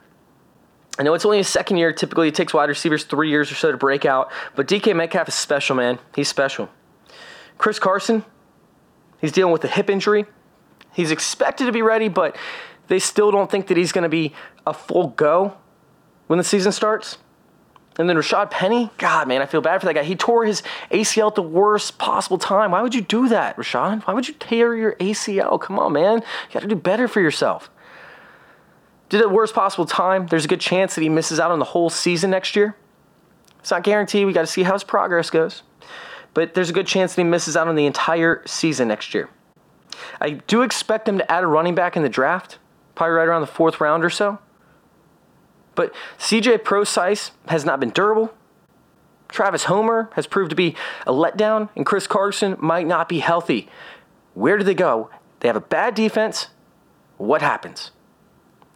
I 0.99 1.03
know 1.03 1.14
it's 1.14 1.24
only 1.24 1.38
his 1.38 1.49
second 1.49 1.76
year. 1.76 1.92
Typically, 1.92 2.28
it 2.28 2.34
takes 2.34 2.55
wide 2.55 2.68
receivers 2.68 3.05
three 3.05 3.28
years 3.28 3.51
or 3.51 3.55
so 3.57 3.72
to 3.72 3.76
break 3.76 4.05
out. 4.05 4.30
But 4.55 4.68
DK 4.68 4.95
Metcalf 4.95 5.28
is 5.28 5.34
special, 5.34 5.74
man. 5.76 5.99
He's 6.14 6.28
special. 6.28 6.68
Chris 7.59 7.78
Carson, 7.78 8.24
he's 9.20 9.32
dealing 9.32 9.53
with 9.53 9.64
a 9.64 9.68
hip 9.68 9.90
injury. 9.90 10.26
He's 10.92 11.11
expected 11.11 11.66
to 11.66 11.72
be 11.72 11.82
ready, 11.82 12.09
but 12.09 12.36
they 12.86 12.99
still 12.99 13.30
don't 13.30 13.51
think 13.51 13.66
that 13.68 13.76
he's 13.76 13.92
going 13.92 14.05
to 14.05 14.09
be 14.09 14.32
a 14.66 14.72
full 14.72 15.09
go 15.09 15.57
when 16.28 16.38
the 16.38 16.45
season 16.45 16.70
starts. 16.70 17.18
And 17.97 18.09
then 18.09 18.16
Rashad 18.16 18.51
Penny, 18.51 18.90
God, 18.99 19.28
man, 19.28 19.40
I 19.40 19.47
feel 19.47 19.61
bad 19.61 19.80
for 19.80 19.86
that 19.86 19.95
guy. 19.95 20.03
He 20.03 20.16
tore 20.16 20.45
his 20.45 20.62
ACL 20.90 21.28
at 21.28 21.36
the 21.36 21.42
worst 21.42 21.97
possible 21.99 22.38
time. 22.38 22.72
Why 22.72 22.82
would 22.82 22.95
you 22.95 23.03
do 23.03 23.28
that, 23.28 23.57
Rashad? 23.57 24.03
Why 24.03 24.14
would 24.14 24.26
you 24.26 24.34
tear 24.34 24.74
your 24.74 24.97
ACL? 24.97 25.61
Come 25.61 25.78
on, 25.78 25.92
man. 25.92 26.18
You 26.18 26.55
got 26.55 26.61
to 26.61 26.66
do 26.66 26.74
better 26.74 27.07
for 27.07 27.20
yourself. 27.20 27.70
Did 29.15 29.21
it 29.21 29.27
at 29.27 29.29
the 29.29 29.35
worst 29.37 29.55
possible 29.55 29.87
time. 29.87 30.27
There's 30.27 30.45
a 30.45 30.49
good 30.49 30.61
chance 30.61 30.97
that 30.97 31.01
he 31.01 31.09
misses 31.09 31.39
out 31.39 31.53
on 31.53 31.61
the 31.61 31.67
whole 31.67 31.89
season 31.89 32.33
next 32.33 32.57
year. 32.57 32.75
It's 33.61 33.71
not 33.71 33.85
guaranteed. 33.85 34.27
We 34.27 34.33
got 34.33 34.41
to 34.41 34.49
see 34.49 34.65
how 34.65 34.73
his 34.73 34.83
progress 34.83 35.31
goes. 35.31 35.62
But 36.35 36.55
there's 36.55 36.69
a 36.69 36.73
good 36.73 36.89
chance 36.89 37.15
that 37.15 37.23
he 37.23 37.29
misses 37.29 37.57
out 37.57 37.69
on 37.69 37.77
the 37.77 37.87
entire 37.87 38.43
season 38.45 38.89
next 38.89 39.15
year. 39.15 39.31
I 40.21 40.31
do 40.31 40.62
expect 40.62 41.05
them 41.05 41.19
to 41.19 41.31
add 41.31 41.45
a 41.45 41.47
running 41.47 41.77
back 41.77 41.97
in 41.97 42.03
the 42.03 42.09
draft, 42.09 42.59
probably 42.97 43.12
right 43.12 43.29
around 43.29 43.43
the 43.43 43.47
fourth 43.47 43.81
round 43.81 44.05
or 44.05 44.11
so. 44.11 44.41
But 45.77 45.95
CJ 46.19 46.65
Prosise 46.65 47.31
has 47.47 47.65
not 47.65 47.79
been 47.79 47.91
durable. 47.91 48.35
Travis 49.29 49.67
Homer 49.67 50.11
has 50.15 50.27
proved 50.27 50.51
to 50.51 50.57
be 50.57 50.75
a 51.07 51.12
letdown, 51.12 51.69
and 51.77 51.87
Chris 51.87 52.09
Carson 52.09 52.57
might 52.59 52.89
not 52.89 53.09
be 53.09 53.21
healthy. 53.21 53.69
Where 54.35 54.59
do 54.59 54.65
they 54.65 54.75
go? 54.75 55.09
They 55.39 55.47
have 55.47 55.55
a 55.55 55.61
bad 55.61 55.95
defense. 55.95 56.49
What 57.17 57.43
happens? 57.43 57.93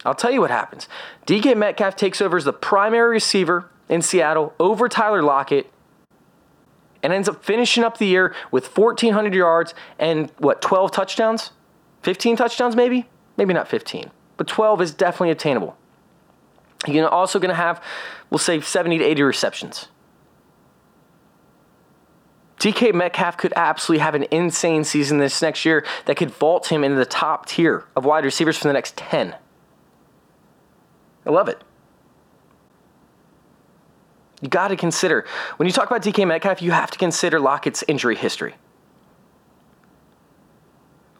I'll 0.05 0.15
tell 0.15 0.31
you 0.31 0.41
what 0.41 0.51
happens. 0.51 0.87
DK 1.27 1.57
Metcalf 1.57 1.95
takes 1.95 2.21
over 2.21 2.37
as 2.37 2.45
the 2.45 2.53
primary 2.53 3.09
receiver 3.09 3.69
in 3.89 4.01
Seattle 4.01 4.53
over 4.59 4.87
Tyler 4.87 5.21
Lockett 5.21 5.71
and 7.03 7.13
ends 7.13 7.27
up 7.27 7.43
finishing 7.43 7.83
up 7.83 7.97
the 7.97 8.05
year 8.05 8.33
with 8.51 8.77
1,400 8.77 9.33
yards 9.33 9.73
and 9.97 10.31
what, 10.37 10.61
12 10.61 10.91
touchdowns? 10.91 11.51
15 12.03 12.37
touchdowns, 12.37 12.75
maybe? 12.75 13.07
Maybe 13.37 13.53
not 13.53 13.67
15, 13.67 14.11
but 14.37 14.47
12 14.47 14.81
is 14.81 14.93
definitely 14.93 15.31
attainable. 15.31 15.77
You're 16.87 17.09
also 17.09 17.39
going 17.39 17.49
to 17.49 17.55
have, 17.55 17.83
we'll 18.29 18.37
say, 18.37 18.61
70 18.61 18.99
to 18.99 19.03
80 19.03 19.23
receptions. 19.23 19.87
DK 22.59 22.93
Metcalf 22.93 23.37
could 23.37 23.53
absolutely 23.55 24.03
have 24.03 24.15
an 24.15 24.25
insane 24.31 24.83
season 24.83 25.17
this 25.17 25.41
next 25.41 25.63
year 25.63 25.85
that 26.05 26.17
could 26.17 26.29
vault 26.29 26.67
him 26.67 26.83
into 26.83 26.97
the 26.97 27.05
top 27.05 27.45
tier 27.45 27.85
of 27.95 28.03
wide 28.03 28.25
receivers 28.25 28.57
for 28.57 28.67
the 28.67 28.73
next 28.73 28.97
10. 28.97 29.35
I 31.29 31.31
love 31.31 31.47
it. 31.47 31.61
You 34.41 34.47
got 34.47 34.69
to 34.69 34.75
consider, 34.75 35.27
when 35.57 35.67
you 35.67 35.71
talk 35.71 35.85
about 35.85 36.01
DK 36.01 36.27
Metcalf, 36.27 36.59
you 36.59 36.71
have 36.71 36.89
to 36.89 36.97
consider 36.97 37.39
Lockett's 37.39 37.83
injury 37.87 38.15
history. 38.15 38.55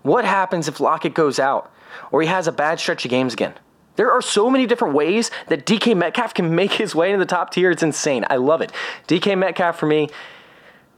What 0.01 0.25
happens 0.25 0.67
if 0.67 0.79
Lockett 0.79 1.13
goes 1.13 1.37
out 1.37 1.71
or 2.11 2.23
he 2.23 2.27
has 2.27 2.47
a 2.47 2.51
bad 2.51 2.79
stretch 2.79 3.05
of 3.05 3.11
games 3.11 3.33
again? 3.33 3.53
There 3.97 4.11
are 4.11 4.21
so 4.21 4.49
many 4.49 4.65
different 4.65 4.95
ways 4.95 5.29
that 5.47 5.67
DK 5.67 5.95
Metcalf 5.95 6.33
can 6.33 6.55
make 6.55 6.71
his 6.71 6.95
way 6.95 7.11
into 7.11 7.23
the 7.23 7.29
top 7.29 7.51
tier. 7.51 7.69
It's 7.69 7.83
insane. 7.83 8.25
I 8.31 8.37
love 8.37 8.61
it. 8.61 8.71
DK 9.07 9.37
Metcalf, 9.37 9.77
for 9.77 9.85
me, 9.85 10.09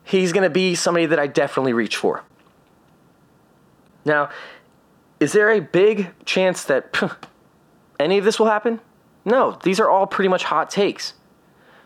he's 0.06 0.32
going 0.32 0.44
to 0.44 0.50
be 0.50 0.74
somebody 0.74 1.08
that 1.08 1.20
I 1.20 1.28
definitely 1.28 1.74
reach 1.74 1.98
for. 1.98 2.24
Now, 4.06 4.30
is 5.20 5.34
there 5.34 5.52
a 5.52 5.60
big 5.60 6.14
chance 6.24 6.64
that 6.64 6.98
any 8.00 8.18
of 8.18 8.24
this 8.24 8.40
will 8.40 8.48
happen? 8.48 8.80
No, 9.24 9.58
these 9.64 9.80
are 9.80 9.90
all 9.90 10.08
pretty 10.08 10.30
much 10.30 10.44
hot 10.44 10.70
takes. 10.70 11.14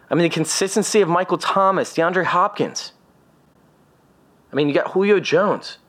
I 0.10 0.16
mean, 0.16 0.24
the 0.24 0.30
consistency 0.30 1.02
of 1.02 1.10
Michael 1.10 1.38
Thomas, 1.38 1.94
DeAndre 1.94 2.26
Hopkins. 2.26 2.94
I 4.52 4.56
mean, 4.56 4.70
you 4.70 4.74
got 4.74 4.92
Julio 4.92 5.20
Jones, 5.20 5.80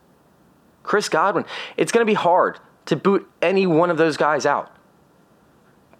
Chris 0.82 1.09
Godwin. 1.09 1.44
It's 1.76 1.92
going 1.92 2.05
to 2.05 2.11
be 2.11 2.14
hard 2.14 2.59
to 2.86 2.97
boot 2.97 3.28
any 3.42 3.66
one 3.66 3.90
of 3.90 3.99
those 3.99 4.16
guys 4.16 4.47
out. 4.47 4.74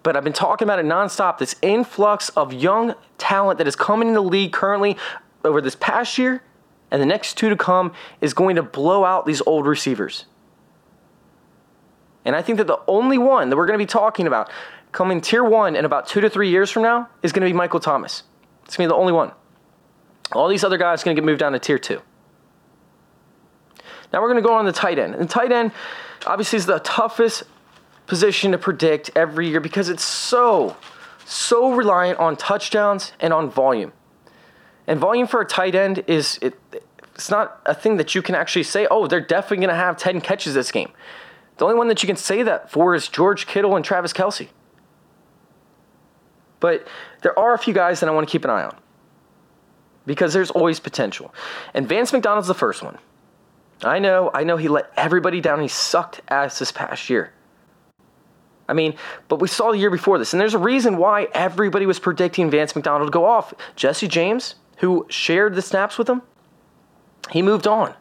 But 0.03 0.15
I've 0.15 0.23
been 0.23 0.33
talking 0.33 0.65
about 0.65 0.79
it 0.79 0.85
nonstop 0.85 1.37
this 1.37 1.55
influx 1.61 2.29
of 2.29 2.53
young 2.53 2.95
talent 3.17 3.57
that 3.57 3.67
is 3.67 3.75
coming 3.75 4.07
in 4.07 4.13
the 4.13 4.21
league 4.21 4.53
currently 4.53 4.97
over 5.43 5.61
this 5.61 5.75
past 5.75 6.17
year 6.17 6.43
and 6.91 7.01
the 7.01 7.05
next 7.05 7.37
two 7.37 7.49
to 7.49 7.55
come 7.55 7.91
is 8.21 8.33
going 8.33 8.55
to 8.55 8.63
blow 8.63 9.03
out 9.03 9.25
these 9.25 9.41
old 9.45 9.65
receivers. 9.65 10.25
And 12.23 12.35
I 12.35 12.41
think 12.41 12.57
that 12.57 12.67
the 12.67 12.79
only 12.87 13.17
one 13.17 13.49
that 13.49 13.57
we're 13.57 13.65
going 13.65 13.79
to 13.79 13.83
be 13.83 13.87
talking 13.87 14.27
about 14.27 14.49
coming 14.91 15.21
tier 15.21 15.43
one 15.43 15.75
in 15.75 15.85
about 15.85 16.07
two 16.07 16.21
to 16.21 16.29
three 16.29 16.49
years 16.49 16.71
from 16.71 16.83
now 16.83 17.09
is 17.23 17.31
going 17.31 17.45
to 17.45 17.51
be 17.51 17.53
Michael 17.53 17.79
Thomas. 17.79 18.23
It's 18.65 18.75
going 18.75 18.87
to 18.87 18.93
be 18.93 18.95
the 18.95 18.99
only 18.99 19.13
one. 19.13 19.31
All 20.33 20.47
these 20.47 20.63
other 20.63 20.77
guys 20.77 21.01
are 21.01 21.05
going 21.05 21.15
to 21.15 21.21
get 21.21 21.25
moved 21.25 21.39
down 21.39 21.53
to 21.53 21.59
tier 21.59 21.77
two. 21.77 22.01
Now 24.11 24.21
we're 24.21 24.29
going 24.29 24.41
to 24.41 24.47
go 24.47 24.53
on 24.53 24.65
the 24.65 24.71
tight 24.71 24.99
end. 24.99 25.15
And 25.15 25.29
tight 25.29 25.51
end 25.51 25.71
obviously 26.25 26.57
is 26.57 26.65
the 26.65 26.79
toughest 26.79 27.43
position 28.07 28.51
to 28.51 28.57
predict 28.57 29.11
every 29.15 29.49
year 29.49 29.59
because 29.59 29.89
it's 29.89 30.03
so, 30.03 30.77
so 31.25 31.73
reliant 31.73 32.19
on 32.19 32.35
touchdowns 32.35 33.13
and 33.19 33.33
on 33.33 33.49
volume. 33.49 33.91
And 34.87 34.99
volume 34.99 35.27
for 35.27 35.41
a 35.41 35.45
tight 35.45 35.75
end 35.75 36.03
is 36.07 36.39
it, 36.41 36.57
it's 37.13 37.29
not 37.29 37.61
a 37.65 37.73
thing 37.73 37.97
that 37.97 38.15
you 38.15 38.21
can 38.21 38.35
actually 38.35 38.63
say, 38.63 38.87
oh, 38.89 39.07
they're 39.07 39.19
definitely 39.19 39.57
going 39.57 39.69
to 39.69 39.75
have 39.75 39.97
10 39.97 40.21
catches 40.21 40.53
this 40.53 40.71
game. 40.71 40.91
The 41.57 41.65
only 41.65 41.77
one 41.77 41.87
that 41.89 42.01
you 42.01 42.07
can 42.07 42.15
say 42.15 42.43
that 42.43 42.71
for 42.71 42.95
is 42.95 43.07
George 43.07 43.47
Kittle 43.47 43.75
and 43.75 43.83
Travis 43.83 44.13
Kelce. 44.13 44.47
But 46.59 46.87
there 47.21 47.37
are 47.37 47.53
a 47.53 47.57
few 47.57 47.73
guys 47.73 47.99
that 47.99 48.09
I 48.09 48.11
want 48.11 48.27
to 48.27 48.31
keep 48.31 48.43
an 48.43 48.49
eye 48.49 48.63
on 48.63 48.75
because 50.05 50.33
there's 50.33 50.51
always 50.51 50.79
potential. 50.79 51.33
And 51.73 51.87
Vance 51.87 52.13
McDonald's 52.13 52.47
the 52.47 52.53
first 52.53 52.81
one. 52.81 52.97
I 53.83 53.99
know, 53.99 54.31
I 54.33 54.43
know 54.43 54.57
he 54.57 54.67
let 54.67 54.91
everybody 54.97 55.41
down. 55.41 55.61
He 55.61 55.67
sucked 55.67 56.21
ass 56.29 56.57
this 56.57 56.71
past 56.71 57.09
year. 57.09 57.31
I 58.67 58.73
mean, 58.73 58.95
but 59.27 59.39
we 59.39 59.47
saw 59.47 59.71
the 59.71 59.77
year 59.77 59.91
before 59.91 60.17
this, 60.17 60.33
and 60.33 60.41
there's 60.41 60.53
a 60.53 60.59
reason 60.59 60.97
why 60.97 61.27
everybody 61.33 61.85
was 61.85 61.99
predicting 61.99 62.49
Vance 62.49 62.75
McDonald 62.75 63.07
to 63.07 63.11
go 63.11 63.23
off. 63.23 63.53
Jesse 63.75 64.07
James, 64.07 64.55
who 64.77 65.05
shared 65.09 65.55
the 65.55 65.61
snaps 65.61 65.97
with 65.97 66.09
him, 66.09 66.21
he 67.31 67.41
moved 67.41 67.67
on. 67.67 67.93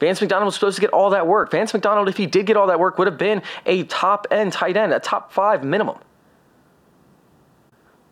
Vance 0.00 0.20
McDonald 0.20 0.46
was 0.46 0.54
supposed 0.54 0.74
to 0.76 0.80
get 0.80 0.90
all 0.90 1.10
that 1.10 1.28
work. 1.28 1.52
Vance 1.52 1.72
McDonald, 1.72 2.08
if 2.08 2.16
he 2.16 2.26
did 2.26 2.46
get 2.46 2.56
all 2.56 2.66
that 2.66 2.80
work, 2.80 2.98
would 2.98 3.06
have 3.06 3.18
been 3.18 3.40
a 3.66 3.84
top 3.84 4.26
end 4.32 4.52
tight 4.52 4.76
end, 4.76 4.92
a 4.92 4.98
top 4.98 5.32
five 5.32 5.62
minimum. 5.62 5.98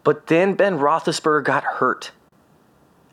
But 0.04 0.26
then 0.28 0.54
Ben 0.54 0.78
Roethlisberger 0.78 1.44
got 1.44 1.64
hurt. 1.64 2.12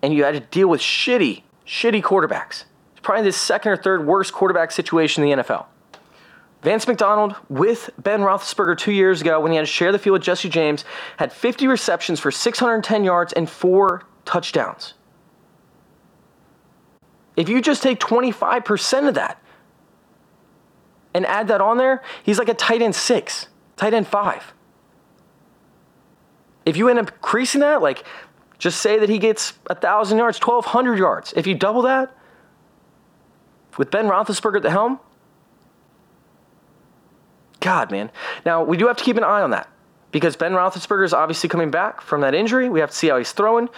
And 0.01 0.13
you 0.13 0.23
had 0.23 0.35
to 0.35 0.39
deal 0.39 0.67
with 0.67 0.81
shitty, 0.81 1.43
shitty 1.65 2.01
quarterbacks. 2.01 2.65
It's 2.91 3.01
probably 3.01 3.23
the 3.23 3.31
second 3.31 3.71
or 3.71 3.77
third 3.77 4.05
worst 4.05 4.33
quarterback 4.33 4.71
situation 4.71 5.23
in 5.23 5.37
the 5.37 5.43
NFL. 5.43 5.65
Vance 6.63 6.87
McDonald 6.87 7.35
with 7.49 7.89
Ben 7.97 8.21
Roethlisberger 8.21 8.77
two 8.77 8.91
years 8.91 9.21
ago 9.21 9.39
when 9.39 9.51
he 9.51 9.57
had 9.57 9.65
to 9.65 9.71
share 9.71 9.91
the 9.91 9.99
field 9.99 10.13
with 10.13 10.23
Jesse 10.23 10.49
James 10.49 10.83
had 11.17 11.31
50 11.31 11.67
receptions 11.67 12.19
for 12.19 12.31
610 12.31 13.03
yards 13.03 13.33
and 13.33 13.49
four 13.49 14.03
touchdowns. 14.25 14.95
If 17.35 17.47
you 17.49 17.61
just 17.61 17.83
take 17.83 17.99
25% 17.99 19.07
of 19.07 19.13
that 19.13 19.41
and 21.13 21.25
add 21.25 21.47
that 21.49 21.61
on 21.61 21.77
there, 21.77 22.01
he's 22.23 22.39
like 22.39 22.49
a 22.49 22.53
tight 22.55 22.81
end 22.81 22.95
six, 22.95 23.47
tight 23.75 23.93
end 23.93 24.07
five. 24.07 24.53
If 26.67 26.75
you 26.75 26.89
end 26.89 26.99
up 26.99 27.07
increasing 27.07 27.61
that, 27.61 27.81
like 27.81 28.03
just 28.57 28.81
say 28.81 28.99
that 28.99 29.07
he 29.07 29.19
gets 29.19 29.51
1,000 29.67 30.17
yards, 30.17 30.37
1,200 30.39 30.99
yards. 30.99 31.33
If 31.35 31.47
you 31.47 31.55
double 31.55 31.83
that 31.83 32.15
with 33.77 33.89
Ben 33.89 34.07
Roethlisberger 34.07 34.57
at 34.57 34.63
the 34.63 34.71
helm, 34.71 34.99
God, 37.61 37.89
man. 37.89 38.11
Now, 38.45 38.63
we 38.63 38.75
do 38.75 38.87
have 38.87 38.97
to 38.97 39.03
keep 39.03 39.15
an 39.15 39.23
eye 39.23 39.41
on 39.41 39.51
that 39.51 39.69
because 40.11 40.35
Ben 40.35 40.51
Roethlisberger 40.51 41.05
is 41.05 41.13
obviously 41.13 41.47
coming 41.47 41.71
back 41.71 42.01
from 42.01 42.21
that 42.21 42.35
injury. 42.35 42.69
We 42.69 42.81
have 42.81 42.89
to 42.89 42.95
see 42.95 43.07
how 43.07 43.17
he's 43.17 43.31
throwing. 43.31 43.69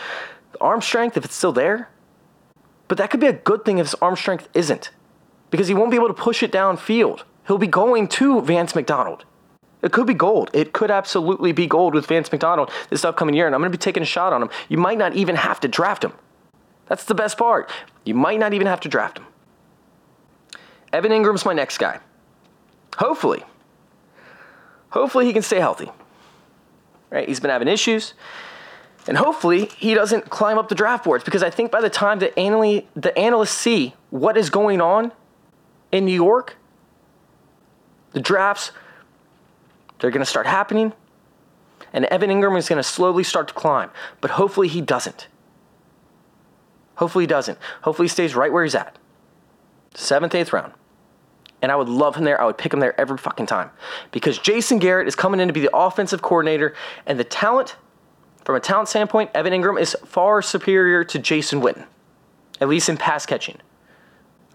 The 0.53 0.59
arm 0.59 0.81
strength, 0.81 1.15
if 1.15 1.23
it's 1.25 1.35
still 1.35 1.53
there. 1.53 1.89
But 2.87 2.97
that 2.97 3.11
could 3.11 3.19
be 3.19 3.27
a 3.27 3.33
good 3.33 3.65
thing 3.65 3.77
if 3.77 3.85
his 3.85 3.95
arm 4.01 4.15
strength 4.15 4.49
isn't 4.55 4.89
because 5.51 5.67
he 5.67 5.75
won't 5.75 5.91
be 5.91 5.97
able 5.97 6.07
to 6.07 6.13
push 6.13 6.41
it 6.41 6.51
downfield. 6.51 7.21
He'll 7.45 7.59
be 7.59 7.67
going 7.67 8.07
to 8.07 8.41
Vance 8.41 8.73
McDonald. 8.73 9.25
It 9.81 9.91
could 9.91 10.07
be 10.07 10.13
gold. 10.13 10.49
It 10.53 10.73
could 10.73 10.91
absolutely 10.91 11.51
be 11.51 11.67
gold 11.67 11.93
with 11.93 12.05
Vance 12.05 12.31
McDonald 12.31 12.69
this 12.89 13.05
upcoming 13.05 13.35
year, 13.35 13.45
and 13.45 13.55
I'm 13.55 13.61
going 13.61 13.71
to 13.71 13.77
be 13.77 13.81
taking 13.81 14.03
a 14.03 14.05
shot 14.05 14.33
on 14.33 14.41
him. 14.41 14.49
You 14.67 14.77
might 14.77 14.97
not 14.97 15.15
even 15.15 15.35
have 15.35 15.59
to 15.61 15.67
draft 15.67 16.03
him. 16.03 16.13
That's 16.87 17.05
the 17.05 17.15
best 17.15 17.37
part. 17.37 17.69
You 18.03 18.15
might 18.15 18.39
not 18.39 18.53
even 18.53 18.67
have 18.67 18.81
to 18.81 18.89
draft 18.89 19.19
him. 19.19 19.25
Evan 20.91 21.11
Engram's 21.11 21.45
my 21.45 21.53
next 21.53 21.77
guy. 21.77 21.99
Hopefully. 22.97 23.43
Hopefully 24.89 25.25
he 25.25 25.33
can 25.33 25.43
stay 25.43 25.59
healthy. 25.59 25.89
Right? 27.09 27.27
He's 27.27 27.39
been 27.39 27.51
having 27.51 27.67
issues. 27.67 28.13
And 29.07 29.17
hopefully 29.17 29.65
he 29.77 29.93
doesn't 29.93 30.29
climb 30.29 30.57
up 30.57 30.67
the 30.67 30.75
draft 30.75 31.05
boards 31.05 31.23
because 31.23 31.41
I 31.41 31.49
think 31.49 31.71
by 31.71 31.81
the 31.81 31.89
time 31.89 32.19
the, 32.19 32.31
the 32.95 33.17
analysts 33.17 33.51
see 33.51 33.93
what 34.09 34.35
is 34.35 34.49
going 34.49 34.81
on 34.81 35.11
in 35.91 36.05
New 36.05 36.13
York, 36.13 36.57
the 38.11 38.19
drafts 38.19 38.71
they're 39.99 40.11
going 40.11 40.21
to 40.21 40.25
start 40.25 40.47
happening, 40.47 40.93
and 41.93 42.05
Evan 42.05 42.29
Engram 42.29 42.57
is 42.57 42.69
going 42.69 42.77
to 42.77 42.83
slowly 42.83 43.23
start 43.23 43.47
to 43.49 43.53
climb. 43.53 43.89
But 44.21 44.31
hopefully 44.31 44.67
he 44.67 44.81
doesn't. 44.81 45.27
Hopefully 46.95 47.23
he 47.23 47.27
doesn't. 47.27 47.57
Hopefully 47.83 48.05
he 48.05 48.09
stays 48.09 48.35
right 48.35 48.51
where 48.51 48.63
he's 48.63 48.75
at. 48.75 48.97
Seventh, 49.93 50.35
eighth 50.35 50.53
round. 50.53 50.73
And 51.61 51.71
I 51.71 51.75
would 51.75 51.89
love 51.89 52.15
him 52.15 52.23
there. 52.23 52.39
I 52.41 52.45
would 52.45 52.57
pick 52.57 52.73
him 52.73 52.79
there 52.79 52.99
every 52.99 53.17
fucking 53.17 53.47
time. 53.47 53.71
Because 54.11 54.37
Jason 54.37 54.79
Garrett 54.79 55.07
is 55.07 55.15
coming 55.15 55.39
in 55.39 55.47
to 55.47 55.53
be 55.53 55.61
the 55.61 55.75
offensive 55.75 56.21
coordinator, 56.21 56.73
and 57.05 57.19
the 57.19 57.23
talent 57.23 57.75
from 58.45 58.55
a 58.55 58.59
talent 58.59 58.89
standpoint, 58.89 59.29
Evan 59.35 59.53
Engram 59.53 59.79
is 59.79 59.95
far 60.05 60.41
superior 60.41 61.03
to 61.03 61.19
Jason 61.19 61.61
Witten, 61.61 61.85
at 62.59 62.67
least 62.67 62.89
in 62.89 62.97
pass 62.97 63.25
catching. 63.25 63.57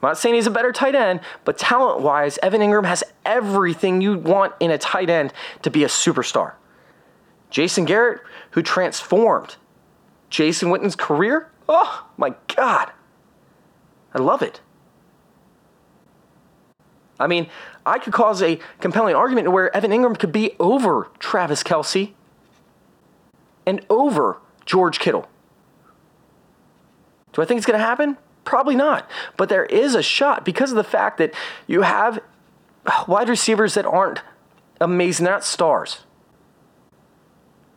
I'm 0.04 0.10
not 0.10 0.18
saying 0.18 0.34
he's 0.34 0.46
a 0.46 0.50
better 0.50 0.70
tight 0.70 0.94
end, 0.94 1.20
but 1.44 1.56
talent 1.56 2.02
wise, 2.02 2.38
Evan 2.42 2.60
Engram 2.60 2.84
has 2.84 3.02
everything 3.24 4.02
you 4.02 4.18
want 4.18 4.52
in 4.60 4.70
a 4.70 4.76
tight 4.76 5.08
end 5.08 5.32
to 5.62 5.70
be 5.70 5.82
a 5.82 5.86
superstar. 5.86 6.54
Jason 7.48 7.86
Garrett, 7.86 8.20
who 8.50 8.60
transformed 8.60 9.56
Jason 10.28 10.68
Witten's 10.68 10.94
career, 10.94 11.50
oh 11.70 12.06
my 12.18 12.34
God. 12.54 12.92
I 14.12 14.18
love 14.18 14.42
it. 14.42 14.60
I 17.18 17.26
mean, 17.26 17.46
I 17.86 17.98
could 17.98 18.12
cause 18.12 18.42
a 18.42 18.58
compelling 18.80 19.14
argument 19.14 19.52
where 19.52 19.74
Evan 19.74 19.90
Engram 19.90 20.18
could 20.18 20.32
be 20.32 20.54
over 20.60 21.08
Travis 21.18 21.62
Kelce 21.62 22.12
and 23.64 23.84
over 23.88 24.36
George 24.66 24.98
Kittle. 24.98 25.28
Do 27.32 27.40
I 27.40 27.46
think 27.46 27.56
it's 27.56 27.66
going 27.66 27.78
to 27.78 27.84
happen? 27.84 28.18
Probably 28.44 28.76
not. 28.76 29.08
But 29.36 29.48
there 29.48 29.64
is 29.64 29.94
a 29.94 30.02
shot 30.02 30.44
because 30.44 30.70
of 30.70 30.76
the 30.76 30.84
fact 30.84 31.18
that 31.18 31.34
you 31.66 31.82
have 31.82 32.20
wide 33.08 33.28
receivers 33.28 33.74
that 33.74 33.86
aren't 33.86 34.20
amazing, 34.80 35.24
they're 35.24 35.32
not 35.32 35.44
stars. 35.44 36.00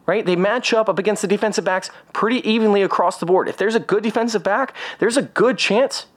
Right? 0.06 0.26
They 0.26 0.36
match 0.36 0.74
up 0.74 0.88
up 0.88 1.00
against 1.00 1.22
the 1.22 1.28
defensive 1.28 1.66
backs 1.66 1.90
pretty 2.14 2.48
evenly 2.50 2.82
across 2.82 3.20
the 3.20 3.26
board. 3.26 3.50
If 3.50 3.58
there's 3.58 3.76
a 3.76 3.80
good 3.80 4.04
defensive 4.04 4.44
back, 4.44 4.74
there's 5.00 5.18
a 5.18 5.22
good 5.22 5.58
chance 5.58 6.08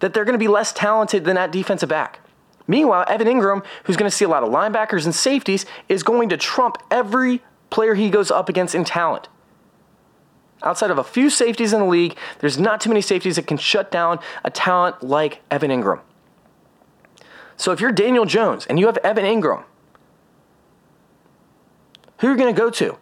that 0.00 0.14
they're 0.14 0.24
going 0.24 0.34
to 0.34 0.38
be 0.38 0.48
less 0.48 0.72
talented 0.72 1.24
than 1.24 1.34
that 1.36 1.50
defensive 1.50 1.88
back. 1.88 2.20
Meanwhile, 2.68 3.06
Evan 3.08 3.28
Engram, 3.28 3.64
who's 3.84 3.96
going 3.96 4.10
to 4.10 4.16
see 4.16 4.24
a 4.24 4.28
lot 4.28 4.42
of 4.42 4.50
linebackers 4.50 5.04
and 5.04 5.14
safeties, 5.14 5.66
is 5.88 6.02
going 6.02 6.28
to 6.28 6.36
trump 6.36 6.78
every 6.90 7.42
player 7.70 7.94
he 7.94 8.10
goes 8.10 8.30
up 8.30 8.48
against 8.48 8.74
in 8.74 8.84
talent. 8.84 9.28
Outside 10.66 10.90
of 10.90 10.98
a 10.98 11.04
few 11.04 11.30
safeties 11.30 11.72
in 11.72 11.78
the 11.78 11.86
league, 11.86 12.18
there's 12.40 12.58
not 12.58 12.80
too 12.80 12.90
many 12.90 13.00
safeties 13.00 13.36
that 13.36 13.46
can 13.46 13.56
shut 13.56 13.92
down 13.92 14.18
a 14.44 14.50
talent 14.50 15.00
like 15.00 15.40
Evan 15.48 15.70
Engram. 15.70 16.00
So 17.56 17.70
if 17.70 17.80
you're 17.80 17.92
Daniel 17.92 18.24
Jones 18.24 18.66
and 18.66 18.76
you 18.76 18.86
have 18.86 18.96
Evan 18.98 19.24
Engram, 19.24 19.62
who 22.18 22.26
are 22.26 22.30
you 22.32 22.36
going 22.36 22.52
to 22.52 22.60
go 22.60 22.68
to? 22.68 22.98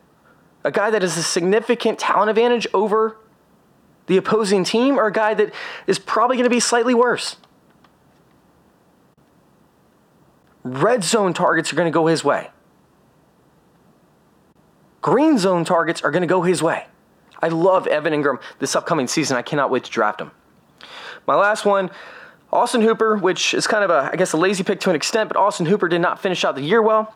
A 0.63 0.71
guy 0.71 0.91
that 0.91 1.01
has 1.01 1.17
a 1.17 1.23
significant 1.23 1.99
talent 1.99 2.29
advantage 2.29 2.67
over 2.75 3.17
the 4.09 4.19
opposing 4.19 4.63
team 4.65 4.99
or 4.99 5.07
a 5.07 5.13
guy 5.13 5.33
that 5.33 5.51
is 5.87 5.99
probably 5.99 6.37
going 6.37 6.45
to 6.45 6.51
be 6.51 6.61
slightly 6.61 6.95
worse? 6.95 7.37
Red 10.65 11.03
zone 11.03 11.33
targets 11.33 11.73
are 11.73 11.77
going 11.77 11.91
to 11.91 11.95
go 11.95 12.07
his 12.09 12.23
way. 12.23 12.51
Green 15.01 15.39
zone 15.39 15.65
targets 15.65 16.03
are 16.03 16.11
going 16.11 16.23
to 16.23 16.27
go 16.27 16.43
his 16.43 16.63
way. 16.63 16.87
I 17.43 17.49
love 17.49 17.87
Evan 17.87 18.13
Engram 18.13 18.41
this 18.59 18.77
upcoming 18.77 19.07
season. 19.07 19.37
I 19.37 19.43
cannot 19.43 19.71
wait 19.71 19.85
to 19.85 19.91
draft 19.91 20.21
him. 20.21 20.31
My 21.27 21.35
last 21.35 21.65
one, 21.65 21.91
Austin 22.53 22.83
Hooper, 22.83 23.17
which 23.17 23.55
is 23.55 23.67
kind 23.67 23.83
of 23.83 23.91
a, 23.91 24.11
I 24.13 24.17
guess, 24.17 24.33
a 24.33 24.37
lazy 24.37 24.63
pick 24.63 24.81
to 24.81 24.91
an 24.91 24.97
extent, 24.97 25.29
but 25.29 25.37
Austin 25.37 25.67
Hooper 25.67 25.89
did 25.89 26.01
not 26.01 26.21
finish 26.21 26.45
out 26.45 26.55
the 26.55 26.63
year 26.63 26.81
well. 26.81 27.15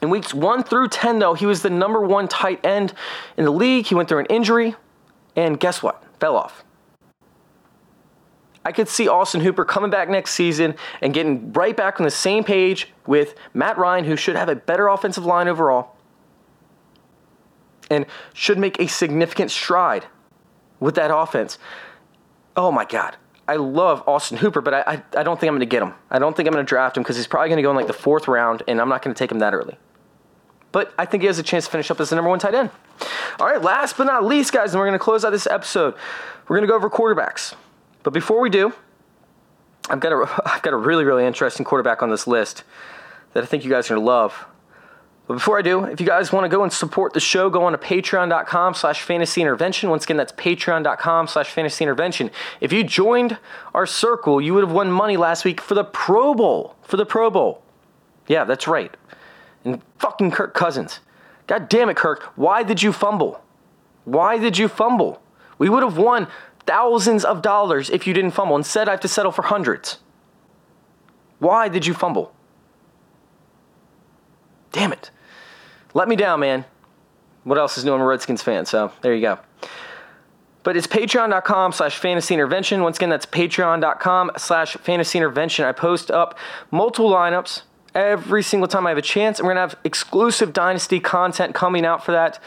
In 0.00 0.10
weeks 0.10 0.32
one 0.32 0.62
through 0.62 0.88
10, 0.88 1.18
though, 1.18 1.34
he 1.34 1.44
was 1.44 1.62
the 1.62 1.70
number 1.70 2.00
one 2.00 2.28
tight 2.28 2.64
end 2.64 2.94
in 3.36 3.44
the 3.44 3.50
league. 3.50 3.86
He 3.86 3.94
went 3.94 4.08
through 4.08 4.20
an 4.20 4.26
injury, 4.26 4.76
and 5.36 5.58
guess 5.58 5.82
what? 5.82 6.02
Fell 6.20 6.36
off. 6.36 6.64
I 8.64 8.72
could 8.72 8.88
see 8.88 9.08
Austin 9.08 9.40
Hooper 9.40 9.64
coming 9.64 9.90
back 9.90 10.08
next 10.08 10.34
season 10.34 10.74
and 11.00 11.12
getting 11.12 11.52
right 11.52 11.76
back 11.76 12.00
on 12.00 12.04
the 12.04 12.10
same 12.10 12.44
page 12.44 12.88
with 13.06 13.34
Matt 13.54 13.78
Ryan, 13.78 14.04
who 14.04 14.16
should 14.16 14.36
have 14.36 14.48
a 14.48 14.56
better 14.56 14.88
offensive 14.88 15.24
line 15.24 15.48
overall 15.48 15.97
and 17.90 18.06
should 18.34 18.58
make 18.58 18.78
a 18.80 18.86
significant 18.86 19.50
stride 19.50 20.06
with 20.80 20.94
that 20.96 21.14
offense. 21.14 21.58
Oh 22.56 22.70
my 22.70 22.84
God. 22.84 23.16
I 23.46 23.56
love 23.56 24.02
Austin 24.06 24.36
Hooper, 24.36 24.60
but 24.60 24.74
I, 24.74 24.80
I, 24.80 25.02
I 25.20 25.22
don't 25.22 25.40
think 25.40 25.48
I'm 25.48 25.56
going 25.56 25.60
to 25.60 25.66
get 25.66 25.82
him. 25.82 25.94
I 26.10 26.18
don't 26.18 26.36
think 26.36 26.46
I'm 26.46 26.52
going 26.52 26.64
to 26.64 26.68
draft 26.68 26.98
him 26.98 27.02
because 27.02 27.16
he's 27.16 27.26
probably 27.26 27.48
going 27.48 27.56
to 27.56 27.62
go 27.62 27.70
in 27.70 27.76
like 27.76 27.86
the 27.86 27.94
fourth 27.94 28.28
round, 28.28 28.62
and 28.68 28.78
I'm 28.78 28.90
not 28.90 29.00
going 29.02 29.14
to 29.14 29.18
take 29.18 29.32
him 29.32 29.38
that 29.38 29.54
early. 29.54 29.78
But 30.70 30.92
I 30.98 31.06
think 31.06 31.22
he 31.22 31.28
has 31.28 31.38
a 31.38 31.42
chance 31.42 31.64
to 31.64 31.70
finish 31.70 31.90
up 31.90 31.98
as 31.98 32.10
the 32.10 32.16
number 32.16 32.28
one 32.28 32.38
tight 32.38 32.54
end. 32.54 32.70
All 33.40 33.46
right, 33.46 33.62
last 33.62 33.96
but 33.96 34.04
not 34.04 34.24
least, 34.24 34.52
guys, 34.52 34.74
and 34.74 34.80
we're 34.80 34.86
going 34.86 34.98
to 34.98 35.02
close 35.02 35.24
out 35.24 35.30
this 35.30 35.46
episode. 35.46 35.94
We're 36.46 36.56
going 36.56 36.66
to 36.66 36.70
go 36.70 36.76
over 36.76 36.90
quarterbacks. 36.90 37.54
But 38.02 38.12
before 38.12 38.40
we 38.40 38.50
do, 38.50 38.74
I've 39.88 40.00
got 40.00 40.12
a, 40.12 40.42
I've 40.54 40.62
got 40.62 40.74
a 40.74 40.76
really, 40.76 41.04
really 41.04 41.24
interesting 41.24 41.64
quarterback 41.64 42.02
on 42.02 42.10
this 42.10 42.26
list 42.26 42.64
that 43.32 43.42
I 43.42 43.46
think 43.46 43.64
you 43.64 43.70
guys 43.70 43.86
are 43.86 43.94
going 43.94 44.02
to 44.02 44.06
love. 44.06 44.46
But 45.28 45.34
before 45.34 45.58
I 45.58 45.62
do, 45.62 45.84
if 45.84 46.00
you 46.00 46.06
guys 46.06 46.32
want 46.32 46.44
to 46.44 46.48
go 46.48 46.62
and 46.62 46.72
support 46.72 47.12
the 47.12 47.20
show, 47.20 47.50
go 47.50 47.64
on 47.64 47.72
to 47.72 47.78
patreon.com 47.78 48.72
slash 48.72 49.02
fantasy 49.02 49.42
intervention. 49.42 49.90
Once 49.90 50.04
again, 50.04 50.16
that's 50.16 50.32
patreon.com 50.32 51.28
slash 51.28 51.50
fantasy 51.50 51.84
intervention. 51.84 52.30
If 52.62 52.72
you 52.72 52.82
joined 52.82 53.36
our 53.74 53.84
circle, 53.84 54.40
you 54.40 54.54
would 54.54 54.64
have 54.64 54.72
won 54.72 54.90
money 54.90 55.18
last 55.18 55.44
week 55.44 55.60
for 55.60 55.74
the 55.74 55.84
Pro 55.84 56.32
Bowl. 56.32 56.76
For 56.82 56.96
the 56.96 57.04
Pro 57.04 57.28
Bowl. 57.28 57.62
Yeah, 58.26 58.44
that's 58.44 58.66
right. 58.66 58.96
And 59.66 59.82
fucking 59.98 60.30
Kirk 60.30 60.54
Cousins. 60.54 61.00
God 61.46 61.68
damn 61.68 61.90
it, 61.90 61.96
Kirk. 61.98 62.22
Why 62.34 62.62
did 62.62 62.82
you 62.82 62.90
fumble? 62.90 63.42
Why 64.06 64.38
did 64.38 64.56
you 64.56 64.66
fumble? 64.66 65.20
We 65.58 65.68
would 65.68 65.82
have 65.82 65.98
won 65.98 66.28
thousands 66.66 67.26
of 67.26 67.42
dollars 67.42 67.90
if 67.90 68.06
you 68.06 68.14
didn't 68.14 68.30
fumble. 68.30 68.56
Instead, 68.56 68.88
I 68.88 68.92
have 68.92 69.00
to 69.00 69.08
settle 69.08 69.32
for 69.32 69.42
hundreds. 69.42 69.98
Why 71.38 71.68
did 71.68 71.84
you 71.84 71.92
fumble? 71.92 72.32
Damn 74.72 74.92
it 74.92 75.10
let 75.94 76.08
me 76.08 76.16
down, 76.16 76.40
man. 76.40 76.64
What 77.44 77.58
else 77.58 77.78
is 77.78 77.84
new? 77.84 77.94
I'm 77.94 78.00
a 78.00 78.04
Redskins 78.04 78.42
fan, 78.42 78.66
so 78.66 78.92
there 79.00 79.14
you 79.14 79.22
go. 79.22 79.38
But 80.62 80.76
it's 80.76 80.86
patreon.com 80.86 81.72
slash 81.72 81.98
fantasy 81.98 82.34
intervention. 82.34 82.82
Once 82.82 82.98
again, 82.98 83.08
that's 83.08 83.24
patreon.com 83.24 84.32
slash 84.36 84.74
fantasy 84.74 85.18
intervention. 85.18 85.64
I 85.64 85.72
post 85.72 86.10
up 86.10 86.38
multiple 86.70 87.10
lineups 87.10 87.62
every 87.94 88.42
single 88.42 88.68
time 88.68 88.86
I 88.86 88.90
have 88.90 88.98
a 88.98 89.02
chance. 89.02 89.38
And 89.38 89.46
we're 89.46 89.54
going 89.54 89.68
to 89.68 89.74
have 89.74 89.84
exclusive 89.84 90.52
Dynasty 90.52 91.00
content 91.00 91.54
coming 91.54 91.86
out 91.86 92.04
for 92.04 92.12
that. 92.12 92.38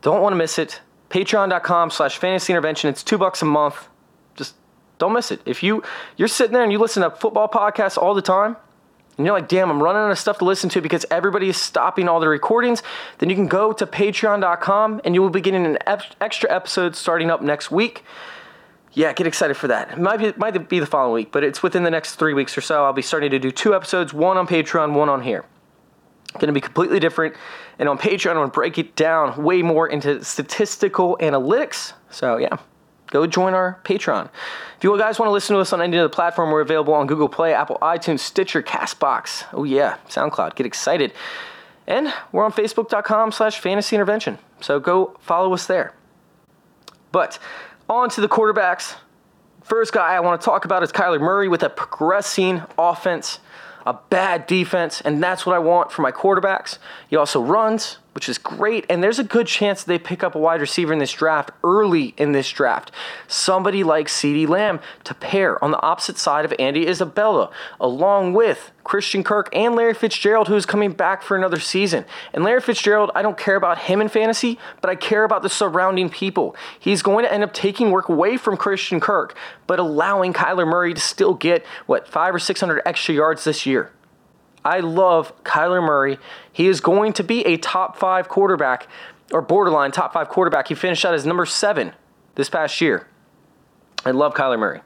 Don't 0.00 0.22
want 0.22 0.32
to 0.32 0.36
miss 0.36 0.58
it. 0.58 0.80
Patreon.com 1.10 1.90
slash 1.90 2.16
fantasy 2.16 2.52
intervention. 2.52 2.88
It's 2.88 3.02
two 3.02 3.18
bucks 3.18 3.42
a 3.42 3.44
month. 3.44 3.88
Just 4.36 4.54
don't 4.98 5.12
miss 5.12 5.30
it. 5.30 5.40
If 5.44 5.62
you, 5.62 5.82
you're 6.16 6.28
sitting 6.28 6.54
there 6.54 6.62
and 6.62 6.72
you 6.72 6.78
listen 6.78 7.02
to 7.02 7.10
football 7.10 7.48
podcasts 7.48 7.98
all 7.98 8.14
the 8.14 8.22
time, 8.22 8.56
and 9.16 9.26
you're 9.26 9.34
like, 9.34 9.48
damn, 9.48 9.70
I'm 9.70 9.82
running 9.82 10.02
out 10.02 10.10
of 10.10 10.18
stuff 10.18 10.38
to 10.38 10.44
listen 10.44 10.68
to 10.70 10.80
because 10.80 11.06
everybody 11.10 11.48
is 11.48 11.56
stopping 11.56 12.08
all 12.08 12.18
the 12.18 12.28
recordings, 12.28 12.82
then 13.18 13.30
you 13.30 13.36
can 13.36 13.46
go 13.46 13.72
to 13.72 13.86
patreon.com 13.86 15.00
and 15.04 15.14
you 15.14 15.22
will 15.22 15.30
be 15.30 15.40
getting 15.40 15.64
an 15.64 15.78
extra 16.20 16.52
episode 16.52 16.96
starting 16.96 17.30
up 17.30 17.40
next 17.40 17.70
week. 17.70 18.04
Yeah, 18.92 19.12
get 19.12 19.26
excited 19.26 19.56
for 19.56 19.68
that. 19.68 19.92
It 19.92 19.98
might 19.98 20.18
be, 20.18 20.32
might 20.36 20.68
be 20.68 20.78
the 20.78 20.86
following 20.86 21.14
week, 21.14 21.32
but 21.32 21.42
it's 21.42 21.62
within 21.62 21.82
the 21.82 21.90
next 21.90 22.14
three 22.14 22.34
weeks 22.34 22.56
or 22.56 22.60
so. 22.60 22.84
I'll 22.84 22.92
be 22.92 23.02
starting 23.02 23.30
to 23.30 23.38
do 23.38 23.50
two 23.50 23.74
episodes, 23.74 24.12
one 24.12 24.36
on 24.36 24.46
Patreon, 24.46 24.94
one 24.94 25.08
on 25.08 25.22
here. 25.22 25.44
Going 26.34 26.48
to 26.48 26.52
be 26.52 26.60
completely 26.60 26.98
different. 26.98 27.34
And 27.78 27.88
on 27.88 27.98
Patreon, 27.98 28.30
I'm 28.30 28.36
going 28.36 28.50
to 28.50 28.54
break 28.54 28.78
it 28.78 28.96
down 28.96 29.42
way 29.42 29.62
more 29.62 29.88
into 29.88 30.22
statistical 30.24 31.16
analytics. 31.20 31.92
So, 32.10 32.36
yeah, 32.36 32.56
go 33.14 33.26
join 33.28 33.54
our 33.54 33.78
Patreon. 33.84 34.28
If 34.76 34.82
you 34.82 34.98
guys 34.98 35.20
want 35.20 35.28
to 35.28 35.32
listen 35.32 35.54
to 35.54 35.60
us 35.60 35.72
on 35.72 35.80
any 35.80 35.96
of 35.96 36.02
the 36.02 36.14
platform, 36.14 36.50
we're 36.50 36.60
available 36.60 36.94
on 36.94 37.06
Google 37.06 37.28
Play, 37.28 37.54
Apple 37.54 37.78
iTunes, 37.80 38.18
Stitcher, 38.18 38.60
Castbox. 38.60 39.44
Oh 39.52 39.62
yeah, 39.62 39.98
SoundCloud. 40.08 40.56
Get 40.56 40.66
excited. 40.66 41.12
And 41.86 42.12
we're 42.32 42.44
on 42.44 42.52
Facebook.com 42.52 43.30
slash 43.30 43.60
fantasy 43.60 43.94
intervention. 43.94 44.38
So 44.60 44.80
go 44.80 45.16
follow 45.20 45.54
us 45.54 45.66
there. 45.66 45.94
But 47.12 47.38
on 47.88 48.10
to 48.10 48.20
the 48.20 48.28
quarterbacks. 48.28 48.96
First 49.62 49.92
guy 49.92 50.14
I 50.14 50.20
want 50.20 50.40
to 50.40 50.44
talk 50.44 50.64
about 50.64 50.82
is 50.82 50.90
Kyler 50.90 51.20
Murray 51.20 51.46
with 51.46 51.62
a 51.62 51.70
progressing 51.70 52.62
offense, 52.76 53.38
a 53.86 53.94
bad 54.10 54.48
defense, 54.48 55.00
and 55.00 55.22
that's 55.22 55.46
what 55.46 55.54
I 55.54 55.60
want 55.60 55.92
for 55.92 56.02
my 56.02 56.10
quarterbacks. 56.10 56.78
He 57.08 57.14
also 57.14 57.40
runs, 57.40 57.98
which 58.14 58.28
is 58.28 58.38
great. 58.38 58.86
And 58.88 59.02
there's 59.02 59.18
a 59.18 59.24
good 59.24 59.46
chance 59.46 59.82
they 59.82 59.98
pick 59.98 60.22
up 60.22 60.34
a 60.34 60.38
wide 60.38 60.60
receiver 60.60 60.92
in 60.92 60.98
this 60.98 61.12
draft 61.12 61.50
early 61.62 62.14
in 62.16 62.32
this 62.32 62.48
draft. 62.50 62.90
Somebody 63.26 63.82
like 63.82 64.06
CeeDee 64.06 64.48
Lamb 64.48 64.80
to 65.04 65.14
pair 65.14 65.62
on 65.62 65.72
the 65.72 65.82
opposite 65.82 66.16
side 66.16 66.44
of 66.44 66.54
Andy 66.58 66.86
Isabella, 66.86 67.50
along 67.80 68.32
with 68.32 68.70
Christian 68.84 69.24
Kirk 69.24 69.48
and 69.52 69.74
Larry 69.74 69.94
Fitzgerald, 69.94 70.46
who's 70.46 70.66
coming 70.66 70.92
back 70.92 71.22
for 71.22 71.36
another 71.36 71.58
season. 71.58 72.04
And 72.32 72.44
Larry 72.44 72.60
Fitzgerald, 72.60 73.10
I 73.14 73.22
don't 73.22 73.38
care 73.38 73.56
about 73.56 73.78
him 73.78 74.00
in 74.00 74.08
fantasy, 74.08 74.58
but 74.80 74.90
I 74.90 74.94
care 74.94 75.24
about 75.24 75.42
the 75.42 75.48
surrounding 75.48 76.08
people. 76.08 76.54
He's 76.78 77.02
going 77.02 77.24
to 77.24 77.32
end 77.32 77.42
up 77.42 77.52
taking 77.52 77.90
work 77.90 78.08
away 78.08 78.36
from 78.36 78.56
Christian 78.56 79.00
Kirk, 79.00 79.36
but 79.66 79.78
allowing 79.78 80.32
Kyler 80.32 80.66
Murray 80.66 80.94
to 80.94 81.00
still 81.00 81.34
get, 81.34 81.64
what, 81.86 82.06
five 82.06 82.34
or 82.34 82.38
600 82.38 82.82
extra 82.86 83.14
yards 83.14 83.44
this 83.44 83.66
year. 83.66 83.90
I 84.64 84.80
love 84.80 85.44
Kyler 85.44 85.84
Murray. 85.84 86.18
He 86.52 86.66
is 86.68 86.80
going 86.80 87.12
to 87.14 87.22
be 87.22 87.44
a 87.46 87.56
top 87.58 87.96
five 87.96 88.28
quarterback 88.28 88.88
or 89.32 89.42
borderline 89.42 89.92
top 89.92 90.12
five 90.12 90.28
quarterback. 90.28 90.68
He 90.68 90.74
finished 90.74 91.04
out 91.04 91.14
as 91.14 91.26
number 91.26 91.44
seven 91.44 91.92
this 92.34 92.48
past 92.48 92.80
year. 92.80 93.06
I 94.04 94.10
love 94.10 94.34
Kyler 94.34 94.58
Murray. 94.58 94.80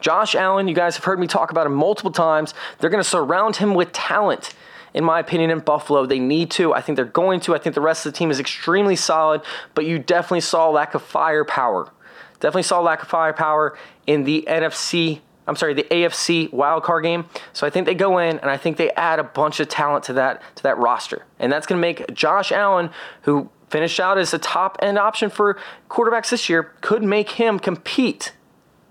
Josh 0.00 0.34
Allen, 0.34 0.66
you 0.66 0.74
guys 0.74 0.96
have 0.96 1.04
heard 1.04 1.20
me 1.20 1.26
talk 1.26 1.50
about 1.50 1.66
him 1.66 1.74
multiple 1.74 2.10
times. 2.10 2.54
They're 2.78 2.90
going 2.90 3.02
to 3.02 3.08
surround 3.08 3.56
him 3.56 3.74
with 3.74 3.92
talent. 3.92 4.54
in 4.92 5.04
my 5.04 5.20
opinion, 5.20 5.50
in 5.50 5.60
Buffalo. 5.60 6.06
They 6.06 6.18
need 6.18 6.50
to. 6.52 6.72
I 6.72 6.80
think 6.80 6.96
they're 6.96 7.04
going 7.04 7.38
to. 7.40 7.54
I 7.54 7.58
think 7.58 7.74
the 7.74 7.80
rest 7.80 8.06
of 8.06 8.12
the 8.12 8.18
team 8.18 8.30
is 8.30 8.40
extremely 8.40 8.96
solid, 8.96 9.42
but 9.74 9.84
you 9.84 9.98
definitely 10.00 10.40
saw 10.40 10.68
a 10.68 10.72
lack 10.72 10.94
of 10.94 11.02
firepower. 11.02 11.92
Definitely 12.40 12.64
saw 12.64 12.80
a 12.80 12.82
lack 12.82 13.02
of 13.02 13.08
firepower 13.08 13.78
in 14.06 14.24
the 14.24 14.44
NFC. 14.48 15.20
I'm 15.50 15.56
sorry, 15.56 15.74
the 15.74 15.82
AFC 15.82 16.48
wildcard 16.52 17.02
game. 17.02 17.24
So 17.52 17.66
I 17.66 17.70
think 17.70 17.86
they 17.86 17.94
go 17.96 18.18
in 18.18 18.38
and 18.38 18.48
I 18.48 18.56
think 18.56 18.76
they 18.76 18.92
add 18.92 19.18
a 19.18 19.24
bunch 19.24 19.58
of 19.58 19.68
talent 19.68 20.04
to 20.04 20.12
that 20.12 20.40
to 20.54 20.62
that 20.62 20.78
roster. 20.78 21.26
And 21.40 21.50
that's 21.50 21.66
going 21.66 21.76
to 21.76 21.80
make 21.80 22.14
Josh 22.14 22.52
Allen, 22.52 22.90
who 23.22 23.50
finished 23.68 23.98
out 23.98 24.16
as 24.16 24.32
a 24.32 24.38
top 24.38 24.78
end 24.80 24.96
option 24.96 25.28
for 25.28 25.58
quarterbacks 25.88 26.30
this 26.30 26.48
year, 26.48 26.72
could 26.82 27.02
make 27.02 27.30
him 27.32 27.58
compete 27.58 28.32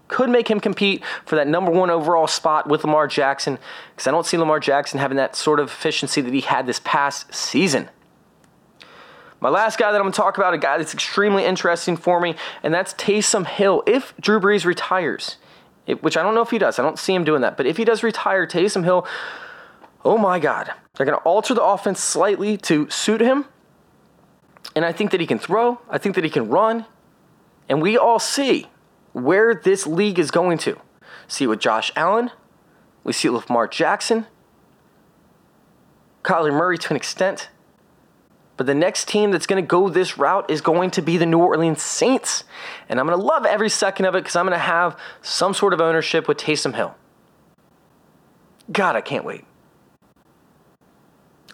could 0.09 0.29
make 0.29 0.49
him 0.49 0.59
compete 0.59 1.03
for 1.23 1.35
that 1.35 1.47
number 1.47 1.71
one 1.71 1.89
overall 1.91 2.27
spot 2.27 2.67
with 2.67 2.83
Lamar 2.83 3.07
Jackson 3.07 3.59
because 3.91 4.07
I 4.07 4.11
don't 4.11 4.25
see 4.25 4.37
Lamar 4.37 4.59
Jackson 4.59 4.99
having 4.99 5.17
that 5.17 5.35
sort 5.35 5.59
of 5.59 5.67
efficiency 5.67 6.19
that 6.19 6.33
he 6.33 6.41
had 6.41 6.65
this 6.65 6.81
past 6.83 7.31
season. 7.33 7.89
My 9.39 9.49
last 9.49 9.77
guy 9.77 9.91
that 9.91 9.97
I'm 9.97 10.03
going 10.03 10.11
to 10.11 10.17
talk 10.17 10.37
about, 10.37 10.55
a 10.55 10.57
guy 10.57 10.79
that's 10.79 10.95
extremely 10.95 11.45
interesting 11.45 11.95
for 11.95 12.19
me, 12.19 12.35
and 12.63 12.73
that's 12.73 12.93
Taysom 12.95 13.45
Hill. 13.45 13.83
If 13.85 14.13
Drew 14.19 14.39
Brees 14.39 14.65
retires, 14.65 15.37
which 15.95 16.17
I 16.17 16.23
don't 16.23 16.35
know 16.35 16.41
if 16.41 16.51
he 16.51 16.57
does, 16.57 16.79
I 16.79 16.83
don't 16.83 16.99
see 16.99 17.13
him 17.13 17.23
doing 17.23 17.41
that, 17.41 17.57
but 17.57 17.65
if 17.65 17.77
he 17.77 17.85
does 17.85 18.03
retire, 18.03 18.45
Taysom 18.45 18.83
Hill, 18.83 19.07
oh 20.05 20.17
my 20.17 20.39
God, 20.39 20.71
they're 20.95 21.05
going 21.05 21.17
to 21.17 21.23
alter 21.23 21.53
the 21.53 21.63
offense 21.63 21.99
slightly 22.01 22.57
to 22.57 22.89
suit 22.89 23.21
him. 23.21 23.45
And 24.75 24.85
I 24.85 24.91
think 24.91 25.11
that 25.11 25.19
he 25.19 25.27
can 25.27 25.39
throw, 25.39 25.79
I 25.89 25.97
think 25.97 26.15
that 26.15 26.23
he 26.23 26.29
can 26.29 26.49
run, 26.49 26.85
and 27.67 27.81
we 27.81 27.97
all 27.97 28.19
see 28.19 28.67
where 29.13 29.53
this 29.53 29.87
league 29.87 30.19
is 30.19 30.31
going 30.31 30.57
to. 30.59 30.79
See 31.27 31.45
it 31.45 31.47
with 31.47 31.59
Josh 31.59 31.91
Allen. 31.95 32.31
We 33.03 33.13
see 33.13 33.27
it 33.27 33.31
with 33.31 33.49
Mark 33.49 33.71
Jackson. 33.71 34.25
Kyler 36.23 36.51
Murray 36.51 36.77
to 36.77 36.89
an 36.91 36.95
extent. 36.95 37.49
But 38.59 38.65
the 38.65 38.75
next 38.75 39.07
team 39.07 39.31
that's 39.31 39.47
going 39.47 39.63
to 39.63 39.65
go 39.65 39.87
this 39.87 40.17
route 40.17 40.51
is 40.51 40.59
going 40.59 40.91
to 40.91 41.01
be 41.01 41.15
the 41.15 41.25
New 41.25 41.39
Orleans 41.39 41.81
Saints. 41.81 42.43
And 42.89 42.99
I'm 42.99 43.07
going 43.07 43.17
to 43.17 43.25
love 43.25 43.45
every 43.45 43.69
second 43.69 44.05
of 44.05 44.15
it 44.15 44.23
because 44.23 44.35
I'm 44.35 44.45
going 44.45 44.51
to 44.51 44.59
have 44.59 44.99
some 45.21 45.53
sort 45.53 45.71
of 45.71 45.79
ownership 45.79 46.27
with 46.27 46.37
Taysom 46.37 46.75
Hill. 46.75 46.93
God, 48.69 48.97
I 48.97 49.01
can't 49.01 49.23
wait. 49.23 49.45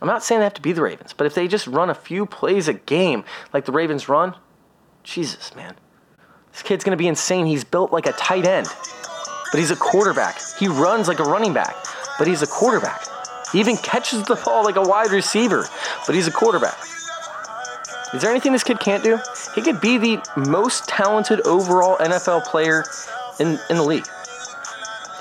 I'm 0.02 0.08
not 0.08 0.24
saying 0.24 0.40
they 0.40 0.46
have 0.46 0.56
to 0.56 0.64
be 0.64 0.72
the 0.72 0.82
Ravens, 0.82 1.14
but 1.14 1.28
if 1.28 1.36
they 1.36 1.48
just 1.48 1.68
run 1.68 1.92
a 1.92 1.94
few 1.94 2.26
plays 2.26 2.68
a 2.68 2.74
game 2.74 3.24
like 3.54 3.66
the 3.66 3.72
Ravens 3.72 4.10
run, 4.10 4.34
Jesus, 5.04 5.56
man. 5.56 5.76
This 6.54 6.64
kid's 6.64 6.84
going 6.84 6.98
to 6.98 7.00
be 7.00 7.08
insane. 7.08 7.46
He's 7.46 7.64
built 7.64 7.92
like 7.92 8.08
a 8.08 8.14
tight 8.14 8.48
end, 8.48 8.68
but 9.52 9.60
he's 9.60 9.70
a 9.70 9.76
quarterback. 9.76 10.42
He 10.58 10.68
runs 10.68 11.08
like 11.08 11.20
a 11.20 11.24
running 11.24 11.54
back, 11.54 11.76
but 12.18 12.26
he's 12.26 12.42
a 12.42 12.48
quarterback. 12.48 13.06
He 13.56 13.62
even 13.62 13.78
catches 13.78 14.22
the 14.24 14.36
ball 14.36 14.66
like 14.66 14.76
a 14.76 14.82
wide 14.82 15.12
receiver, 15.12 15.66
but 16.06 16.14
he's 16.14 16.28
a 16.28 16.32
quarterback. 16.32 16.78
Is 18.14 18.22
there 18.22 18.30
anything 18.30 18.52
this 18.52 18.66
kid 18.66 18.82
can't 18.82 19.02
do? 19.02 19.18
He 19.56 19.62
could 19.62 19.80
be 19.80 19.98
the 19.98 20.22
most 20.36 20.90
talented 20.90 21.40
overall 21.48 21.96
NFL 21.96 22.44
player 22.44 22.84
in, 23.40 23.58
in 23.70 23.78
the 23.78 23.84
league. 23.84 24.06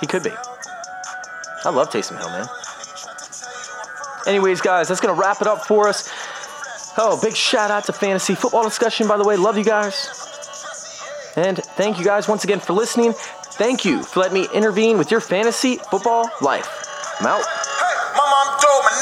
He 0.01 0.09
could 0.09 0.25
be. 0.25 0.33
I 1.65 1.71
love 1.71 1.91
Taysom 1.91 2.19
Hill, 2.19 2.29
man. 2.31 2.49
Anyways, 4.27 4.61
guys, 4.61 4.89
that's 4.89 5.01
going 5.01 5.15
to 5.15 5.21
wrap 5.21 5.41
it 5.41 5.47
up 5.47 5.65
for 5.65 5.87
us. 5.87 6.11
Oh, 6.99 7.21
big 7.23 7.37
shout 7.37 7.71
out 7.71 7.85
to 7.85 7.93
Fantasy 7.93 8.35
Football 8.35 8.65
Discussion, 8.65 9.07
by 9.07 9.17
the 9.17 9.25
way. 9.25 9.37
Love 9.37 9.57
you 9.57 9.65
guys. 9.65 10.09
And 11.37 11.59
thank 11.77 12.01
you 12.01 12.05
guys 12.05 12.27
once 12.27 12.43
again 12.43 12.59
for 12.59 12.73
listening. 12.73 13.13
Thank 13.13 13.85
you 13.85 14.03
for 14.03 14.19
letting 14.19 14.43
me 14.43 14.49
intervene 14.53 14.99
with 14.99 15.13
your 15.13 15.21
fantasy 15.21 15.77
football 15.77 16.29
life. 16.41 16.69
I'm 17.21 17.27
out. 17.27 17.64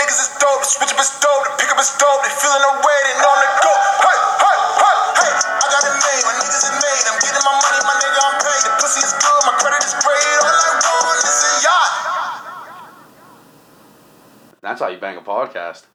Niggas 0.01 0.21
is 0.21 0.31
dope. 0.41 0.61
The 0.65 0.71
switch 0.71 0.93
up 0.93 1.01
is 1.01 1.13
dope. 1.21 1.43
The 1.47 1.53
pick 1.61 1.71
up 1.73 1.81
is 1.81 1.93
dope. 2.01 2.21
They 2.25 2.33
feeling 2.33 2.63
the 2.63 2.75
way. 2.81 2.99
They 3.07 3.17
know 3.21 3.35
the 3.37 3.49
go. 3.61 3.73
Hey, 4.03 4.19
hey, 4.41 4.59
hey, 4.81 4.97
hey. 5.21 5.33
I 5.43 5.67
got 5.69 5.83
it 5.85 5.97
made. 6.01 6.23
My 6.25 6.35
niggas 6.41 6.63
is 6.65 6.75
made. 6.81 7.05
I'm 7.13 7.19
getting 7.21 7.45
my 7.45 7.55
money. 7.57 7.81
My 7.85 7.97
nigga, 8.01 8.21
I'm 8.23 8.37
paid. 8.41 8.63
The 8.65 8.73
pussy 8.81 9.03
is 9.05 9.13
good. 9.17 9.41
My 9.45 9.55
credit 9.61 9.83
is 9.85 9.95
great. 10.01 10.27
All 10.41 10.49
I 10.49 10.97
want 11.05 11.21
is 11.21 11.41
a 11.45 11.53
yacht. 11.63 11.93
That's 14.63 14.81
how 14.81 14.89
you 14.89 14.99
bang 14.99 15.17
a 15.19 15.25
podcast. 15.25 15.92